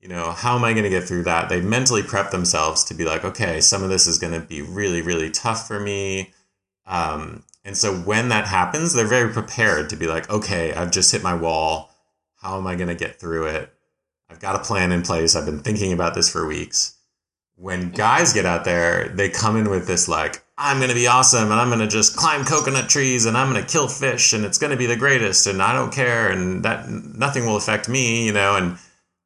you 0.00 0.08
know, 0.08 0.30
how 0.30 0.56
am 0.56 0.64
I 0.64 0.72
going 0.72 0.84
to 0.84 0.90
get 0.90 1.04
through 1.04 1.24
that? 1.24 1.48
They 1.48 1.60
mentally 1.60 2.02
prep 2.02 2.30
themselves 2.30 2.84
to 2.84 2.94
be 2.94 3.04
like, 3.04 3.24
okay, 3.24 3.60
some 3.60 3.82
of 3.82 3.88
this 3.88 4.06
is 4.06 4.18
going 4.18 4.34
to 4.34 4.40
be 4.40 4.62
really, 4.62 5.02
really 5.02 5.30
tough 5.30 5.66
for 5.66 5.80
me. 5.80 6.32
Um, 6.86 7.44
and 7.64 7.76
so 7.76 7.94
when 7.94 8.30
that 8.30 8.46
happens, 8.46 8.92
they're 8.92 9.06
very 9.06 9.32
prepared 9.32 9.90
to 9.90 9.96
be 9.96 10.06
like, 10.06 10.30
okay, 10.30 10.72
I've 10.72 10.90
just 10.90 11.12
hit 11.12 11.22
my 11.22 11.34
wall. 11.34 11.90
How 12.36 12.56
am 12.56 12.66
I 12.66 12.74
going 12.74 12.88
to 12.88 12.94
get 12.94 13.20
through 13.20 13.46
it? 13.46 13.72
I've 14.30 14.40
got 14.40 14.56
a 14.56 14.64
plan 14.64 14.92
in 14.92 15.02
place. 15.02 15.36
I've 15.36 15.44
been 15.44 15.60
thinking 15.60 15.92
about 15.92 16.14
this 16.14 16.30
for 16.30 16.46
weeks. 16.46 16.96
When 17.56 17.90
guys 17.90 18.32
get 18.32 18.46
out 18.46 18.64
there, 18.64 19.08
they 19.08 19.28
come 19.28 19.56
in 19.56 19.68
with 19.68 19.86
this 19.86 20.08
like, 20.08 20.42
I'm 20.56 20.78
going 20.78 20.88
to 20.88 20.94
be 20.94 21.06
awesome 21.06 21.50
and 21.50 21.60
I'm 21.60 21.68
going 21.68 21.80
to 21.80 21.86
just 21.86 22.16
climb 22.16 22.44
coconut 22.44 22.88
trees 22.88 23.26
and 23.26 23.36
I'm 23.36 23.50
going 23.52 23.62
to 23.62 23.70
kill 23.70 23.88
fish 23.88 24.32
and 24.32 24.44
it's 24.44 24.56
going 24.56 24.70
to 24.70 24.76
be 24.76 24.86
the 24.86 24.96
greatest 24.96 25.46
and 25.46 25.60
I 25.60 25.74
don't 25.74 25.92
care 25.92 26.30
and 26.30 26.64
that 26.64 26.88
nothing 26.88 27.44
will 27.44 27.56
affect 27.56 27.88
me, 27.88 28.24
you 28.24 28.32
know, 28.32 28.56
and 28.56 28.78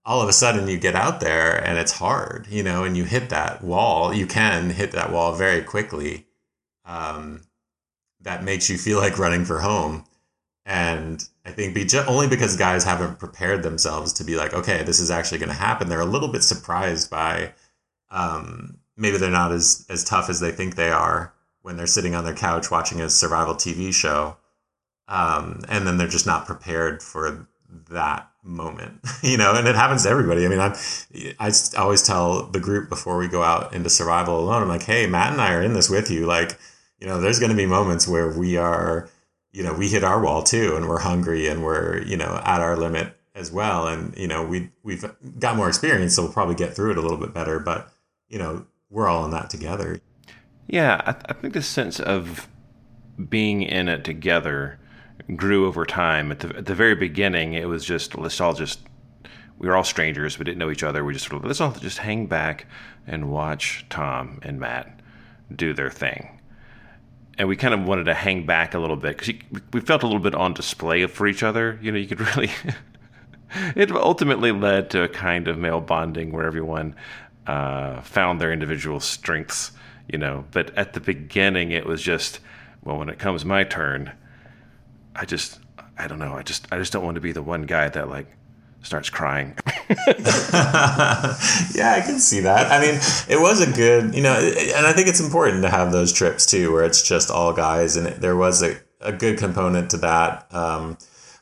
all 0.04 0.20
of 0.20 0.28
a 0.28 0.32
sudden 0.32 0.68
you 0.68 0.78
get 0.78 0.96
out 0.96 1.20
there 1.20 1.56
and 1.64 1.78
it's 1.78 1.92
hard, 1.92 2.48
you 2.48 2.64
know, 2.64 2.82
and 2.82 2.96
you 2.96 3.04
hit 3.04 3.30
that 3.30 3.62
wall. 3.62 4.12
You 4.12 4.26
can 4.26 4.70
hit 4.70 4.92
that 4.92 5.12
wall 5.12 5.34
very 5.34 5.62
quickly. 5.62 6.26
Um, 6.84 7.42
that 8.24 8.44
makes 8.44 8.68
you 8.68 8.76
feel 8.76 8.98
like 8.98 9.18
running 9.18 9.44
for 9.44 9.60
home. 9.60 10.04
And 10.66 11.26
I 11.44 11.50
think 11.50 11.74
be 11.74 11.86
only 12.08 12.26
because 12.26 12.56
guys 12.56 12.84
haven't 12.84 13.18
prepared 13.18 13.62
themselves 13.62 14.12
to 14.14 14.24
be 14.24 14.34
like, 14.34 14.54
okay, 14.54 14.82
this 14.82 14.98
is 14.98 15.10
actually 15.10 15.38
going 15.38 15.50
to 15.50 15.54
happen. 15.54 15.88
They're 15.88 16.00
a 16.00 16.06
little 16.06 16.28
bit 16.28 16.42
surprised 16.42 17.10
by 17.10 17.52
um, 18.10 18.78
maybe 18.96 19.18
they're 19.18 19.30
not 19.30 19.52
as 19.52 19.84
as 19.90 20.04
tough 20.04 20.30
as 20.30 20.40
they 20.40 20.50
think 20.50 20.74
they 20.74 20.90
are 20.90 21.34
when 21.62 21.76
they're 21.76 21.86
sitting 21.86 22.14
on 22.14 22.24
their 22.24 22.34
couch 22.34 22.70
watching 22.70 23.00
a 23.00 23.10
survival 23.10 23.54
TV 23.54 23.92
show, 23.92 24.36
um, 25.08 25.60
and 25.68 25.86
then 25.86 25.98
they're 25.98 26.06
just 26.06 26.26
not 26.26 26.46
prepared 26.46 27.02
for 27.02 27.46
that 27.90 28.30
moment, 28.42 29.00
you 29.22 29.36
know. 29.36 29.54
And 29.54 29.66
it 29.66 29.74
happens 29.74 30.04
to 30.04 30.08
everybody. 30.08 30.46
I 30.46 30.48
mean, 30.48 30.60
I'm, 30.60 30.74
I 31.38 31.52
always 31.76 32.02
tell 32.02 32.44
the 32.44 32.60
group 32.60 32.88
before 32.88 33.18
we 33.18 33.28
go 33.28 33.42
out 33.42 33.74
into 33.74 33.90
survival 33.90 34.38
alone, 34.38 34.62
I'm 34.62 34.68
like, 34.68 34.84
hey, 34.84 35.06
Matt 35.06 35.32
and 35.32 35.40
I 35.40 35.52
are 35.52 35.62
in 35.62 35.74
this 35.74 35.90
with 35.90 36.10
you. 36.10 36.26
Like, 36.26 36.58
you 36.98 37.06
know, 37.06 37.20
there's 37.20 37.38
going 37.38 37.50
to 37.50 37.56
be 37.56 37.66
moments 37.66 38.08
where 38.08 38.36
we 38.36 38.56
are, 38.56 39.08
you 39.52 39.62
know, 39.62 39.74
we 39.74 39.88
hit 39.88 40.04
our 40.04 40.22
wall 40.22 40.42
too, 40.42 40.76
and 40.76 40.88
we're 40.88 41.00
hungry 41.00 41.48
and 41.48 41.64
we're, 41.64 42.02
you 42.02 42.16
know, 42.16 42.40
at 42.44 42.60
our 42.60 42.76
limit 42.76 43.16
as 43.34 43.50
well. 43.50 43.86
And 43.88 44.16
you 44.16 44.28
know, 44.28 44.44
we 44.44 44.70
we've 44.82 45.04
got 45.38 45.56
more 45.56 45.68
experience, 45.68 46.14
so 46.14 46.22
we'll 46.22 46.32
probably 46.32 46.54
get 46.54 46.74
through 46.74 46.92
it 46.92 46.98
a 46.98 47.00
little 47.00 47.18
bit 47.18 47.34
better. 47.34 47.58
But 47.58 47.92
you 48.28 48.38
know, 48.38 48.66
we're 48.90 49.08
all 49.08 49.24
in 49.24 49.30
that 49.32 49.50
together. 49.50 50.00
Yeah, 50.66 51.00
I, 51.04 51.12
th- 51.12 51.24
I 51.28 51.32
think 51.34 51.54
the 51.54 51.62
sense 51.62 52.00
of 52.00 52.48
being 53.28 53.62
in 53.62 53.88
it 53.88 54.04
together 54.04 54.78
grew 55.36 55.66
over 55.66 55.84
time. 55.84 56.30
At 56.30 56.40
the 56.40 56.56
at 56.56 56.66
the 56.66 56.74
very 56.74 56.94
beginning, 56.94 57.54
it 57.54 57.68
was 57.68 57.84
just 57.84 58.16
let's 58.16 58.40
all 58.40 58.54
just 58.54 58.80
we 59.58 59.68
were 59.68 59.76
all 59.76 59.84
strangers. 59.84 60.38
We 60.38 60.44
didn't 60.44 60.58
know 60.58 60.70
each 60.70 60.82
other. 60.82 61.04
We 61.04 61.12
just 61.12 61.26
sort 61.26 61.42
of 61.42 61.46
let's 61.46 61.60
all 61.60 61.72
just 61.72 61.98
hang 61.98 62.26
back 62.26 62.66
and 63.06 63.30
watch 63.30 63.84
Tom 63.90 64.38
and 64.42 64.58
Matt 64.58 65.00
do 65.54 65.74
their 65.74 65.90
thing. 65.90 66.40
And 67.36 67.48
we 67.48 67.56
kind 67.56 67.74
of 67.74 67.84
wanted 67.84 68.04
to 68.04 68.14
hang 68.14 68.46
back 68.46 68.74
a 68.74 68.78
little 68.78 68.96
bit 68.96 69.18
because 69.18 69.34
we 69.72 69.80
felt 69.80 70.02
a 70.02 70.06
little 70.06 70.22
bit 70.22 70.34
on 70.34 70.54
display 70.54 71.04
for 71.06 71.26
each 71.26 71.42
other. 71.42 71.78
You 71.82 71.92
know, 71.92 71.98
you 71.98 72.06
could 72.06 72.20
really. 72.36 72.50
it 73.74 73.90
ultimately 73.90 74.52
led 74.52 74.90
to 74.90 75.02
a 75.02 75.08
kind 75.08 75.48
of 75.48 75.58
male 75.58 75.80
bonding 75.80 76.32
where 76.32 76.46
everyone 76.46 76.94
uh, 77.46 78.00
found 78.02 78.40
their 78.40 78.52
individual 78.52 79.00
strengths. 79.00 79.72
You 80.12 80.18
know, 80.18 80.44
but 80.52 80.76
at 80.76 80.92
the 80.92 81.00
beginning, 81.00 81.70
it 81.70 81.86
was 81.86 82.02
just 82.02 82.40
well, 82.84 82.98
when 82.98 83.08
it 83.08 83.18
comes 83.18 83.44
my 83.44 83.64
turn, 83.64 84.12
I 85.16 85.24
just 85.24 85.58
I 85.96 86.06
don't 86.06 86.18
know. 86.18 86.34
I 86.34 86.42
just 86.42 86.66
I 86.70 86.78
just 86.78 86.92
don't 86.92 87.04
want 87.04 87.14
to 87.16 87.20
be 87.20 87.32
the 87.32 87.42
one 87.42 87.62
guy 87.62 87.88
that 87.88 88.08
like 88.08 88.26
starts 88.84 89.10
crying. 89.10 89.56
yeah, 89.88 91.34
I 91.96 92.02
can 92.04 92.18
see 92.18 92.40
that. 92.40 92.70
I 92.70 92.80
mean, 92.80 93.00
it 93.28 93.40
was 93.40 93.60
a 93.60 93.70
good, 93.70 94.14
you 94.14 94.22
know, 94.22 94.34
and 94.34 94.86
I 94.86 94.92
think 94.92 95.08
it's 95.08 95.20
important 95.20 95.62
to 95.62 95.68
have 95.68 95.92
those 95.92 96.12
trips 96.12 96.46
too, 96.46 96.72
where 96.72 96.84
it's 96.84 97.06
just 97.06 97.30
all 97.30 97.52
guys, 97.52 97.96
and 97.96 98.06
there 98.06 98.36
was 98.36 98.62
a, 98.62 98.76
a 99.00 99.12
good 99.12 99.38
component 99.38 99.90
to 99.90 99.96
that. 99.98 100.52
Um, 100.54 100.98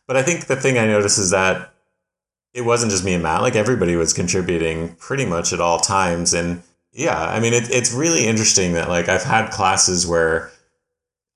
but 0.06 0.16
I 0.16 0.22
think 0.22 0.46
the 0.46 0.56
thing 0.56 0.78
I 0.78 0.86
noticed 0.86 1.18
is 1.18 1.30
that 1.30 1.72
it 2.54 2.62
wasn't 2.62 2.92
just 2.92 3.04
me 3.04 3.14
and 3.14 3.22
Matt; 3.22 3.42
like 3.42 3.56
everybody 3.56 3.96
was 3.96 4.12
contributing 4.12 4.94
pretty 4.96 5.26
much 5.26 5.52
at 5.52 5.60
all 5.60 5.78
times, 5.78 6.34
and 6.34 6.62
yeah, 6.92 7.18
I 7.18 7.40
mean, 7.40 7.54
it, 7.54 7.70
it's 7.70 7.92
really 7.92 8.26
interesting 8.26 8.74
that 8.74 8.88
like 8.88 9.08
I've 9.08 9.22
had 9.22 9.50
classes 9.50 10.06
where 10.06 10.50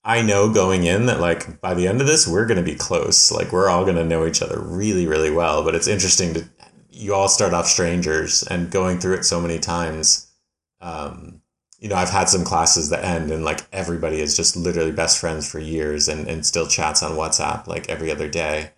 I 0.07 0.23
know 0.23 0.49
going 0.49 0.85
in 0.85 1.07
that 1.07 1.19
like 1.19 1.61
by 1.61 1.75
the 1.75 1.89
end 1.89 2.01
of 2.01 2.07
this 2.07 2.29
we're 2.29 2.47
going 2.47 2.65
to 2.65 2.71
be 2.71 2.77
close. 2.77 3.33
Like 3.33 3.51
we're 3.51 3.69
all 3.69 3.83
going 3.83 3.97
to 3.97 4.05
know 4.05 4.25
each 4.25 4.41
other 4.41 4.61
really 4.61 5.05
really 5.05 5.33
well, 5.33 5.65
but 5.65 5.75
it's 5.75 5.89
interesting 5.89 6.33
to 6.35 6.49
you 6.91 7.13
all 7.13 7.29
start 7.29 7.53
off 7.53 7.67
strangers 7.67 8.45
and 8.45 8.71
going 8.71 9.01
through 9.01 9.15
it 9.15 9.25
so 9.25 9.41
many 9.41 9.59
times. 9.59 10.33
Um, 10.81 11.43
you 11.81 11.89
know, 11.89 11.97
I've 11.97 12.11
had 12.11 12.29
some 12.29 12.45
classes 12.45 12.89
that 12.91 13.05
end 13.05 13.33
and 13.33 13.45
like 13.45 13.67
everybody 13.73 14.21
is 14.21 14.37
just 14.37 14.57
literally 14.57 14.93
best 14.93 15.19
friends 15.19 15.51
for 15.51 15.59
years 15.59 16.09
and, 16.09 16.29
and 16.29 16.47
still 16.47 16.69
chats 16.69 17.03
on 17.03 17.13
WhatsApp 17.13 17.67
like 17.67 17.89
every 17.89 18.11
other 18.13 18.29
day. 18.29 18.71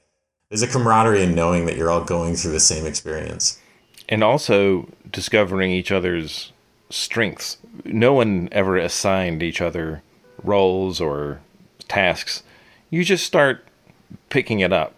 There's 0.48 0.62
a 0.62 0.66
camaraderie 0.66 1.22
in 1.22 1.34
knowing 1.34 1.66
that 1.66 1.76
you're 1.76 1.90
all 1.90 2.02
going 2.02 2.36
through 2.36 2.52
the 2.52 2.60
same 2.60 2.86
experience. 2.86 3.60
And 4.08 4.24
also 4.24 4.88
discovering 5.12 5.72
each 5.72 5.92
other's 5.92 6.52
strengths. 6.88 7.58
No 7.84 8.14
one 8.14 8.48
ever 8.50 8.78
assigned 8.78 9.42
each 9.42 9.60
other 9.60 10.02
roles 10.42 11.00
or 11.00 11.40
tasks, 11.88 12.42
you 12.90 13.04
just 13.04 13.24
start 13.24 13.64
picking 14.30 14.60
it 14.60 14.72
up. 14.72 14.94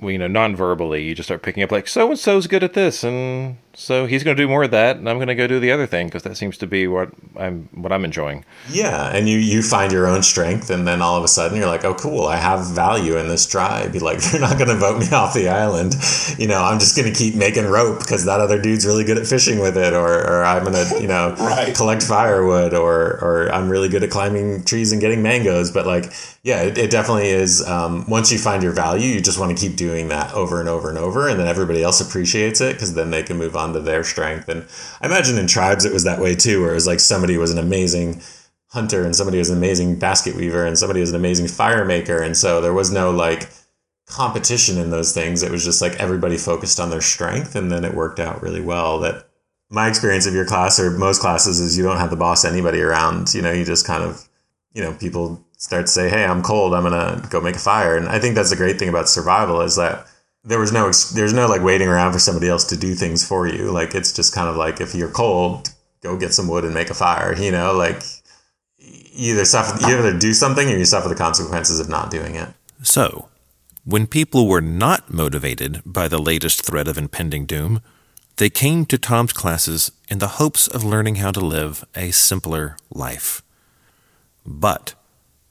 You 0.00 0.18
know, 0.18 0.28
non-verbally, 0.28 1.02
you 1.04 1.14
just 1.14 1.26
start 1.26 1.42
picking 1.42 1.62
up 1.62 1.70
like 1.70 1.86
so 1.86 2.08
and 2.08 2.18
so's 2.18 2.46
good 2.46 2.64
at 2.64 2.72
this, 2.72 3.04
and 3.04 3.58
so 3.80 4.04
he's 4.04 4.22
going 4.22 4.36
to 4.36 4.42
do 4.42 4.46
more 4.46 4.64
of 4.64 4.72
that, 4.72 4.98
and 4.98 5.08
I'm 5.08 5.16
going 5.16 5.28
to 5.28 5.34
go 5.34 5.46
do 5.46 5.58
the 5.58 5.72
other 5.72 5.86
thing 5.86 6.08
because 6.08 6.22
that 6.24 6.36
seems 6.36 6.58
to 6.58 6.66
be 6.66 6.86
what 6.86 7.10
I'm 7.34 7.66
what 7.72 7.92
I'm 7.92 8.04
enjoying. 8.04 8.44
Yeah, 8.68 9.08
and 9.08 9.26
you 9.26 9.38
you 9.38 9.62
find 9.62 9.90
your 9.90 10.06
own 10.06 10.22
strength, 10.22 10.68
and 10.68 10.86
then 10.86 11.00
all 11.00 11.16
of 11.16 11.24
a 11.24 11.28
sudden 11.28 11.56
you're 11.56 11.66
like, 11.66 11.82
oh, 11.82 11.94
cool, 11.94 12.26
I 12.26 12.36
have 12.36 12.66
value 12.66 13.16
in 13.16 13.28
this 13.28 13.46
tribe. 13.46 13.94
You're 13.94 14.02
like, 14.10 14.18
they're 14.18 14.40
not 14.40 14.58
going 14.58 14.68
to 14.68 14.76
vote 14.76 15.00
me 15.00 15.08
off 15.12 15.32
the 15.32 15.48
island. 15.48 15.94
You 16.36 16.46
know, 16.46 16.62
I'm 16.62 16.78
just 16.78 16.94
going 16.94 17.10
to 17.10 17.18
keep 17.18 17.34
making 17.34 17.64
rope 17.64 18.00
because 18.00 18.26
that 18.26 18.38
other 18.38 18.60
dude's 18.60 18.84
really 18.84 19.02
good 19.02 19.16
at 19.16 19.26
fishing 19.26 19.60
with 19.60 19.78
it, 19.78 19.94
or 19.94 20.28
or 20.28 20.44
I'm 20.44 20.62
going 20.62 20.74
to 20.74 21.00
you 21.00 21.08
know 21.08 21.34
right. 21.38 21.74
collect 21.74 22.02
firewood, 22.02 22.74
or 22.74 23.18
or 23.24 23.50
I'm 23.50 23.70
really 23.70 23.88
good 23.88 24.02
at 24.02 24.10
climbing 24.10 24.62
trees 24.64 24.92
and 24.92 25.00
getting 25.00 25.22
mangoes. 25.22 25.70
But 25.70 25.86
like, 25.86 26.12
yeah, 26.42 26.60
it, 26.64 26.76
it 26.76 26.90
definitely 26.90 27.30
is. 27.30 27.66
Um, 27.66 28.04
once 28.10 28.30
you 28.30 28.38
find 28.38 28.62
your 28.62 28.72
value, 28.72 29.08
you 29.08 29.22
just 29.22 29.40
want 29.40 29.56
to 29.56 29.68
keep 29.68 29.78
doing 29.78 30.08
that 30.08 30.34
over 30.34 30.60
and 30.60 30.68
over 30.68 30.90
and 30.90 30.98
over, 30.98 31.28
and 31.28 31.40
then 31.40 31.48
everybody 31.48 31.82
else 31.82 32.02
appreciates 32.02 32.60
it 32.60 32.74
because 32.74 32.92
then 32.92 33.10
they 33.10 33.22
can 33.22 33.38
move 33.38 33.56
on 33.56 33.69
to 33.74 33.80
their 33.80 34.04
strength. 34.04 34.48
And 34.48 34.66
I 35.00 35.06
imagine 35.06 35.38
in 35.38 35.46
tribes 35.46 35.84
it 35.84 35.92
was 35.92 36.04
that 36.04 36.20
way 36.20 36.34
too, 36.34 36.62
where 36.62 36.72
it 36.72 36.74
was 36.74 36.86
like 36.86 37.00
somebody 37.00 37.36
was 37.36 37.50
an 37.50 37.58
amazing 37.58 38.22
hunter 38.68 39.04
and 39.04 39.14
somebody 39.14 39.38
was 39.38 39.50
an 39.50 39.58
amazing 39.58 39.98
basket 39.98 40.36
weaver 40.36 40.64
and 40.64 40.78
somebody 40.78 41.00
was 41.00 41.10
an 41.10 41.16
amazing 41.16 41.48
fire 41.48 41.84
maker. 41.84 42.22
And 42.22 42.36
so 42.36 42.60
there 42.60 42.74
was 42.74 42.92
no 42.92 43.10
like 43.10 43.48
competition 44.06 44.78
in 44.78 44.90
those 44.90 45.12
things. 45.12 45.42
It 45.42 45.50
was 45.50 45.64
just 45.64 45.82
like 45.82 45.94
everybody 45.94 46.36
focused 46.36 46.78
on 46.78 46.90
their 46.90 47.00
strength 47.00 47.54
and 47.54 47.70
then 47.70 47.84
it 47.84 47.94
worked 47.94 48.20
out 48.20 48.42
really 48.42 48.60
well 48.60 49.00
that 49.00 49.26
my 49.70 49.88
experience 49.88 50.26
of 50.26 50.34
your 50.34 50.44
class 50.44 50.78
or 50.80 50.90
most 50.90 51.20
classes 51.20 51.60
is 51.60 51.78
you 51.78 51.84
don't 51.84 51.98
have 51.98 52.10
to 52.10 52.16
boss 52.16 52.44
anybody 52.44 52.80
around. 52.80 53.32
You 53.34 53.42
know, 53.42 53.52
you 53.52 53.64
just 53.64 53.86
kind 53.86 54.02
of, 54.02 54.28
you 54.74 54.82
know, 54.82 54.92
people 54.94 55.44
start 55.56 55.86
to 55.86 55.92
say, 55.92 56.08
Hey, 56.08 56.24
I'm 56.24 56.42
cold. 56.42 56.74
I'm 56.74 56.82
going 56.82 56.92
to 57.22 57.28
go 57.28 57.40
make 57.40 57.56
a 57.56 57.60
fire. 57.60 57.96
And 57.96 58.08
I 58.08 58.18
think 58.18 58.34
that's 58.34 58.50
the 58.50 58.56
great 58.56 58.78
thing 58.78 58.88
about 58.88 59.08
survival 59.08 59.60
is 59.60 59.76
that 59.76 60.06
there 60.44 60.58
was 60.58 60.72
no 60.72 60.90
there's 61.14 61.32
no 61.32 61.46
like 61.46 61.62
waiting 61.62 61.88
around 61.88 62.12
for 62.12 62.18
somebody 62.18 62.48
else 62.48 62.64
to 62.64 62.76
do 62.76 62.94
things 62.94 63.26
for 63.26 63.46
you. 63.46 63.70
Like 63.70 63.94
it's 63.94 64.12
just 64.12 64.34
kind 64.34 64.48
of 64.48 64.56
like 64.56 64.80
if 64.80 64.94
you're 64.94 65.10
cold 65.10 65.70
go 66.02 66.16
get 66.16 66.32
some 66.32 66.48
wood 66.48 66.64
and 66.64 66.72
make 66.72 66.90
a 66.90 66.94
fire 66.94 67.34
you 67.36 67.50
know? 67.50 67.74
Like 67.74 68.02
either 68.78 69.44
suffer 69.44 69.78
you 69.86 69.98
either 69.98 70.18
do 70.18 70.32
something 70.32 70.68
or 70.68 70.76
you 70.76 70.84
suffer 70.84 71.08
the 71.08 71.14
consequences 71.14 71.78
of 71.78 71.88
not 71.88 72.10
doing 72.10 72.34
it. 72.34 72.48
So 72.82 73.28
when 73.84 74.06
people 74.06 74.48
were 74.48 74.62
not 74.62 75.12
motivated 75.12 75.82
by 75.84 76.08
the 76.08 76.18
latest 76.18 76.64
threat 76.64 76.88
of 76.88 76.96
impending 76.96 77.44
doom 77.44 77.82
they 78.36 78.48
came 78.48 78.86
to 78.86 78.96
tom's 78.96 79.34
classes 79.34 79.92
in 80.08 80.18
the 80.18 80.38
hopes 80.38 80.66
of 80.66 80.82
learning 80.82 81.16
how 81.16 81.30
to 81.30 81.40
live 81.40 81.84
a 81.94 82.10
simpler 82.10 82.74
life. 82.88 83.42
But 84.46 84.94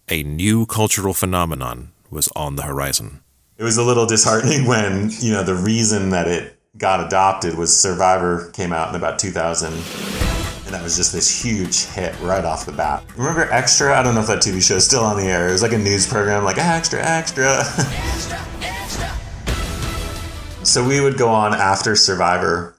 a 0.08 0.24
new 0.24 0.66
cultural 0.66 1.14
phenomenon 1.14 1.92
was 2.10 2.30
on 2.36 2.56
the 2.56 2.64
horizon 2.64 3.22
it 3.60 3.64
was 3.64 3.78
a 3.78 3.84
little 3.84 4.06
disheartening 4.06 4.66
when 4.66 5.10
you 5.20 5.34
know 5.34 5.44
the 5.44 5.54
reason 5.54 6.12
that 6.12 6.28
it 6.28 6.58
got 6.78 7.06
adopted 7.06 7.56
was 7.56 7.78
Survivor 7.78 8.50
came 8.52 8.72
out 8.72 8.90
in 8.90 8.96
about 8.96 9.20
2000 9.20 9.74
and 9.74 10.74
that 10.74 10.82
was 10.82 10.96
just 10.96 11.12
this 11.12 11.44
huge 11.44 11.84
hit 11.86 12.18
right 12.22 12.46
off 12.46 12.66
the 12.66 12.72
bat. 12.72 13.04
Remember 13.18 13.52
Extra? 13.52 14.00
I 14.00 14.04
don't 14.04 14.16
know 14.16 14.22
if 14.22 14.28
that 14.28 14.40
TV 14.40 14.66
show 14.66 14.76
is 14.76 14.86
still 14.86 15.04
on 15.04 15.18
the 15.18 15.24
air. 15.24 15.50
It 15.50 15.52
was 15.52 15.62
like 15.62 15.74
a 15.74 15.78
news 15.78 16.08
program 16.08 16.46
like 16.46 16.58
Extra 16.58 17.04
Extra. 17.04 17.66
so 20.64 20.88
we 20.88 21.02
would 21.02 21.18
go 21.18 21.28
on 21.28 21.54
after 21.54 21.98
Survivor 21.98 22.76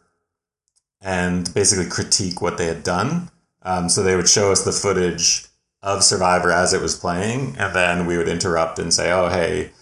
and 1.02 1.52
basically 1.52 1.90
critique 1.90 2.40
what 2.40 2.56
they 2.56 2.66
had 2.66 2.82
done. 2.82 3.30
Um, 3.62 3.90
so 3.90 4.02
they 4.02 4.16
would 4.16 4.28
show 4.28 4.50
us 4.50 4.64
the 4.64 4.72
footage 4.72 5.44
of 5.82 6.04
Survivor 6.04 6.50
as 6.50 6.72
it 6.72 6.80
was 6.80 6.96
playing, 6.96 7.56
and 7.58 7.74
then 7.74 8.06
we 8.06 8.16
would 8.16 8.28
interrupt 8.28 8.78
and 8.78 8.94
say, 8.94 9.10
"Oh, 9.10 9.28
hey, 9.28 9.72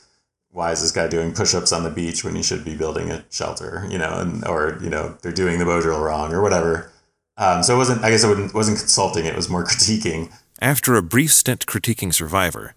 why 0.52 0.72
is 0.72 0.80
this 0.80 0.92
guy 0.92 1.08
doing 1.08 1.32
push-ups 1.32 1.72
on 1.72 1.82
the 1.82 1.90
beach 1.90 2.24
when 2.24 2.34
he 2.34 2.42
should 2.42 2.64
be 2.64 2.76
building 2.76 3.10
a 3.10 3.24
shelter 3.30 3.86
you 3.90 3.98
know 3.98 4.18
and 4.18 4.46
or 4.46 4.78
you 4.82 4.90
know 4.90 5.16
they're 5.22 5.32
doing 5.32 5.58
the 5.58 5.64
bow 5.64 5.80
drill 5.80 6.00
wrong 6.00 6.32
or 6.32 6.42
whatever. 6.42 6.90
Um, 7.36 7.62
so 7.62 7.74
it 7.74 7.78
wasn't 7.78 8.02
i 8.02 8.10
guess 8.10 8.24
it 8.24 8.54
wasn't 8.54 8.78
consulting 8.78 9.26
it 9.26 9.36
was 9.36 9.48
more 9.48 9.64
critiquing. 9.70 10.32
After 10.60 10.96
a 10.96 11.02
brief 11.02 11.32
stint 11.32 11.66
critiquing 11.66 12.12
survivor 12.12 12.74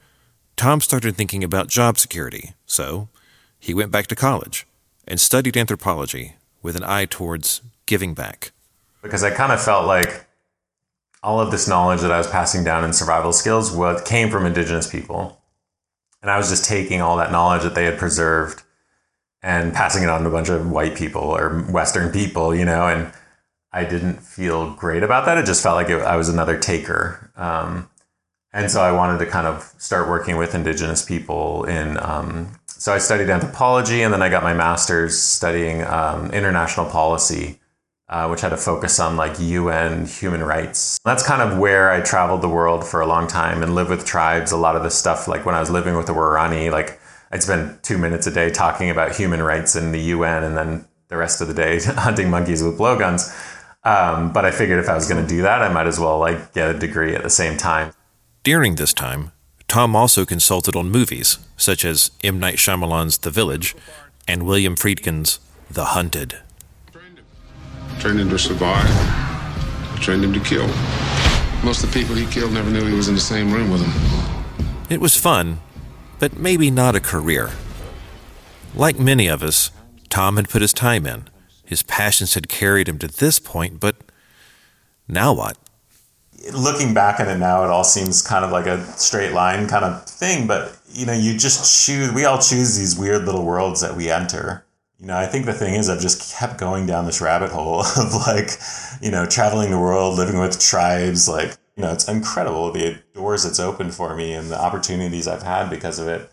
tom 0.56 0.82
started 0.82 1.16
thinking 1.16 1.44
about 1.44 1.68
job 1.68 1.98
security 1.98 2.54
so 2.66 3.10
he 3.60 3.74
went 3.74 3.92
back 3.92 4.08
to 4.08 4.16
college 4.16 4.68
and 5.08 5.20
studied 5.20 5.58
anthropology 5.58 6.36
with 6.62 6.76
an 6.76 6.84
eye 6.84 7.06
towards 7.06 7.62
giving 7.86 8.14
back. 8.14 8.52
Because 9.02 9.24
i 9.24 9.32
kind 9.32 9.52
of 9.52 9.62
felt 9.62 9.88
like 9.88 10.28
all 11.24 11.40
of 11.40 11.52
this 11.52 11.68
knowledge 11.68 12.02
that 12.02 12.12
i 12.12 12.18
was 12.18 12.28
passing 12.28 12.64
down 12.64 12.84
in 12.84 12.94
survival 12.94 13.34
skills 13.34 13.72
what 13.72 14.06
came 14.06 14.30
from 14.30 14.46
indigenous 14.46 14.90
people 14.90 15.41
and 16.22 16.30
I 16.30 16.38
was 16.38 16.50
just 16.50 16.66
taking 16.66 17.02
all 17.02 17.18
that 17.18 17.32
knowledge 17.32 17.64
that 17.64 17.76
they 17.76 17.86
had 17.86 17.98
preserved 17.98 18.64
and 19.42 19.74
passing 19.74 20.04
it 20.04 20.10
on 20.10 20.22
to 20.22 20.28
a 20.28 20.32
bunch 20.32 20.50
of 20.50 20.70
white 20.70 20.96
people 20.96 21.22
or 21.22 21.62
Western 21.64 22.12
people, 22.12 22.56
you 22.56 22.66
know, 22.66 22.88
and 22.88 23.12
I 23.72 23.86
didn't 23.86 24.18
feel 24.18 24.74
great 24.76 25.02
about 25.02 25.26
that. 25.26 25.38
It 25.38 25.46
just 25.46 25.64
felt 25.64 25.76
like 25.76 25.90
it, 25.90 26.02
I 26.02 26.16
was 26.18 26.30
another 26.30 26.60
taker. 26.60 27.32
Um, 27.36 27.90
and 28.54 28.70
so 28.70 28.82
I 28.82 28.92
wanted 28.92 29.20
to 29.20 29.26
kind 29.26 29.48
of 29.48 29.74
start 29.78 30.10
working 30.10 30.38
with 30.38 30.54
indigenous 30.54 31.04
people 31.04 31.64
in, 31.64 31.98
um, 31.98 32.52
so 32.68 32.94
I 32.94 32.98
studied 32.98 33.30
anthropology 33.30 34.02
and 34.02 34.14
then 34.14 34.22
I 34.22 34.30
got 34.30 34.44
my 34.44 34.54
master's 34.54 35.18
studying 35.18 35.84
um, 35.84 36.32
international 36.32 36.88
policy 36.88 37.61
uh, 38.12 38.28
which 38.28 38.42
had 38.42 38.52
a 38.52 38.58
focus 38.58 39.00
on 39.00 39.16
like 39.16 39.40
UN 39.40 40.06
human 40.06 40.44
rights. 40.44 41.00
That's 41.06 41.26
kind 41.26 41.42
of 41.42 41.58
where 41.58 41.90
I 41.90 42.02
traveled 42.02 42.42
the 42.42 42.50
world 42.50 42.86
for 42.86 43.00
a 43.00 43.08
long 43.08 43.26
time 43.26 43.64
and 43.64 43.74
lived 43.74 43.90
with 43.90 44.06
tribes. 44.06 44.52
A 44.52 44.58
lot 44.58 44.76
of 44.76 44.84
the 44.84 44.92
stuff, 44.92 45.30
like 45.30 45.46
when 45.46 45.56
I 45.56 45.62
was 45.62 45.70
living 45.70 45.96
with 45.96 46.08
the 46.08 46.14
Waorani, 46.14 46.70
like 46.72 47.00
I'd 47.32 47.42
spend 47.42 47.82
two 47.84 47.98
minutes 47.98 48.28
a 48.28 48.32
day 48.32 48.50
talking 48.50 48.90
about 48.90 49.16
human 49.16 49.42
rights 49.42 49.78
in 49.78 49.94
the 49.94 50.00
UN 50.00 50.44
and 50.44 50.58
then 50.58 50.86
the 51.08 51.16
rest 51.16 51.40
of 51.40 51.48
the 51.48 51.54
day 51.54 51.80
hunting 51.86 52.30
monkeys 52.30 52.62
with 52.62 52.78
blowguns. 52.78 53.34
Um, 53.84 54.34
but 54.34 54.44
I 54.46 54.52
figured 54.52 54.80
if 54.80 54.90
I 54.90 54.94
was 54.94 55.08
going 55.08 55.24
to 55.24 55.28
do 55.28 55.42
that, 55.44 55.62
I 55.62 55.72
might 55.72 55.88
as 55.88 56.00
well 56.00 56.20
like 56.20 56.54
get 56.54 56.76
a 56.76 56.78
degree 56.78 57.16
at 57.16 57.24
the 57.24 57.30
same 57.30 57.58
time. 57.58 57.94
During 58.44 58.76
this 58.76 58.94
time, 58.94 59.32
Tom 59.70 59.96
also 59.96 60.26
consulted 60.26 60.76
on 60.76 60.92
movies 60.92 61.40
such 61.56 61.86
as 61.86 62.12
M. 62.24 62.40
Night 62.42 62.58
Shyamalan's 62.58 63.20
The 63.20 63.30
Village 63.30 63.74
and 64.28 64.44
William 64.44 64.76
Friedkin's 64.76 65.40
The 65.70 65.86
Hunted. 65.86 66.40
Trained 68.02 68.20
him 68.20 68.30
to 68.32 68.40
survive. 68.40 68.88
I 68.90 69.98
trained 70.02 70.24
him 70.24 70.34
to 70.34 70.40
kill. 70.40 70.66
Most 71.64 71.84
of 71.84 71.94
the 71.94 72.00
people 72.00 72.16
he 72.16 72.26
killed 72.26 72.52
never 72.52 72.72
knew 72.72 72.84
he 72.84 72.96
was 72.96 73.08
in 73.08 73.14
the 73.14 73.22
same 73.22 73.54
room 73.54 73.70
with 73.70 73.82
them. 73.82 74.66
It 74.90 75.00
was 75.00 75.16
fun, 75.16 75.60
but 76.18 76.36
maybe 76.36 76.72
not 76.72 76.96
a 76.96 77.00
career. 77.00 77.52
Like 78.74 78.98
many 78.98 79.28
of 79.28 79.44
us, 79.44 79.70
Tom 80.10 80.38
had 80.38 80.50
put 80.50 80.64
his 80.64 80.74
time 80.74 81.06
in. 81.06 81.30
His 81.64 81.84
passions 81.84 82.34
had 82.34 82.50
carried 82.50 82.90
him 82.90 82.98
to 82.98 83.08
this 83.08 83.38
point, 83.38 83.80
but 83.80 83.98
now 85.08 85.34
what? 85.34 85.58
Looking 86.54 86.96
back 86.96 87.20
at 87.20 87.28
it 87.28 87.38
now, 87.38 87.64
it 87.64 87.70
all 87.70 87.84
seems 87.84 88.24
kind 88.24 88.44
of 88.44 88.50
like 88.50 88.66
a 88.66 88.84
straight 88.98 89.34
line 89.34 89.68
kind 89.68 89.86
of 89.86 90.08
thing, 90.08 90.48
but 90.48 90.76
you 90.90 91.06
know, 91.06 91.14
you 91.14 91.38
just 91.38 91.86
choose, 91.86 92.12
we 92.12 92.26
all 92.26 92.40
choose 92.40 92.76
these 92.76 92.98
weird 92.98 93.26
little 93.26 93.46
worlds 93.46 93.80
that 93.82 93.96
we 93.96 94.10
enter 94.10 94.66
you 95.02 95.08
know, 95.08 95.18
I 95.18 95.26
think 95.26 95.48
the 95.48 95.54
thing 95.54 95.74
is, 95.74 95.90
I've 95.90 96.00
just 96.00 96.38
kept 96.38 96.60
going 96.60 96.86
down 96.86 97.06
this 97.06 97.22
rabbit 97.22 97.50
hole 97.50 97.80
of 97.98 98.14
like, 98.14 98.52
you 99.02 99.10
know, 99.10 99.26
traveling 99.26 99.72
the 99.72 99.80
world, 99.80 100.16
living 100.16 100.40
with 100.40 100.60
tribes. 100.60 101.28
Like, 101.28 101.58
you 101.76 101.84
know, 101.84 101.92
it's 101.92 102.08
incredible 102.08 102.72
the 102.72 103.02
doors 103.16 103.44
it's 103.44 103.60
opened 103.60 103.96
for 103.96 104.16
me 104.16 104.34
and 104.34 104.52
the 104.52 104.62
opportunities 104.62 105.28
I've 105.28 105.42
had 105.42 105.72
because 105.72 105.98
of 105.98 106.08
it. 106.08 106.30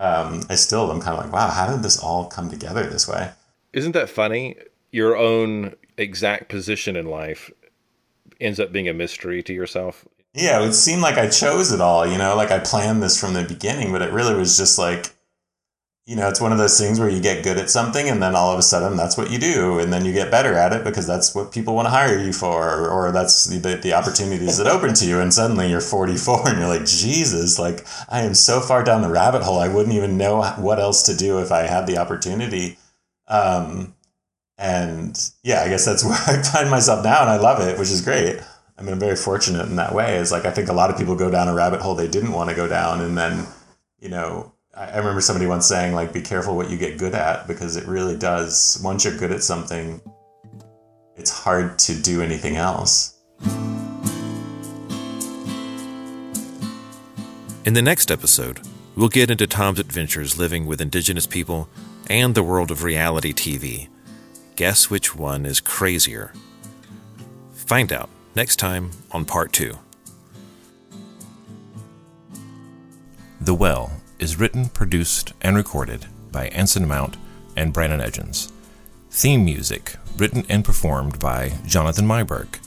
Um, 0.00 0.42
I 0.50 0.56
still 0.56 0.90
am 0.90 1.00
kind 1.00 1.18
of 1.18 1.24
like, 1.24 1.32
wow, 1.32 1.50
how 1.50 1.70
did 1.70 1.84
this 1.84 2.02
all 2.02 2.26
come 2.26 2.50
together 2.50 2.84
this 2.84 3.06
way? 3.06 3.30
Isn't 3.72 3.92
that 3.92 4.08
funny? 4.08 4.56
Your 4.90 5.16
own 5.16 5.76
exact 5.96 6.48
position 6.48 6.96
in 6.96 7.06
life 7.06 7.48
ends 8.40 8.58
up 8.58 8.72
being 8.72 8.88
a 8.88 8.94
mystery 8.94 9.40
to 9.44 9.52
yourself. 9.52 10.04
Yeah, 10.34 10.58
it 10.58 10.62
would 10.62 10.74
seem 10.74 11.00
like 11.00 11.16
I 11.16 11.28
chose 11.28 11.70
it 11.70 11.80
all, 11.80 12.06
you 12.06 12.18
know, 12.18 12.34
like 12.34 12.50
I 12.50 12.58
planned 12.58 13.02
this 13.02 13.20
from 13.20 13.34
the 13.34 13.44
beginning, 13.44 13.92
but 13.92 14.02
it 14.02 14.12
really 14.12 14.34
was 14.34 14.56
just 14.56 14.78
like 14.78 15.12
you 16.06 16.16
know, 16.16 16.28
it's 16.28 16.40
one 16.40 16.50
of 16.50 16.58
those 16.58 16.78
things 16.78 16.98
where 16.98 17.08
you 17.08 17.20
get 17.20 17.44
good 17.44 17.56
at 17.56 17.70
something 17.70 18.08
and 18.08 18.22
then 18.22 18.34
all 18.34 18.52
of 18.52 18.58
a 18.58 18.62
sudden 18.62 18.96
that's 18.96 19.16
what 19.16 19.30
you 19.30 19.38
do. 19.38 19.78
And 19.78 19.92
then 19.92 20.04
you 20.04 20.12
get 20.12 20.30
better 20.30 20.54
at 20.54 20.72
it 20.72 20.82
because 20.82 21.06
that's 21.06 21.34
what 21.34 21.52
people 21.52 21.74
want 21.74 21.86
to 21.86 21.90
hire 21.90 22.18
you 22.18 22.32
for, 22.32 22.88
or, 22.88 23.12
that's 23.12 23.44
the, 23.44 23.76
the 23.76 23.92
opportunities 23.92 24.58
that 24.58 24.66
open 24.66 24.94
to 24.94 25.06
you. 25.06 25.20
And 25.20 25.32
suddenly 25.32 25.68
you're 25.70 25.80
44 25.80 26.42
and 26.48 26.58
you're 26.58 26.68
like, 26.68 26.86
Jesus, 26.86 27.58
like 27.58 27.86
I 28.08 28.22
am 28.22 28.34
so 28.34 28.60
far 28.60 28.82
down 28.82 29.02
the 29.02 29.08
rabbit 29.08 29.42
hole. 29.42 29.58
I 29.58 29.68
wouldn't 29.68 29.94
even 29.94 30.16
know 30.16 30.42
what 30.58 30.80
else 30.80 31.04
to 31.04 31.16
do 31.16 31.38
if 31.40 31.52
I 31.52 31.62
had 31.62 31.86
the 31.86 31.98
opportunity. 31.98 32.78
Um, 33.28 33.94
and 34.58 35.16
yeah, 35.42 35.62
I 35.62 35.68
guess 35.68 35.84
that's 35.84 36.04
where 36.04 36.18
I 36.26 36.42
find 36.42 36.70
myself 36.70 37.04
now 37.04 37.20
and 37.20 37.30
I 37.30 37.36
love 37.36 37.60
it, 37.60 37.78
which 37.78 37.90
is 37.90 38.00
great. 38.00 38.40
I 38.78 38.82
mean, 38.82 38.94
I'm 38.94 38.98
very 38.98 39.16
fortunate 39.16 39.68
in 39.68 39.76
that 39.76 39.94
way. 39.94 40.16
Is 40.16 40.32
like, 40.32 40.46
I 40.46 40.50
think 40.50 40.68
a 40.68 40.72
lot 40.72 40.90
of 40.90 40.96
people 40.96 41.14
go 41.14 41.30
down 41.30 41.48
a 41.48 41.54
rabbit 41.54 41.82
hole 41.82 41.94
they 41.94 42.08
didn't 42.08 42.32
want 42.32 42.48
to 42.50 42.56
go 42.56 42.66
down. 42.66 43.00
And 43.00 43.16
then, 43.16 43.46
you 44.00 44.08
know, 44.08 44.54
I 44.80 44.96
remember 44.96 45.20
somebody 45.20 45.46
once 45.46 45.66
saying, 45.66 45.94
like, 45.94 46.10
be 46.10 46.22
careful 46.22 46.56
what 46.56 46.70
you 46.70 46.78
get 46.78 46.96
good 46.96 47.14
at 47.14 47.46
because 47.46 47.76
it 47.76 47.86
really 47.86 48.16
does. 48.16 48.80
Once 48.82 49.04
you're 49.04 49.16
good 49.18 49.30
at 49.30 49.42
something, 49.42 50.00
it's 51.16 51.30
hard 51.30 51.78
to 51.80 52.00
do 52.00 52.22
anything 52.22 52.56
else. 52.56 53.18
In 57.66 57.74
the 57.74 57.82
next 57.82 58.10
episode, 58.10 58.60
we'll 58.96 59.10
get 59.10 59.30
into 59.30 59.46
Tom's 59.46 59.78
adventures 59.78 60.38
living 60.38 60.64
with 60.64 60.80
indigenous 60.80 61.26
people 61.26 61.68
and 62.08 62.34
the 62.34 62.42
world 62.42 62.70
of 62.70 62.82
reality 62.82 63.34
TV. 63.34 63.88
Guess 64.56 64.88
which 64.88 65.14
one 65.14 65.44
is 65.44 65.60
crazier? 65.60 66.32
Find 67.52 67.92
out 67.92 68.08
next 68.34 68.56
time 68.56 68.92
on 69.12 69.26
part 69.26 69.52
two. 69.52 69.78
The 73.42 73.54
Well 73.54 73.99
is 74.20 74.38
written, 74.38 74.68
produced, 74.68 75.32
and 75.40 75.56
recorded 75.56 76.06
by 76.30 76.46
Anson 76.48 76.86
Mount 76.86 77.16
and 77.56 77.72
Brandon 77.72 78.00
Edgens. 78.00 78.52
Theme 79.10 79.44
music 79.44 79.96
written 80.16 80.44
and 80.48 80.64
performed 80.64 81.18
by 81.18 81.54
Jonathan 81.66 82.06
Myberg. 82.06 82.60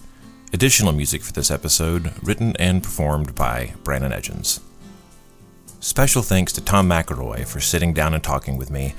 Additional 0.51 0.91
music 0.91 1.21
for 1.21 1.31
this 1.31 1.49
episode 1.49 2.11
written 2.21 2.55
and 2.57 2.83
performed 2.83 3.33
by 3.35 3.73
Brandon 3.83 4.11
Edgens. 4.11 4.59
Special 5.79 6.21
thanks 6.21 6.51
to 6.53 6.61
Tom 6.61 6.89
McElroy 6.89 7.47
for 7.47 7.59
sitting 7.59 7.93
down 7.93 8.13
and 8.13 8.23
talking 8.23 8.57
with 8.57 8.69
me, 8.71 8.93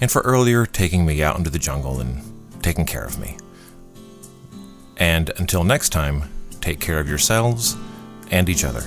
and 0.00 0.10
for 0.10 0.22
earlier 0.22 0.66
taking 0.66 1.04
me 1.04 1.22
out 1.22 1.36
into 1.36 1.50
the 1.50 1.58
jungle 1.58 2.00
and 2.00 2.22
taking 2.62 2.86
care 2.86 3.04
of 3.04 3.18
me. 3.18 3.36
And 4.96 5.30
until 5.36 5.64
next 5.64 5.90
time, 5.90 6.24
take 6.60 6.80
care 6.80 6.98
of 6.98 7.08
yourselves 7.08 7.76
and 8.30 8.48
each 8.48 8.64
other. 8.64 8.84